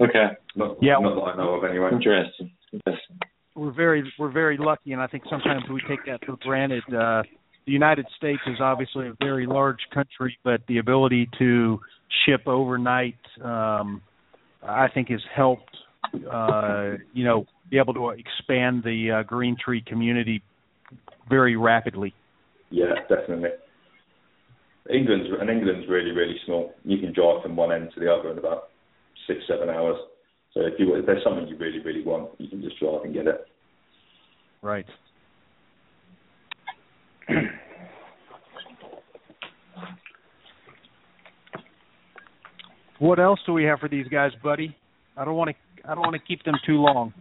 [0.00, 0.36] Okay.
[0.56, 0.94] Not, yeah.
[1.00, 1.90] not that I know of anyway.
[1.92, 2.52] Interesting.
[2.72, 3.18] Interesting
[3.58, 6.84] we're very we're very lucky, and I think sometimes we take that for granted.
[6.88, 7.22] Uh,
[7.66, 11.80] the United States is obviously a very large country, but the ability to
[12.24, 14.00] ship overnight, um,
[14.62, 15.76] I think, has helped.
[16.32, 20.42] Uh, you know, be able to expand the uh, green tree community
[21.28, 22.14] very rapidly.
[22.70, 23.50] Yeah, definitely.
[24.88, 26.72] England's and England's really really small.
[26.84, 28.68] You can drive from one end to the other in about
[29.28, 29.96] six seven hours.
[30.54, 33.14] So if you if there's something you really really want, you can just drive and
[33.14, 33.46] get it.
[34.62, 34.86] Right.
[42.98, 44.74] what else do we have for these guys, buddy?
[45.16, 45.56] I don't want to
[45.88, 47.12] I don't want to keep them too long.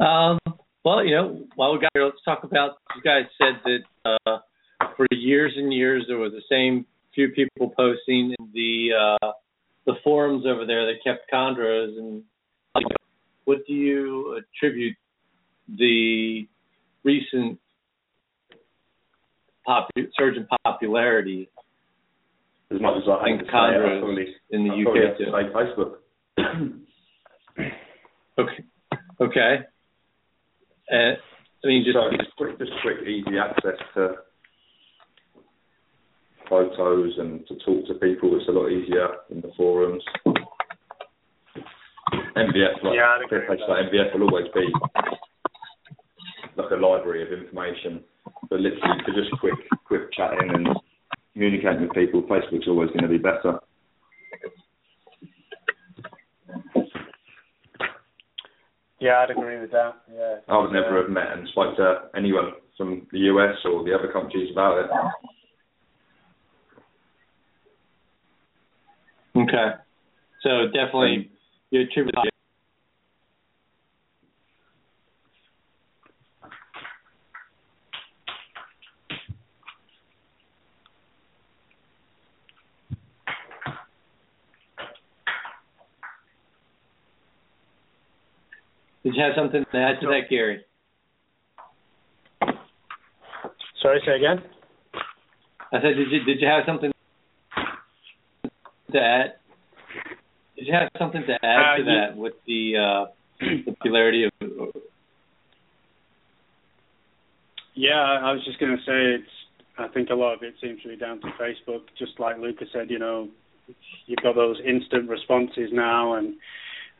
[0.00, 0.38] Um,
[0.84, 2.78] well, you know, while we got here, let's talk about.
[2.96, 4.38] You guys said that uh,
[4.96, 8.90] for years and years there was the same few people posting in the
[9.22, 9.32] uh,
[9.86, 11.98] the forums over there that kept chondros.
[11.98, 12.22] And
[13.44, 14.96] what do you attribute
[15.68, 16.48] the
[17.04, 17.58] recent
[19.66, 21.50] popu- surge in popularity?
[22.70, 25.24] As much as I think chondros in the I UK too.
[25.26, 25.96] Say Facebook.
[28.38, 28.64] okay.
[29.20, 29.58] Okay.
[30.92, 31.14] Uh,
[31.64, 34.16] I mean, just, so just quick, just quick, easy access to
[36.48, 38.36] photos and to talk to people.
[38.38, 40.02] It's a lot easier in the forums.
[42.36, 44.66] MVF, like, yeah, page like MVF will always be
[46.56, 48.02] like a library of information.
[48.50, 49.54] But literally, for just quick,
[49.84, 50.68] quick chatting and
[51.32, 53.58] communicating with people, Facebook's always going to be better.
[59.00, 59.96] Yeah, I'd agree with that.
[60.10, 60.36] Yeah.
[60.48, 64.10] I would never have met and spoke to anyone from the US or the other
[64.10, 64.90] countries about it.
[69.44, 69.70] Okay.
[70.42, 71.30] So definitely
[71.70, 72.14] you attribute
[89.04, 90.64] Did you have something to add to that, Gary?
[93.82, 94.42] Sorry, say again.
[95.72, 96.93] I said, did you did you have something
[98.94, 99.34] to add?
[100.56, 103.04] Did you have something to add uh, to that with the uh,
[103.66, 104.32] popularity of?
[107.74, 109.30] Yeah, I was just going to say it's.
[109.76, 111.82] I think a lot of it seems to be down to Facebook.
[111.98, 113.28] Just like Lucas said, you know,
[114.06, 116.34] you've got those instant responses now, and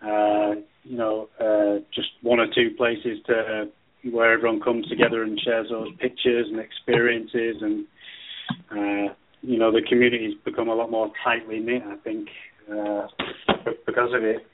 [0.02, 3.68] uh, you know, uh, just one or two places to
[4.10, 7.86] where everyone comes together and shares those pictures and experiences and
[8.70, 9.14] uh,
[9.44, 11.82] you know the community's become a lot more tightly knit.
[11.86, 12.28] I think
[12.70, 13.06] uh,
[13.86, 14.46] because of it.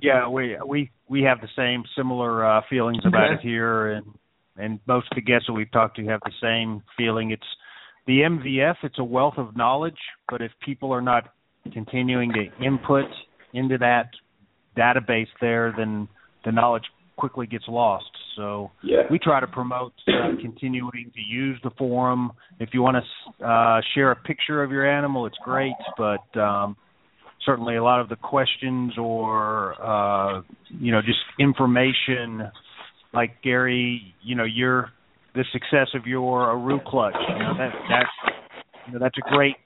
[0.00, 4.06] Yeah, we we we have the same similar uh, feelings about it here, and
[4.56, 7.30] and most of the guests that we've talked to have the same feeling.
[7.30, 7.42] It's
[8.06, 8.76] the MVF.
[8.82, 9.98] It's a wealth of knowledge,
[10.28, 11.32] but if people are not
[11.72, 13.06] continuing to input
[13.52, 14.10] into that
[14.76, 16.08] database there, then
[16.44, 16.84] the knowledge
[17.18, 18.10] quickly gets lost.
[18.36, 19.02] So Yeah.
[19.10, 22.32] we try to promote uh, continuing to use the forum.
[22.60, 26.76] If you want to uh, share a picture of your animal, it's great, but um,
[27.44, 32.50] certainly a lot of the questions or uh, you know just information,
[33.12, 34.90] like Gary, you know your
[35.34, 37.16] the success of your Aru clutch.
[37.28, 38.34] You know that that's
[38.86, 39.56] you know, that's a great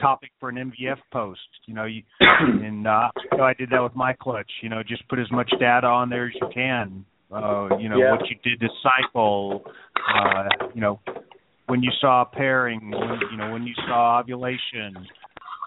[0.00, 1.40] topic for an MVF post.
[1.66, 3.08] You know, you, and uh,
[3.40, 4.50] I did that with my clutch.
[4.62, 7.04] You know, just put as much data on there as you can.
[7.30, 8.12] Uh, you know Yeah.
[8.12, 9.62] what you did to cycle.
[10.14, 10.44] Uh,
[10.74, 11.00] you know
[11.66, 12.90] when you saw pairing.
[12.90, 15.06] When, you know when you saw ovulation.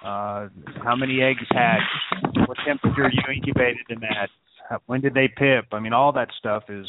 [0.03, 0.47] Uh,
[0.83, 2.47] how many eggs hatched?
[2.47, 4.29] What temperature you incubated them at?
[4.67, 5.65] How, when did they pip?
[5.71, 6.87] I mean, all that stuff is,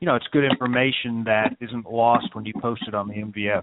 [0.00, 3.60] you know, it's good information that isn't lost when you post it on the MVF.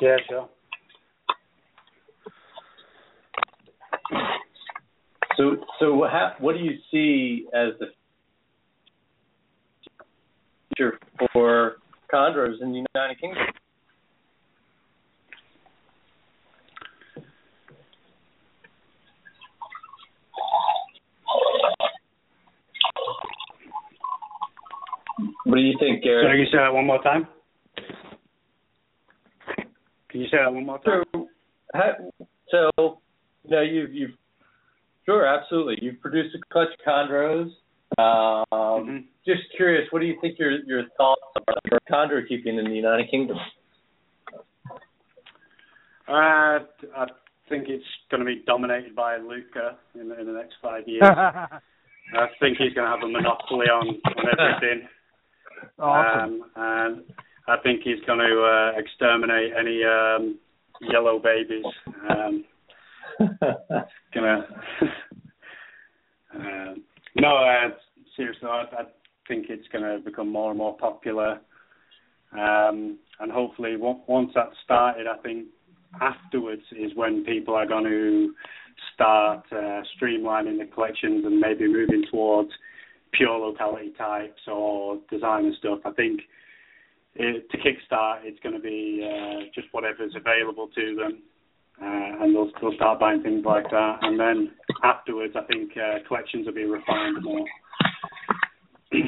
[0.00, 0.48] Yeah, sure.
[5.36, 7.86] So, so what, hap- what do you see as the
[10.76, 10.98] future
[11.32, 11.76] for
[12.12, 13.42] chondros in the United Kingdom?
[25.44, 26.26] What do you think, So Gary?
[26.26, 27.26] can you say that one more time?
[30.14, 31.02] Can you say that one more time?
[31.12, 31.26] So,
[31.74, 33.00] ha- so
[33.42, 34.10] you know, you've, you've
[35.04, 35.76] sure, absolutely.
[35.82, 37.50] You've produced a clutch of chondros.
[37.98, 38.44] Um,
[38.86, 39.04] Mhm.
[39.26, 42.76] Just curious, what do you think your your thoughts are on chondro keeping in the
[42.76, 43.38] United Kingdom?
[46.06, 47.06] Uh, I
[47.48, 51.02] think it's going to be dominated by Luca in, the- in the next five years.
[51.06, 54.88] I think he's going to have a monopoly on, on everything.
[55.80, 57.02] Um, and
[57.46, 60.38] I think he's going to uh, exterminate any um,
[60.80, 61.64] yellow babies.
[62.08, 62.44] Um,
[64.14, 64.46] gonna.
[66.34, 66.82] um,
[67.16, 67.68] no, uh,
[68.16, 68.84] seriously, I, I
[69.28, 71.40] think it's going to become more and more popular.
[72.32, 75.46] Um, and hopefully, on- once that's started, I think
[76.00, 78.34] afterwards is when people are going to
[78.94, 82.50] start uh, streamlining the collections and maybe moving towards
[83.12, 85.78] pure locality types or design and stuff.
[85.84, 86.20] I think
[87.16, 91.22] it, to kickstart, it's going to be uh, just whatever's available to them,
[91.80, 93.98] uh, and they'll, they'll start buying things like that.
[94.02, 97.46] And then afterwards, I think uh, collections will be refined more.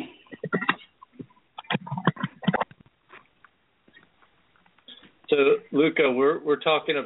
[5.29, 7.05] So, Luca, we're we're talking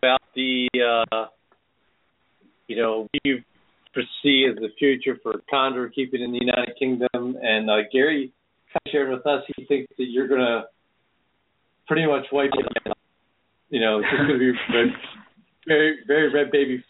[0.00, 0.68] about the
[1.12, 1.26] uh,
[2.68, 3.42] you know what you
[3.98, 8.32] foresee as the future for chondro keeping in the United Kingdom, and uh, Gary
[8.72, 10.62] kind of shared with us he thinks that you're going to
[11.86, 12.66] pretty much wipe it.
[12.88, 12.96] out.
[13.70, 14.88] You know, it's just going to be red,
[15.66, 16.82] very very red baby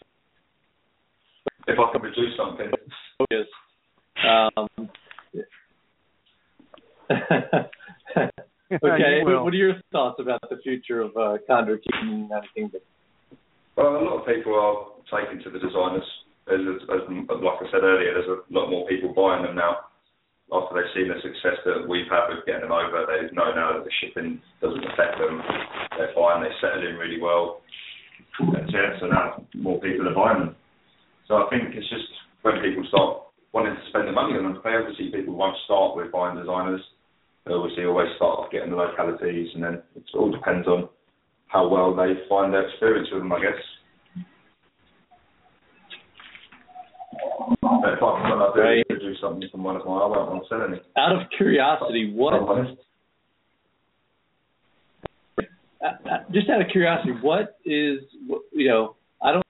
[1.67, 2.71] If I can produce something.
[3.17, 3.47] focus.
[4.27, 4.67] Um,
[7.09, 8.39] okay,
[8.71, 12.49] You what are your thoughts about the future of uh, chondro keeping in the United
[12.55, 12.81] Kingdom?
[13.75, 16.03] Well, a lot of people are taking to the designers.
[16.49, 19.89] As, as, like I said earlier, there's a lot more people buying them now.
[20.49, 23.77] After they've seen the success that we've had with getting them over, they know now
[23.77, 25.41] that the shipping doesn't affect them.
[25.93, 26.41] They're fine.
[26.41, 27.61] They settle in really well.
[28.39, 30.55] And yeah, so now more people are buying them.
[31.27, 32.09] So I think it's just
[32.41, 34.61] when people start wanting to spend the money on them.
[34.63, 36.81] They obviously people won't start with buying designers.
[37.45, 40.89] They obviously always start off getting the localities, and then it all depends on
[41.47, 43.61] how well they find their experience with them, I guess.
[47.61, 48.87] But if I do Right.
[48.87, 50.81] produce something from one of I won't want to sell any.
[50.97, 52.33] Out of curiosity, what
[55.81, 58.01] uh, uh, just out of curiosity, what is
[58.51, 58.95] you know?
[59.21, 59.45] I don't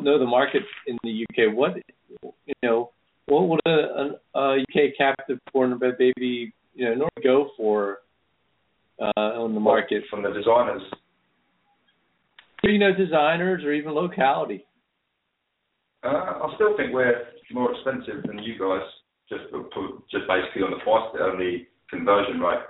[0.00, 1.54] know the market in the UK.
[1.54, 1.74] What
[2.22, 2.90] you know?
[3.26, 7.98] What would a, a, UK captive born baby you know normally go for
[9.00, 10.04] uh, on the market?
[10.10, 10.82] from the designers.
[12.62, 14.64] You know, designers or even locality.
[16.04, 17.16] Uh, I still think we're
[17.52, 18.84] more expensive than you guys,
[19.28, 19.44] just
[20.10, 22.60] just basically on the price, on the conversion rate.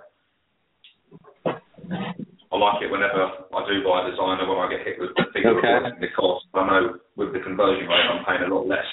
[1.47, 5.25] I like it whenever I do buy a designer when I get hit with the
[5.35, 5.75] figure Okay.
[5.91, 6.47] of the cost.
[6.55, 8.87] I know with the conversion rate I'm paying a lot less.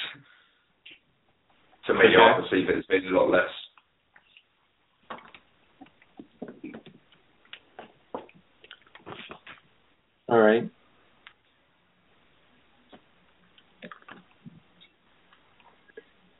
[1.86, 2.18] To me, Okay.
[2.18, 3.50] I perceive it as being a lot less.
[10.30, 10.68] All right.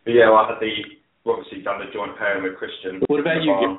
[0.06, 3.02] Yeah, well, I had the obviously done the joint pairing with Christian.
[3.08, 3.78] What about you?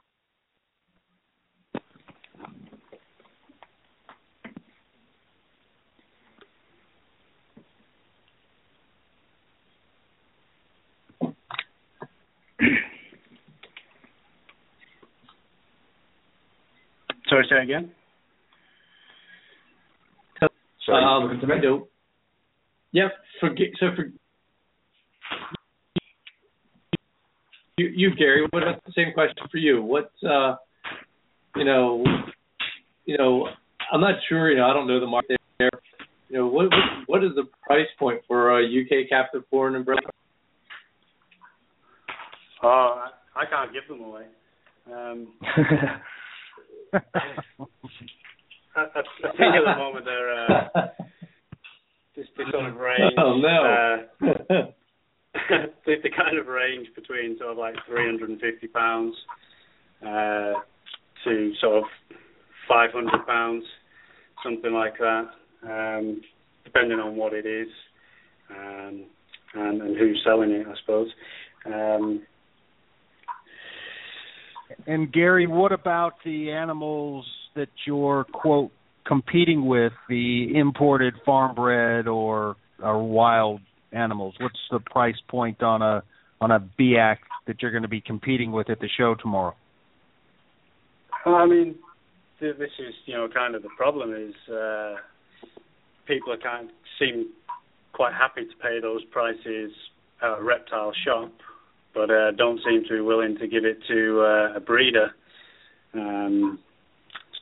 [17.28, 17.90] Sorry, say again.
[20.84, 21.60] Sorry, Um, to me?
[21.60, 21.88] no.
[22.92, 23.12] Yep.
[23.40, 23.68] Forget.
[23.78, 24.12] So for
[27.82, 28.46] you, you, Gary.
[28.50, 29.82] What about the same question for you?
[29.82, 30.56] What, uh,
[31.56, 32.04] you know,
[33.04, 33.48] you know,
[33.92, 34.50] I'm not sure.
[34.50, 35.70] You know, I don't know the market there.
[36.28, 39.84] You know, what what, what is the price point for a UK captive born and
[39.84, 39.98] bred?
[42.62, 43.02] Oh,
[43.36, 44.24] I, I can't give them away.
[44.86, 45.28] Um,
[46.94, 46.98] I,
[48.74, 50.88] I, I think at the moment they're uh,
[52.14, 53.14] just the sort of range.
[53.18, 54.28] Oh no.
[54.28, 54.70] Uh,
[55.86, 59.14] the, the kind of range between sort of like 350 pounds
[60.02, 60.52] uh,
[61.24, 61.84] to sort of
[62.68, 63.64] 500 pounds,
[64.42, 65.26] something like that,
[65.64, 66.20] um,
[66.64, 67.68] depending on what it is
[68.50, 69.04] um,
[69.54, 71.08] and, and who's selling it, I suppose.
[71.66, 72.22] Um,
[74.86, 78.70] And Gary, what about the animals that you're quote
[79.06, 83.60] competing with, the imported farm bred or or wild
[83.92, 84.34] animals?
[84.38, 86.02] What's the price point on a
[86.40, 89.54] on a Biak that you're going to be competing with at the show tomorrow?
[91.24, 91.76] I mean,
[92.40, 94.96] this is you know kind of the problem is uh,
[96.06, 97.30] people are kind of seem
[97.92, 99.70] quite happy to pay those prices
[100.22, 101.32] at a reptile shop,
[101.94, 105.10] but uh, don't seem to be willing to give it to uh, a breeder.
[105.94, 106.58] Um,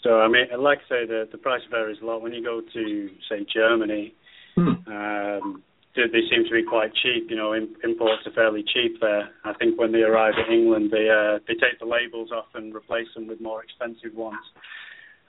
[0.02, 2.22] so I mean, like I say, the the price varies a lot.
[2.22, 4.14] When you go to say Germany,
[4.56, 5.62] um,
[5.96, 7.30] they, they seem to be quite cheap.
[7.30, 9.28] You know, imports are fairly cheap there.
[9.44, 12.74] I think when they arrive in England, they uh, they take the labels off and
[12.74, 14.44] replace them with more expensive ones.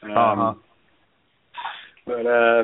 [0.04, 0.54] Um, Uh-huh.
[2.06, 2.64] But uh,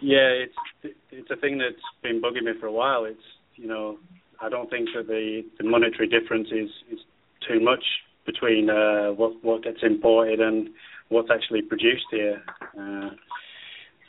[0.00, 3.04] yeah, it's it's a thing that's been bugging me for a while.
[3.04, 3.20] It's
[3.56, 3.98] you know
[4.40, 7.00] I don't think that the the monetary difference is is
[7.46, 7.84] too much
[8.26, 10.70] between uh, what what gets imported and
[11.08, 12.42] what's actually produced here.
[12.78, 13.10] Uh,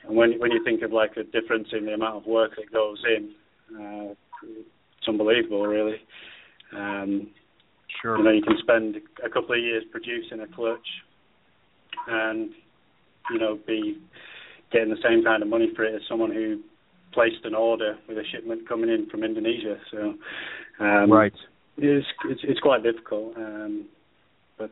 [0.07, 2.71] and when when you think of like a difference in the amount of work that
[2.71, 3.31] goes in,
[3.75, 4.13] uh,
[4.97, 5.97] it's unbelievable, really.
[6.75, 7.27] Um,
[8.01, 8.17] Sure.
[8.17, 10.87] you know, you can spend a couple of years producing a clutch,
[12.07, 12.51] and
[13.31, 13.99] you know, be
[14.71, 16.61] getting the same kind of money for it as someone who
[17.13, 19.77] placed an order with a shipment coming in from Indonesia.
[19.91, 20.13] So,
[20.79, 21.33] um, right.
[21.77, 23.85] it's it's, it's quite difficult, um,
[24.57, 24.69] but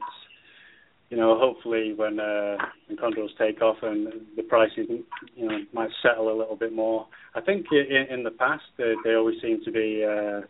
[1.10, 2.58] you know, hopefully when uh,
[2.88, 4.88] when chondros take off and the prices,
[5.36, 7.08] you know, might settle a little bit more.
[7.36, 10.42] I think in, in the past they, they always seem to be uh,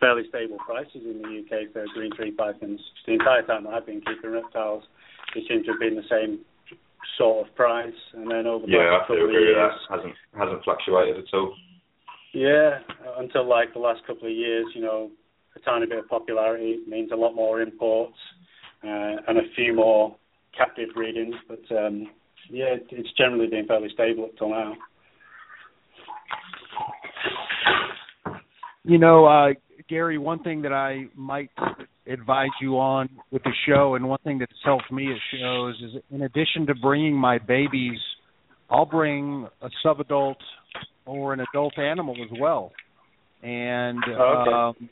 [0.00, 2.80] fairly stable prices in the UK for green tree pythons.
[3.06, 4.84] The entire time that I've been keeping reptiles,
[5.34, 6.40] they seem to have been the same
[7.18, 9.72] sort of price, and then over the Yeah, last couple of years.
[9.90, 11.54] Hasn't hasn't fluctuated at all.
[12.32, 12.78] yeah,
[13.18, 15.10] until like the last couple of years, you know,
[15.56, 18.45] a tiny bit of popularity means a lot more imports uh,
[18.82, 20.16] and a few more
[20.56, 21.34] captive breedings.
[21.48, 22.08] But um,
[22.50, 24.74] yeah, it's generally been fairly stable up till now.
[28.84, 29.48] You know, uh,
[29.88, 31.50] Gary, one thing that I might
[32.06, 36.02] advise you on with the show, and one thing that's helped me at shows, is
[36.12, 37.98] in addition to bringing my babies,
[38.70, 40.36] I'll bring a subadult
[41.04, 42.72] or an adult animal as well.
[43.42, 44.52] And Oh, okay.
[44.52, 44.88] um,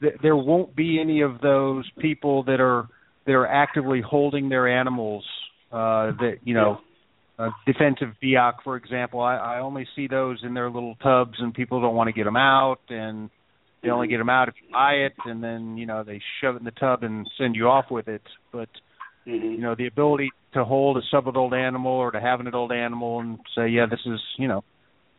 [0.00, 2.88] th- there won't be any of those people that are
[3.26, 5.24] that are actively holding their animals.
[5.70, 6.78] Uh, that you know,
[7.38, 11.54] a defensive Biak, for example, I, I only see those in their little tubs, and
[11.54, 13.30] people don't want to get them out, and
[13.82, 16.56] they only get them out if you buy it, and then you know they shove
[16.56, 18.22] it in the tub and send you off with it.
[18.52, 18.68] But
[19.26, 19.52] Mm-hmm.
[19.52, 23.20] you know, the ability to hold a subadult animal or to have an adult animal
[23.20, 24.64] and say, yeah, this is you know,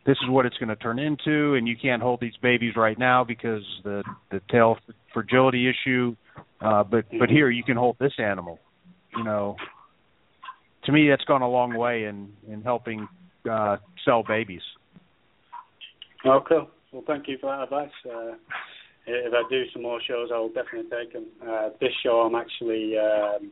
[0.04, 2.98] this is what it's going to turn into, and you can't hold these babies right
[2.98, 4.76] now because the the tail
[5.12, 6.14] fragility issue.
[6.64, 8.58] Uh, but but here you can hold this animal.
[9.16, 9.56] You know,
[10.84, 13.08] to me that's gone a long way in in helping
[13.50, 14.62] uh, sell babies.
[16.26, 16.60] Okay.
[16.92, 17.90] Well, thank you for that advice.
[18.06, 18.34] Uh,
[19.06, 21.26] if I do some more shows, I will definitely take them.
[21.46, 23.50] Uh, this show, I'm actually um,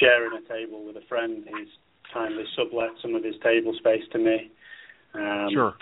[0.00, 1.44] sharing a table with a friend.
[1.44, 1.68] He's
[2.12, 4.50] kindly sublet some of his table space to me.
[5.14, 5.74] Um, Sure.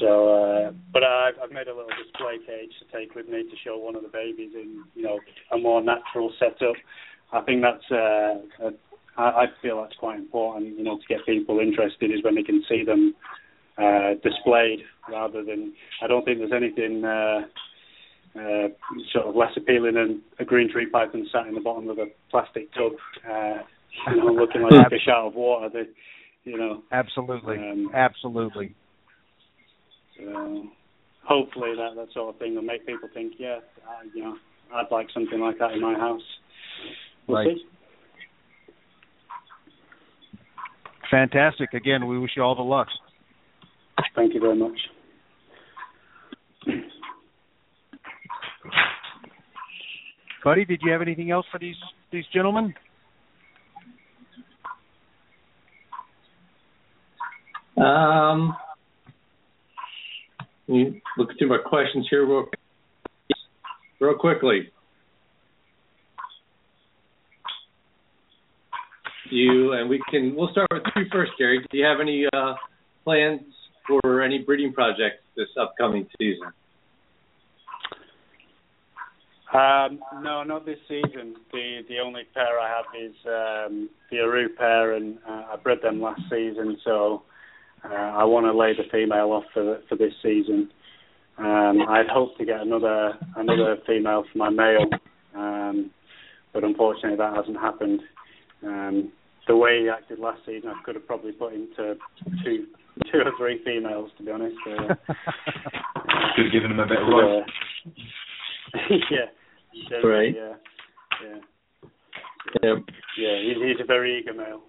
[0.00, 3.56] So, uh, but I've, I've made a little display cage to take with me to
[3.64, 5.18] show one of the babies in, you know,
[5.52, 6.76] a more natural setup.
[7.32, 8.70] I think that's, uh, a,
[9.16, 12.42] I, I feel that's quite important, you know, to get people interested is when they
[12.42, 13.14] can see them
[13.78, 15.72] uh, displayed rather than.
[16.02, 17.40] I don't think there's anything uh,
[18.36, 18.68] uh,
[19.12, 22.06] sort of less appealing than a green tree python sat in the bottom of a
[22.30, 22.92] plastic tub,
[23.28, 23.62] uh,
[24.10, 25.68] you know, looking like a fish out of water.
[25.72, 26.82] They, you know.
[26.92, 27.56] Absolutely.
[27.56, 28.74] Um, Absolutely.
[30.24, 30.64] So
[31.24, 34.36] hopefully that that sort of thing will make people think, yeah, I, you know,
[34.74, 36.22] I'd like something like that in my house.
[37.26, 37.48] We'll Right.
[37.56, 37.64] see.
[41.10, 41.74] Fantastic.
[41.74, 42.86] Again, we wish you all the luck.
[44.14, 44.78] Thank you very much.
[50.44, 51.76] Buddy, did you have anything else for these
[52.10, 52.74] these gentlemen?
[57.76, 58.69] Um, let
[60.70, 62.46] me look through my questions here real,
[64.00, 64.70] real quickly.
[69.30, 70.34] You and we can.
[70.34, 71.64] We'll start with you first, Gary.
[71.70, 72.54] Do you have any uh,
[73.04, 73.42] plans
[73.86, 76.52] for any breeding projects this upcoming season?
[79.52, 81.34] Um, no, not this season.
[81.52, 85.78] The the only pair I have is um, the Aru pair, and uh, I bred
[85.82, 86.78] them last season.
[86.84, 87.22] So
[87.84, 90.70] uh, I want to lay the female off for for this season.
[91.38, 94.86] Um, I'd hoped to get another another female for my male,
[95.34, 95.90] um,
[96.52, 98.00] but unfortunately that hasn't happened.
[98.62, 99.12] Um,
[99.48, 101.96] the way he acted last season, I could have probably put him to
[102.44, 102.66] two
[103.10, 104.56] two or three females, to be honest.
[104.66, 104.94] Uh,
[106.36, 107.44] Could have given him a bit of rope.
[107.44, 108.78] uh,
[109.10, 109.26] yeah.
[109.88, 110.34] Definitely, Right.
[110.36, 110.54] Yeah.
[111.24, 111.38] Yeah.
[112.62, 112.78] Yep.
[113.18, 113.36] Yeah.
[113.42, 114.62] He's, he's a very eager male.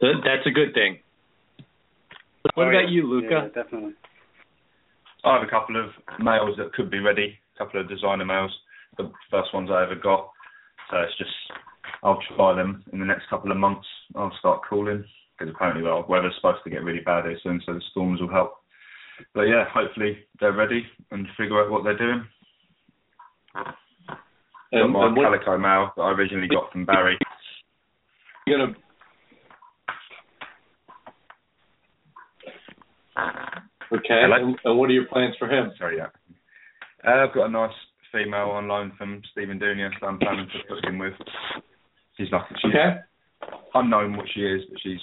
[0.00, 1.00] That- That's a good thing.
[2.54, 2.88] What Oh, about yeah.
[2.90, 3.28] you, Luca?
[3.54, 3.94] Yeah, definitely.
[5.24, 8.52] I have a couple of males that could be ready, a couple of designer males,
[8.98, 10.30] the first ones I ever got.
[10.90, 11.30] So it's just,
[12.02, 13.86] I'll try them in the next couple of months.
[14.14, 15.04] I'll start calling
[15.38, 18.28] because apparently well, weather's supposed to get really bad here soon, so the storms will
[18.30, 18.56] help.
[19.32, 22.26] But yeah, hopefully they're ready and figure out what they're doing.
[23.54, 23.64] Um,
[24.06, 24.18] got
[24.72, 27.18] And, my and what calico male that I originally got from Barry.
[28.46, 28.74] you gonna?
[33.16, 34.22] Okay.
[34.24, 35.72] And what are your plans for him?
[35.78, 36.08] Sorry, yeah.
[37.06, 37.74] Uh, I've got a nice
[38.12, 41.14] female on loan from Stephen Dunia that I'm planning to put him with.
[42.16, 42.96] She's like, she's Okay.
[43.74, 45.00] unknown what she is, but she's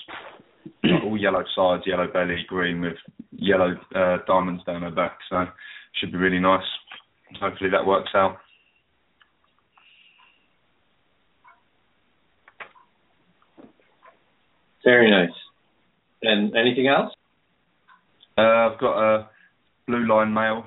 [1.04, 2.98] all yellow sides, yellow belly, green with
[3.32, 5.18] yellow uh, diamonds down her back.
[5.30, 5.46] So
[6.00, 6.66] should be really nice.
[7.40, 8.38] Hopefully that works out.
[14.84, 15.36] Very nice.
[16.24, 17.14] And anything else?
[18.42, 19.30] Uh, I've got a
[19.88, 20.66] blue line male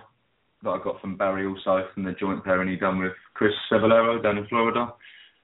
[0.62, 4.22] that I got from Barry also from the joint pairing he done with Chris Cevallero
[4.22, 4.92] down in Florida,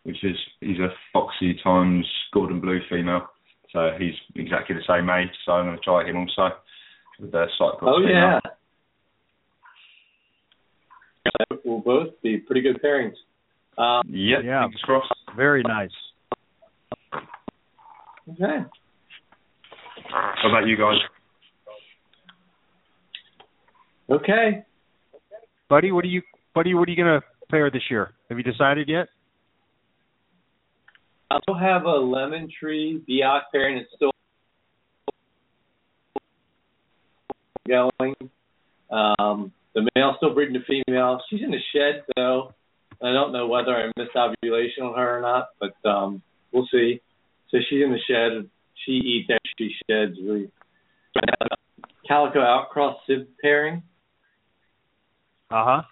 [0.04, 3.28] which is he's a foxy times golden Blue female.
[3.72, 6.54] So he's exactly the same age, so I'm going to try him also
[7.20, 8.12] with their Cyclops Oh female.
[8.12, 8.40] yeah.
[11.48, 13.14] That will both be pretty good pairings.
[13.78, 14.62] Um, Yeah, Yeah.
[14.64, 15.12] fingers crossed.
[15.36, 15.90] Very nice.
[18.32, 18.64] okay.
[20.10, 20.96] How about you guys?
[24.10, 24.64] Okay.
[25.68, 26.22] Buddy, what are you
[26.54, 28.12] buddy, what are you gonna pair this year?
[28.28, 29.08] Have you decided yet?
[31.30, 33.78] I still have a lemon tree Biak pairing.
[33.78, 34.10] It's still
[37.68, 38.14] going.
[38.90, 41.20] Um, the male's still breeding the female.
[41.30, 42.52] She's in the shed though.
[43.00, 46.20] I don't know whether I missed ovulation on her or not, but um,
[46.52, 47.00] we'll see.
[47.50, 48.50] So she's in the shed.
[48.84, 50.16] She eats after she sheds.
[50.20, 50.50] We
[52.08, 53.84] calico outcross sib pairing.
[55.50, 55.82] Uh huh.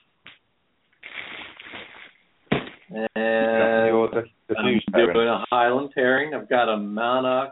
[2.91, 6.35] And Your the, the I'm fuse doing a Highland pairing.
[6.35, 7.51] I've got a Monarch.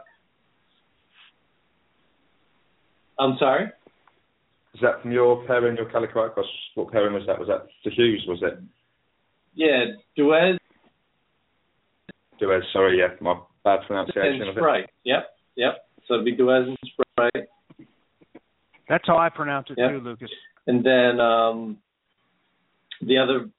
[3.19, 3.65] I'm sorry.
[4.73, 6.45] Is that from your pairing, your calico outcross?
[6.75, 7.39] What pairing was that?
[7.39, 8.23] Was that the Hughes?
[8.27, 8.59] Was it?
[9.55, 9.85] Yeah,
[10.17, 10.57] Duez
[12.41, 14.89] Duez, sorry, yeah, my bad pronunciation and of it.
[15.03, 15.23] Yep,
[15.55, 15.73] yep.
[16.07, 17.47] So it'd be Duez and Sprite.
[18.87, 19.91] That's how I pronounce it Yep.
[19.91, 20.31] too, Lucas.
[20.67, 21.77] And then um
[23.01, 23.49] the other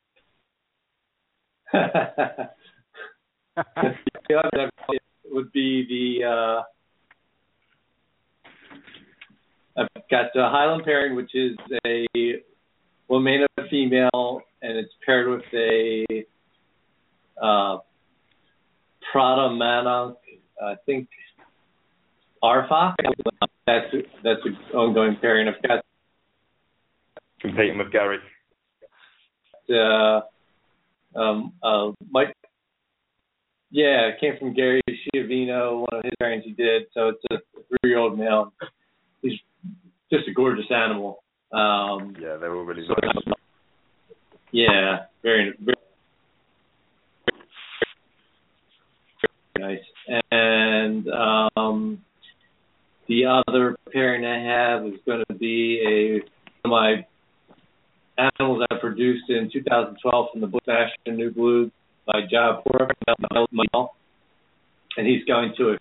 [4.27, 4.71] the other
[5.31, 6.63] would be the uh
[9.77, 11.57] I've got the Highland pairing which is
[11.87, 12.07] a
[13.11, 16.05] Wamena female and it's paired with a
[17.41, 17.79] uh
[19.13, 20.17] Prada Manok
[20.61, 21.09] I think
[22.43, 22.95] Arfa.
[23.67, 23.87] That's
[24.25, 25.49] that's an ongoing pairing.
[25.49, 25.85] I've got
[27.41, 28.19] Competing with Gary.
[29.71, 30.21] Uh,
[31.19, 32.35] um, uh, Mike.
[33.71, 36.85] Yeah, it came from Gary Schiavino, one of his pairings he did.
[36.95, 38.53] So it's a three-year-old male.
[39.21, 39.39] He's
[40.11, 41.23] just a gorgeous animal.
[41.53, 43.37] Um, yeah, they were really so nice.
[44.53, 45.77] Yeah, very, very
[49.59, 50.23] nice.
[50.31, 52.03] And um,
[53.09, 57.07] the other pairing I have is going to be a one of my
[58.19, 61.71] animals I produced in 2012 from the Bush Fashion New Blue
[62.07, 62.91] by Jaipur,
[64.97, 65.79] and he's going to a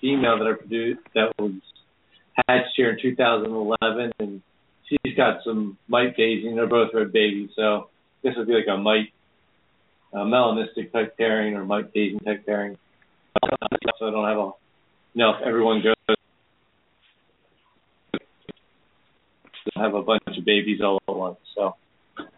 [0.00, 1.52] female that I produced that was
[2.46, 4.42] hatched here in 2011, and
[4.88, 6.56] she's got some mite phasing.
[6.56, 7.88] They're both red babies, so
[8.22, 9.12] this would be like a mite,
[10.12, 12.76] a melanistic type pairing or mite phasing type pairing.
[13.98, 14.52] So I don't have a,
[15.14, 15.93] you know, if everyone goes,
[19.76, 21.38] have a bunch of babies all at once.
[21.56, 21.74] So
[22.16, 22.28] That's,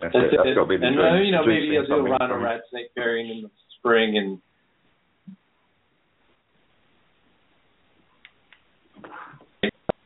[0.00, 0.36] that's it.
[0.36, 0.54] That's it.
[0.56, 2.94] got be and uh, you know, maybe seeing I'll do a something rhino rat snake
[2.94, 4.38] pairing in the spring and.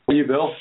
[0.06, 0.52] What you, Bill?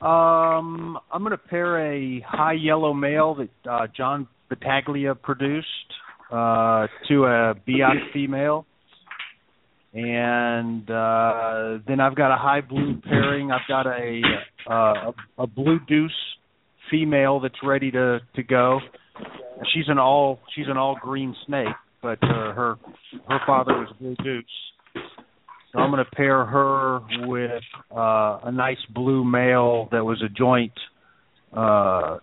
[0.00, 5.66] Um, I'm going to pair a high yellow male that uh, John Battaglia produced
[6.30, 8.64] uh, to a Biak female,
[9.92, 13.50] and uh, then I've got a high blue pairing.
[13.50, 14.20] I've got a
[14.68, 14.72] uh,
[15.38, 16.12] a, a blue deuce
[16.90, 18.80] female that's ready to to go.
[19.74, 22.76] She's an all she's an all green snake, but uh, her
[23.28, 24.44] her father was blue deuce.
[25.72, 27.62] So I'm going to pair her with
[27.94, 30.72] uh, a nice blue male that was a joint
[31.52, 32.18] uh,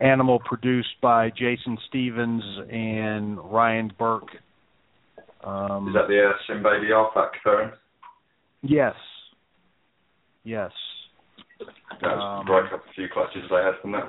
[0.00, 4.30] animal produced by Jason Stevens and Ryan Burke.
[5.44, 7.70] Um, Is that the uh, Sim Baby Alpac pairing?
[8.62, 8.94] yes.
[10.44, 10.72] Yes.
[12.00, 14.08] That Um, broke up a few clutches they had from that.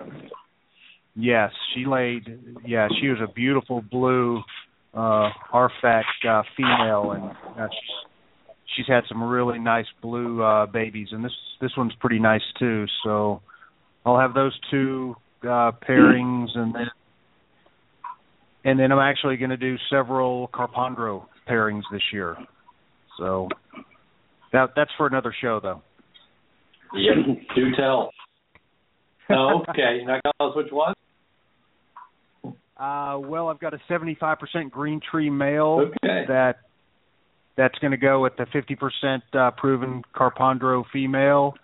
[1.16, 2.40] Yes, she laid.
[2.66, 4.42] Yeah, she was a beautiful blue
[4.94, 7.24] uh Arfak uh, female, and
[7.60, 7.96] uh, she's
[8.76, 12.86] she's had some really nice blue uh babies, and this this one's pretty nice too.
[13.04, 13.42] So
[14.06, 16.88] I'll have those two uh pairings, and then
[18.64, 22.36] and then I'm actually going to do several Carpondro pairings this year.
[23.18, 23.50] So
[24.54, 25.82] that that's for another show, though.
[26.94, 27.38] Yep.
[27.56, 28.12] Do tell.
[29.30, 29.98] Oh, okay.
[29.98, 30.94] You're not gonna tell us which one?
[32.78, 36.24] Uh, well, I've got a 75% green tree male Okay.
[36.30, 36.56] that
[37.58, 41.56] that's going to go with the 50% uh, proven Carpondro female,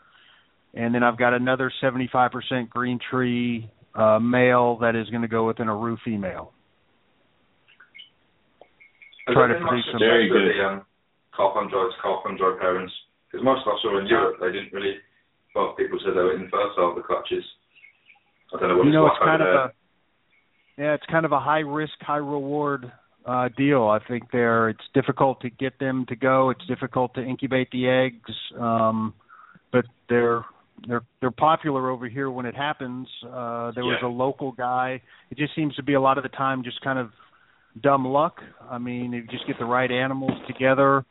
[0.74, 5.48] and then I've got another 75% green tree uh, male that is going to go
[5.48, 6.52] with an Aru female.
[9.28, 10.54] Has Try to produce some- Very good.
[10.56, 10.82] the um,
[11.34, 12.94] Carpondroids, Carpondroid parents?
[13.32, 14.96] Because most of us saw in Europe, they didn't really.
[15.56, 17.44] Well, people said they were infertile, the clutches.
[18.54, 19.66] I don't know what you know, it's it's kind of there.
[19.66, 19.74] a
[20.78, 22.92] yeah, it's kind of a high risk, high reward
[23.26, 23.88] uh deal.
[23.88, 26.52] I think they're it's difficult to get them to go.
[26.52, 29.14] It's difficult to incubate the eggs, um,
[29.72, 30.46] but they're
[30.88, 33.08] they're they're popular over here when it happens.
[33.26, 35.02] Uh there was a local guy.
[35.32, 37.10] It just seems to be a lot of the time just kind of
[37.82, 38.38] dumb luck.
[38.70, 41.06] I mean, if you just get the right animals together,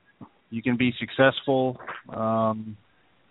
[0.50, 1.78] you can be successful.
[2.12, 2.76] Um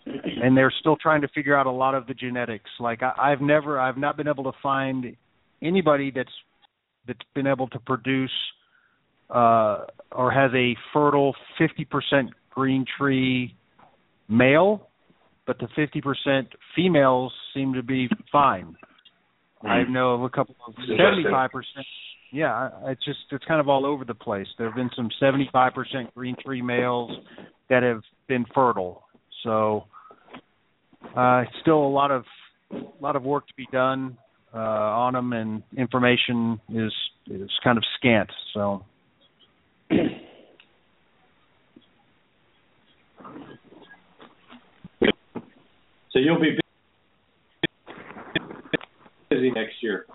[0.05, 2.69] and they're still trying to figure out a lot of the genetics.
[2.79, 5.15] Like I, I've never, I've not been able to find
[5.61, 6.31] anybody that's
[7.07, 8.31] that's been able to produce
[9.29, 13.55] uh, or has a fertile 50% green tree
[14.29, 14.87] male,
[15.45, 18.75] but the 50% females seem to be fine.
[19.61, 21.49] I know of a couple of 75%.
[22.33, 24.47] Yeah, it's just it's kind of all over the place.
[24.57, 25.71] There have been some 75%
[26.15, 27.11] green tree males
[27.69, 29.03] that have been fertile.
[29.43, 29.83] So
[31.15, 32.23] uh, still a lot of
[32.71, 34.17] a lot of work to be done
[34.51, 36.91] uh, on them, and information is
[37.27, 38.31] is kind of scant.
[38.55, 38.83] So
[46.13, 46.57] So you'll be
[49.29, 50.07] busy next year.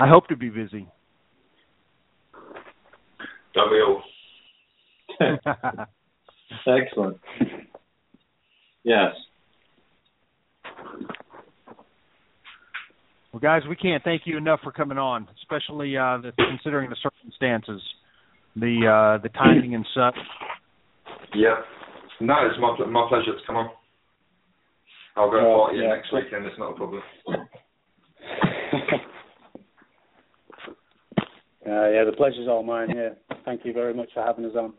[0.00, 0.88] I hope to be busy.
[3.54, 4.02] Don't we all?
[6.66, 7.18] Excellent.
[8.82, 9.12] Yes.
[13.32, 16.96] well, guys, we can't thank you enough for coming on, especially uh, the, considering the
[17.02, 17.82] circumstances,
[18.56, 18.86] the
[19.18, 20.16] uh, the timing and such.
[21.34, 21.56] Yeah.
[22.20, 23.70] No, it's my, my pleasure to come on.
[25.16, 25.94] I'll go Oh, party yeah.
[25.94, 27.02] next weekend, it's not a problem.
[31.70, 33.16] Uh, yeah, the pleasure's all mine here.
[33.44, 34.72] Thank you very much for having us on.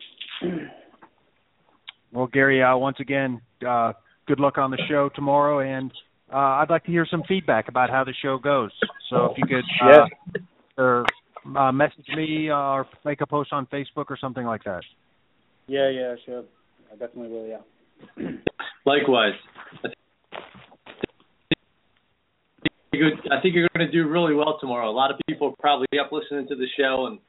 [2.11, 3.93] Well, Gary, uh, once again, uh,
[4.27, 5.89] good luck on the show tomorrow, and
[6.33, 8.71] uh, I'd like to hear some feedback about how the show goes.
[9.09, 10.05] So if you could, uh,
[10.77, 11.05] or
[11.57, 14.81] uh, message me or make a post on Facebook or something like that.
[15.67, 16.43] Yeah, yeah, sure.
[16.91, 17.47] I definitely will.
[17.47, 18.29] Yeah.
[18.85, 19.33] Likewise.
[23.31, 24.89] I think you're going to do really well tomorrow.
[24.89, 27.19] A lot of people are probably up listening to the show and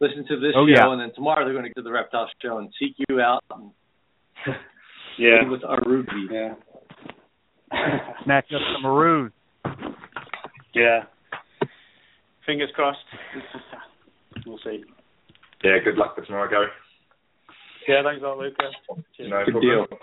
[0.00, 0.92] listen to this oh, show, yeah.
[0.92, 3.42] and then tomorrow they're going to get to the Reptile Show and seek you out.
[3.50, 3.70] And
[5.18, 5.48] yeah.
[5.48, 6.28] With our Ruby.
[6.30, 6.54] Yeah.
[8.24, 9.32] Snatch up some maroon.
[10.74, 11.04] Yeah.
[12.46, 12.98] Fingers crossed.
[14.46, 14.84] we'll see.
[15.62, 16.66] Yeah, good luck for tomorrow, Gary.
[17.88, 18.56] Yeah, thanks a lot, Luca.
[19.16, 19.30] Cheers.
[19.30, 19.86] No Good problem.
[19.88, 19.98] deal.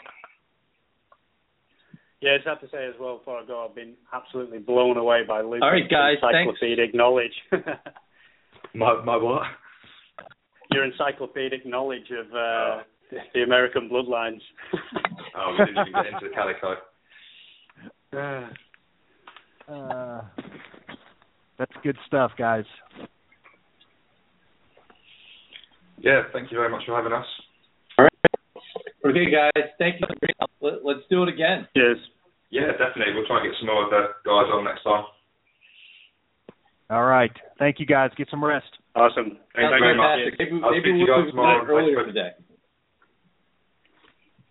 [2.21, 5.21] Yeah, it's sad to say as well before I go, I've been absolutely blown away
[5.27, 7.31] by Luca's All right, guys, encyclopedic knowledge.
[8.75, 9.41] My my what?
[10.71, 12.83] Your encyclopedic knowledge of uh,
[13.33, 14.41] the American bloodlines.
[15.35, 16.75] Oh, we didn't even get into the calico.
[19.67, 20.21] Uh,
[21.57, 22.65] that's good stuff, guys.
[25.97, 27.25] Yeah, thank you very much for having us.
[29.05, 29.63] Okay, guys.
[29.77, 30.07] Thank you.
[30.61, 31.67] Let- Let's do it again.
[31.76, 31.97] Cheers.
[32.51, 33.13] Yeah, definitely.
[33.13, 35.05] We'll try and get some more of the guys on next time.
[36.89, 37.31] All right.
[37.59, 38.09] Thank you, guys.
[38.17, 38.65] Get some rest.
[38.95, 39.38] Awesome.
[39.55, 40.07] Thank Sounds you very much.
[40.09, 40.39] fantastic.
[40.39, 41.65] Maybe, I'll maybe speak to you we'll guys do tomorrow.
[41.65, 42.09] that earlier Bye.
[42.09, 42.31] today.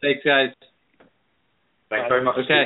[0.01, 0.51] Thanks, guys.
[1.91, 2.39] Thanks very much.
[2.39, 2.65] Okay.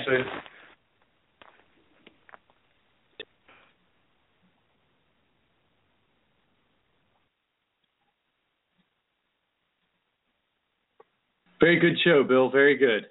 [11.62, 12.50] Very good show, Bill.
[12.50, 13.06] Very good.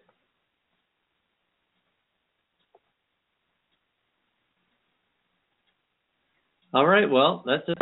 [6.74, 7.10] All right.
[7.10, 7.78] Well, that's it.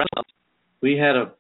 [0.84, 1.32] We had a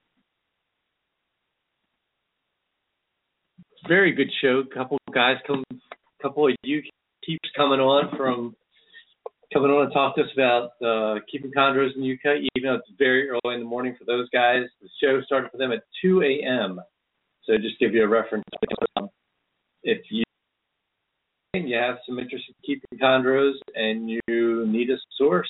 [3.88, 4.64] very good show.
[4.72, 6.81] A Couple guys come, a couple of you
[7.23, 8.56] keeps coming on from
[9.53, 12.76] coming on to talk to us about uh, keeping chondros in the UK, even though
[12.77, 14.64] it's very early in the morning for those guys.
[14.81, 16.80] The show started for them at 2 a.m.
[17.43, 18.43] So just give you a reference.
[19.84, 20.23] If you
[21.53, 25.49] you have some interest in keeping chondros and you need a source,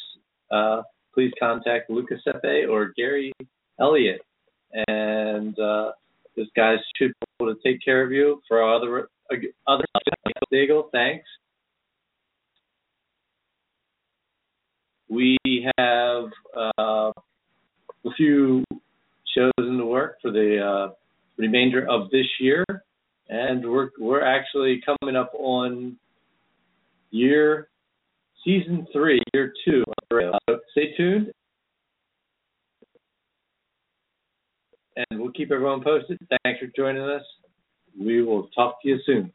[0.52, 0.82] uh,
[1.14, 3.32] please contact Lucas Sepe or Gary
[3.80, 4.22] Elliott.
[4.88, 5.92] And uh,
[6.36, 8.42] those guys should be able to take care of you.
[8.48, 9.10] For our other
[9.68, 9.86] other
[10.54, 11.26] Daigle, thanks.
[15.10, 15.38] We
[15.78, 16.26] have
[16.56, 17.12] uh,
[18.06, 18.64] a few
[19.36, 20.94] shows in the work for the uh,
[21.38, 22.64] remainder of this year,
[23.30, 25.96] and we're we're actually coming up on
[27.12, 27.70] year
[28.44, 29.84] season three, year two.
[30.12, 31.32] Uh, stay tuned,
[34.96, 36.18] and we'll keep everyone posted.
[36.44, 37.24] Thanks for joining us.
[38.00, 39.32] We will talk to you soon.